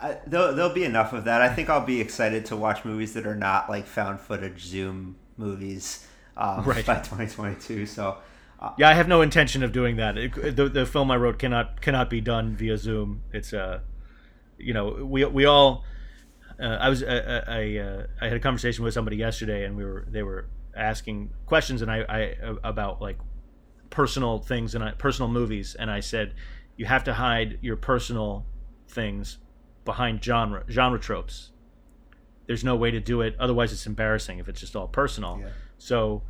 I, 0.00 0.18
there'll, 0.26 0.54
there'll 0.54 0.74
be 0.74 0.84
enough 0.84 1.12
of 1.12 1.24
that. 1.24 1.40
I 1.40 1.48
think 1.54 1.70
I'll 1.70 1.86
be 1.86 2.00
excited 2.00 2.44
to 2.46 2.56
watch 2.56 2.84
movies 2.84 3.14
that 3.14 3.26
are 3.26 3.36
not 3.36 3.70
like 3.70 3.86
found 3.86 4.20
footage 4.20 4.64
Zoom 4.64 5.16
movies 5.36 6.06
um, 6.36 6.64
Right. 6.66 6.84
by 6.84 6.96
2022. 6.96 7.86
So, 7.86 8.18
Yeah, 8.76 8.88
I 8.88 8.94
have 8.94 9.08
no 9.08 9.22
intention 9.22 9.62
of 9.62 9.72
doing 9.72 9.96
that. 9.96 10.18
It, 10.18 10.56
the, 10.56 10.68
the 10.68 10.84
film 10.86 11.10
I 11.10 11.16
wrote 11.16 11.38
cannot 11.38 11.80
cannot 11.80 12.10
be 12.10 12.20
done 12.20 12.56
via 12.56 12.76
Zoom. 12.76 13.22
It's 13.32 13.52
uh, 13.52 13.80
you 14.58 14.74
know, 14.74 15.04
we 15.04 15.24
we 15.24 15.44
all. 15.44 15.84
Uh, 16.58 16.78
I 16.80 16.88
was 16.88 17.02
I 17.02 17.16
I, 17.16 17.76
uh, 17.78 18.06
I 18.20 18.28
had 18.28 18.36
a 18.36 18.40
conversation 18.40 18.84
with 18.84 18.94
somebody 18.94 19.16
yesterday, 19.16 19.64
and 19.64 19.76
we 19.76 19.84
were 19.84 20.06
they 20.08 20.22
were 20.22 20.46
asking 20.76 21.30
questions, 21.46 21.82
and 21.82 21.90
I, 21.90 22.04
I 22.08 22.34
about 22.62 23.00
like 23.00 23.18
personal 23.90 24.38
things 24.38 24.74
and 24.74 24.84
I, 24.84 24.90
personal 24.92 25.30
movies, 25.30 25.74
and 25.74 25.90
I 25.90 26.00
said 26.00 26.34
you 26.76 26.86
have 26.86 27.04
to 27.04 27.14
hide 27.14 27.58
your 27.62 27.76
personal 27.76 28.46
things 28.88 29.38
behind 29.84 30.22
genre 30.24 30.64
genre 30.68 30.98
tropes. 30.98 31.50
There's 32.46 32.64
no 32.64 32.76
way 32.76 32.90
to 32.90 33.00
do 33.00 33.22
it. 33.22 33.36
Otherwise, 33.38 33.72
it's 33.72 33.86
embarrassing 33.86 34.38
if 34.38 34.48
it's 34.48 34.60
just 34.60 34.76
all 34.76 34.88
personal. 34.88 35.38
Yeah. 35.40 35.48
So, 35.78 36.22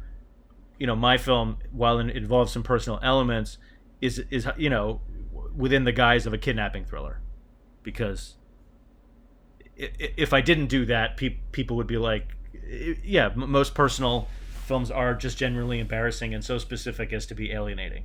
you 0.78 0.86
know, 0.86 0.94
my 0.94 1.16
film, 1.16 1.58
while 1.72 1.98
it 1.98 2.10
involves 2.10 2.52
some 2.52 2.62
personal 2.62 3.00
elements, 3.02 3.58
is 4.00 4.18
is 4.30 4.46
you 4.56 4.70
know 4.70 5.00
within 5.56 5.84
the 5.84 5.92
guise 5.92 6.26
of 6.26 6.32
a 6.32 6.38
kidnapping 6.38 6.84
thriller, 6.84 7.20
because 7.82 8.36
if 9.76 10.32
I 10.32 10.40
didn't 10.40 10.66
do 10.66 10.86
that, 10.86 11.16
pe- 11.16 11.38
people 11.52 11.76
would 11.76 11.86
be 11.86 11.98
like, 11.98 12.36
yeah, 13.02 13.26
m- 13.26 13.50
most 13.50 13.74
personal 13.74 14.28
films 14.66 14.90
are 14.90 15.14
just 15.14 15.36
generally 15.36 15.78
embarrassing 15.78 16.34
and 16.34 16.44
so 16.44 16.58
specific 16.58 17.12
as 17.12 17.26
to 17.26 17.34
be 17.34 17.52
alienating. 17.52 18.04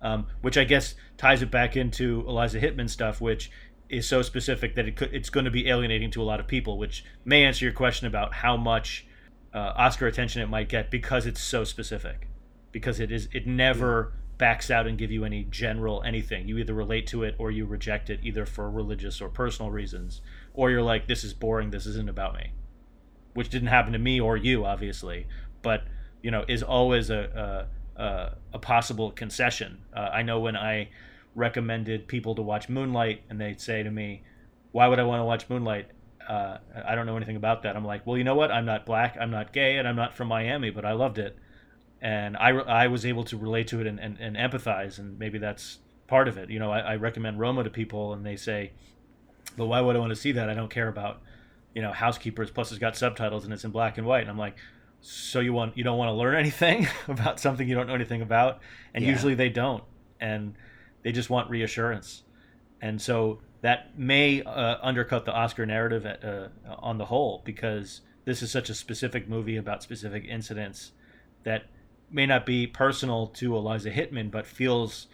Um, 0.00 0.26
which 0.42 0.56
I 0.56 0.64
guess 0.64 0.94
ties 1.16 1.42
it 1.42 1.50
back 1.50 1.76
into 1.76 2.24
Eliza 2.28 2.60
Hittman 2.60 2.88
stuff, 2.88 3.20
which 3.20 3.50
is 3.88 4.06
so 4.06 4.22
specific 4.22 4.76
that 4.76 4.86
it 4.86 4.96
could, 4.96 5.12
it's 5.12 5.30
going 5.30 5.44
to 5.44 5.50
be 5.50 5.68
alienating 5.68 6.10
to 6.12 6.22
a 6.22 6.24
lot 6.24 6.38
of 6.38 6.46
people, 6.46 6.78
which 6.78 7.04
may 7.24 7.44
answer 7.44 7.64
your 7.64 7.74
question 7.74 8.06
about 8.06 8.34
how 8.34 8.56
much 8.56 9.06
uh, 9.52 9.72
Oscar 9.76 10.06
attention 10.06 10.42
it 10.42 10.48
might 10.48 10.68
get 10.68 10.90
because 10.90 11.26
it's 11.26 11.40
so 11.40 11.64
specific. 11.64 12.28
Because 12.70 13.00
it 13.00 13.10
is, 13.10 13.28
it 13.32 13.46
never 13.46 14.12
backs 14.36 14.70
out 14.70 14.86
and 14.86 14.96
give 14.96 15.10
you 15.10 15.24
any 15.24 15.44
general 15.44 16.02
anything. 16.04 16.46
You 16.46 16.58
either 16.58 16.74
relate 16.74 17.06
to 17.08 17.24
it 17.24 17.34
or 17.38 17.50
you 17.50 17.64
reject 17.64 18.08
it, 18.08 18.20
either 18.22 18.46
for 18.46 18.70
religious 18.70 19.20
or 19.20 19.28
personal 19.28 19.70
reasons, 19.70 20.20
or 20.54 20.70
you're 20.70 20.82
like, 20.82 21.08
this 21.08 21.24
is 21.24 21.34
boring. 21.34 21.70
This 21.70 21.86
isn't 21.86 22.08
about 22.08 22.34
me, 22.34 22.52
which 23.38 23.50
didn't 23.50 23.68
happen 23.68 23.92
to 23.92 24.00
me 24.00 24.20
or 24.20 24.36
you, 24.36 24.64
obviously, 24.64 25.28
but 25.62 25.84
you 26.22 26.30
know, 26.32 26.44
is 26.48 26.64
always 26.64 27.08
a 27.08 27.68
a, 27.94 28.36
a, 28.52 28.58
possible 28.58 29.12
concession. 29.12 29.78
Uh, 29.94 30.10
I 30.12 30.22
know 30.22 30.40
when 30.40 30.56
I 30.56 30.88
recommended 31.36 32.08
people 32.08 32.34
to 32.34 32.42
watch 32.42 32.68
Moonlight, 32.68 33.22
and 33.30 33.40
they'd 33.40 33.60
say 33.60 33.84
to 33.84 33.90
me, 33.92 34.22
"Why 34.72 34.88
would 34.88 34.98
I 34.98 35.04
want 35.04 35.20
to 35.20 35.24
watch 35.24 35.48
Moonlight?" 35.48 35.86
Uh, 36.28 36.58
I 36.84 36.96
don't 36.96 37.06
know 37.06 37.16
anything 37.16 37.36
about 37.36 37.62
that. 37.62 37.76
I'm 37.76 37.84
like, 37.84 38.04
well, 38.06 38.18
you 38.18 38.24
know 38.24 38.34
what? 38.34 38.50
I'm 38.50 38.66
not 38.66 38.84
black, 38.84 39.16
I'm 39.18 39.30
not 39.30 39.52
gay, 39.52 39.78
and 39.78 39.86
I'm 39.86 39.96
not 39.96 40.14
from 40.14 40.26
Miami, 40.26 40.70
but 40.70 40.84
I 40.84 40.92
loved 40.92 41.18
it, 41.18 41.38
and 42.02 42.36
I, 42.36 42.50
I 42.50 42.88
was 42.88 43.06
able 43.06 43.24
to 43.24 43.36
relate 43.38 43.68
to 43.68 43.80
it 43.80 43.86
and, 43.86 43.98
and, 43.98 44.18
and 44.18 44.36
empathize, 44.36 44.98
and 44.98 45.18
maybe 45.18 45.38
that's 45.38 45.78
part 46.06 46.28
of 46.28 46.36
it. 46.36 46.50
You 46.50 46.58
know, 46.58 46.70
I, 46.70 46.80
I 46.80 46.96
recommend 46.96 47.38
Roma 47.38 47.64
to 47.64 47.70
people, 47.70 48.12
and 48.12 48.26
they 48.26 48.36
say, 48.36 48.72
but 49.56 49.66
why 49.66 49.80
would 49.80 49.96
I 49.96 50.00
want 50.00 50.10
to 50.10 50.16
see 50.16 50.32
that? 50.32 50.50
I 50.50 50.54
don't 50.54 50.70
care 50.70 50.88
about, 50.88 51.22
you 51.74 51.82
know, 51.82 51.92
housekeepers. 51.92 52.50
Plus, 52.50 52.70
it's 52.70 52.78
got 52.78 52.96
subtitles 52.96 53.44
and 53.44 53.52
it's 53.52 53.64
in 53.64 53.70
black 53.70 53.98
and 53.98 54.06
white. 54.06 54.22
And 54.22 54.30
I'm 54.30 54.38
like, 54.38 54.56
so 55.00 55.40
you 55.40 55.52
want 55.52 55.76
you 55.76 55.84
don't 55.84 55.98
want 55.98 56.08
to 56.08 56.12
learn 56.14 56.34
anything 56.44 56.86
about 57.08 57.38
something 57.40 57.68
you 57.68 57.74
don't 57.74 57.86
know 57.86 57.94
anything 57.94 58.22
about? 58.22 58.60
And 58.94 59.04
Yeah. 59.04 59.10
usually 59.10 59.34
they 59.34 59.48
don't, 59.48 59.84
and 60.20 60.54
they 61.02 61.12
just 61.12 61.30
want 61.30 61.50
reassurance. 61.50 62.22
And 62.80 63.00
so 63.00 63.40
that 63.60 63.98
may 63.98 64.42
uh, 64.42 64.76
undercut 64.82 65.24
the 65.24 65.32
Oscar 65.32 65.66
narrative 65.66 66.06
at, 66.06 66.24
uh, 66.24 66.48
on 66.78 66.98
the 66.98 67.06
whole 67.06 67.42
because 67.44 68.02
this 68.24 68.40
is 68.42 68.50
such 68.52 68.70
a 68.70 68.74
specific 68.74 69.28
movie 69.28 69.56
about 69.56 69.82
specific 69.82 70.24
incidents 70.24 70.92
that 71.44 71.64
may 72.10 72.24
not 72.26 72.46
be 72.46 72.66
personal 72.66 73.26
to 73.26 73.56
Eliza 73.56 73.90
Hittman, 73.90 74.30
but 74.30 74.46
feels 74.46 75.08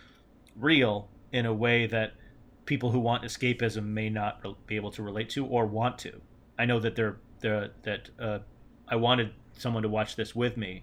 real 0.57 1.09
in 1.33 1.47
a 1.47 1.55
way 1.55 1.87
that 1.87 2.13
people 2.67 2.91
who 2.91 2.99
want 2.99 3.23
escapism 3.25 3.85
may 3.87 4.09
not 4.11 4.67
be 4.67 4.77
able 4.77 4.91
to 4.93 5.03
relate 5.03 5.29
to 5.31 5.45
or 5.47 5.67
want 5.67 5.99
to. 5.99 6.21
I 6.59 6.67
know 6.67 6.81
that 6.81 6.97
they're, 6.97 7.17
they're 7.41 7.71
that 7.83 8.11
uh, 8.19 8.39
I 8.89 8.97
wanted 8.97 9.33
someone 9.57 9.83
to 9.83 9.89
watch 9.89 10.17
this 10.17 10.35
with 10.35 10.57
me, 10.57 10.83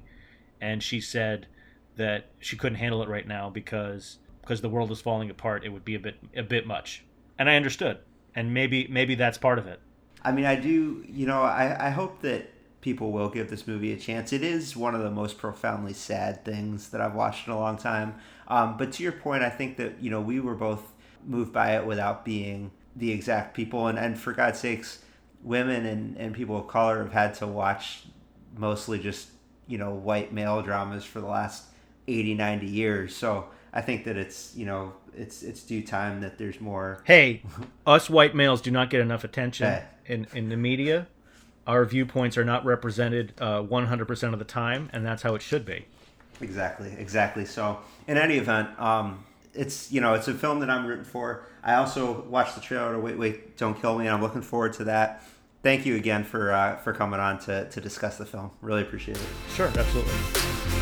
and 0.59 0.81
she 0.81 1.01
said 1.01 1.47
that 1.95 2.27
she 2.39 2.55
couldn't 2.57 2.77
handle 2.77 3.03
it 3.03 3.09
right 3.09 3.27
now 3.27 3.49
because 3.49 4.17
because 4.41 4.61
the 4.61 4.69
world 4.69 4.91
is 4.91 5.01
falling 5.01 5.29
apart. 5.29 5.63
It 5.63 5.69
would 5.69 5.85
be 5.85 5.95
a 5.95 5.99
bit 5.99 6.15
a 6.35 6.43
bit 6.43 6.65
much, 6.67 7.03
and 7.37 7.49
I 7.49 7.55
understood, 7.55 7.99
and 8.35 8.53
maybe 8.53 8.87
maybe 8.87 9.15
that's 9.15 9.37
part 9.37 9.59
of 9.59 9.67
it. 9.67 9.79
I 10.23 10.31
mean, 10.31 10.45
I 10.45 10.55
do, 10.55 11.03
you 11.09 11.25
know, 11.25 11.41
I, 11.41 11.87
I 11.87 11.89
hope 11.89 12.21
that 12.21 12.51
people 12.81 13.11
will 13.11 13.29
give 13.29 13.49
this 13.49 13.67
movie 13.67 13.93
a 13.93 13.97
chance. 13.97 14.33
It 14.33 14.43
is 14.43 14.75
one 14.75 14.95
of 14.95 15.01
the 15.01 15.11
most 15.11 15.37
profoundly 15.37 15.93
sad 15.93 16.43
things 16.43 16.89
that 16.89 17.01
I've 17.01 17.15
watched 17.15 17.47
in 17.47 17.53
a 17.53 17.59
long 17.59 17.77
time. 17.77 18.15
Um, 18.47 18.77
but 18.77 18.91
to 18.93 19.03
your 19.03 19.11
point, 19.13 19.43
I 19.43 19.49
think 19.49 19.77
that, 19.77 20.01
you 20.01 20.09
know, 20.09 20.21
we 20.21 20.39
were 20.39 20.55
both 20.55 20.91
moved 21.25 21.53
by 21.53 21.75
it 21.75 21.85
without 21.85 22.25
being 22.25 22.71
the 22.95 23.11
exact 23.11 23.55
people. 23.55 23.87
And, 23.87 23.97
and 23.97 24.19
for 24.19 24.33
God's 24.33 24.59
sakes, 24.59 24.99
women 25.43 25.85
and, 25.85 26.17
and 26.17 26.33
people 26.35 26.57
of 26.57 26.67
color 26.67 27.03
have 27.03 27.13
had 27.13 27.33
to 27.35 27.47
watch 27.47 28.03
mostly 28.57 28.99
just, 28.99 29.29
you 29.67 29.77
know, 29.77 29.91
white 29.93 30.33
male 30.33 30.61
dramas 30.61 31.03
for 31.03 31.19
the 31.21 31.27
last 31.27 31.65
80, 32.07 32.33
90 32.35 32.65
years. 32.67 33.15
So 33.15 33.45
I 33.73 33.81
think 33.81 34.03
that 34.05 34.17
it's, 34.17 34.55
you 34.55 34.65
know, 34.65 34.93
it's, 35.15 35.43
it's 35.43 35.63
due 35.63 35.81
time 35.83 36.21
that 36.21 36.37
there's 36.37 36.59
more. 36.61 37.01
Hey, 37.05 37.41
us 37.85 38.09
white 38.09 38.35
males 38.35 38.61
do 38.61 38.71
not 38.71 38.89
get 38.89 39.01
enough 39.01 39.23
attention 39.23 39.65
Yeah. 39.67 39.83
in 40.05 40.27
in 40.33 40.49
the 40.49 40.57
media. 40.57 41.07
Our 41.67 41.85
viewpoints 41.85 42.37
are 42.37 42.43
not 42.45 42.65
represented 42.65 43.33
uh, 43.39 43.61
100% 43.61 44.33
of 44.33 44.39
the 44.39 44.45
time, 44.45 44.89
and 44.93 45.05
that's 45.05 45.21
how 45.21 45.35
it 45.35 45.41
should 45.43 45.63
be. 45.63 45.85
Exactly, 46.41 46.91
exactly. 46.97 47.45
So, 47.45 47.77
in 48.07 48.17
any 48.17 48.37
event, 48.37 48.69
um, 48.79 49.23
it's 49.53 49.91
you 49.91 50.01
know 50.01 50.15
it's 50.15 50.27
a 50.27 50.33
film 50.33 50.59
that 50.61 50.69
I'm 50.71 50.87
rooting 50.87 51.05
for. 51.05 51.45
I 51.63 51.75
also 51.75 52.21
watched 52.23 52.55
the 52.55 52.61
trailer 52.61 52.93
to 52.93 52.99
Wait 52.99 53.17
Wait 53.17 53.57
Don't 53.57 53.79
Kill 53.79 53.97
Me, 53.99 54.07
and 54.07 54.15
I'm 54.15 54.21
looking 54.23 54.41
forward 54.41 54.73
to 54.73 54.85
that. 54.85 55.21
Thank 55.63 55.85
you 55.85 55.95
again 55.95 56.23
for 56.23 56.51
uh, 56.51 56.77
for 56.77 56.93
coming 56.93 57.19
on 57.19 57.39
to 57.39 57.69
to 57.69 57.81
discuss 57.81 58.17
the 58.17 58.25
film. 58.25 58.51
Really 58.61 58.81
appreciate 58.81 59.17
it. 59.17 59.27
Sure, 59.53 59.67
absolutely. 59.67 60.80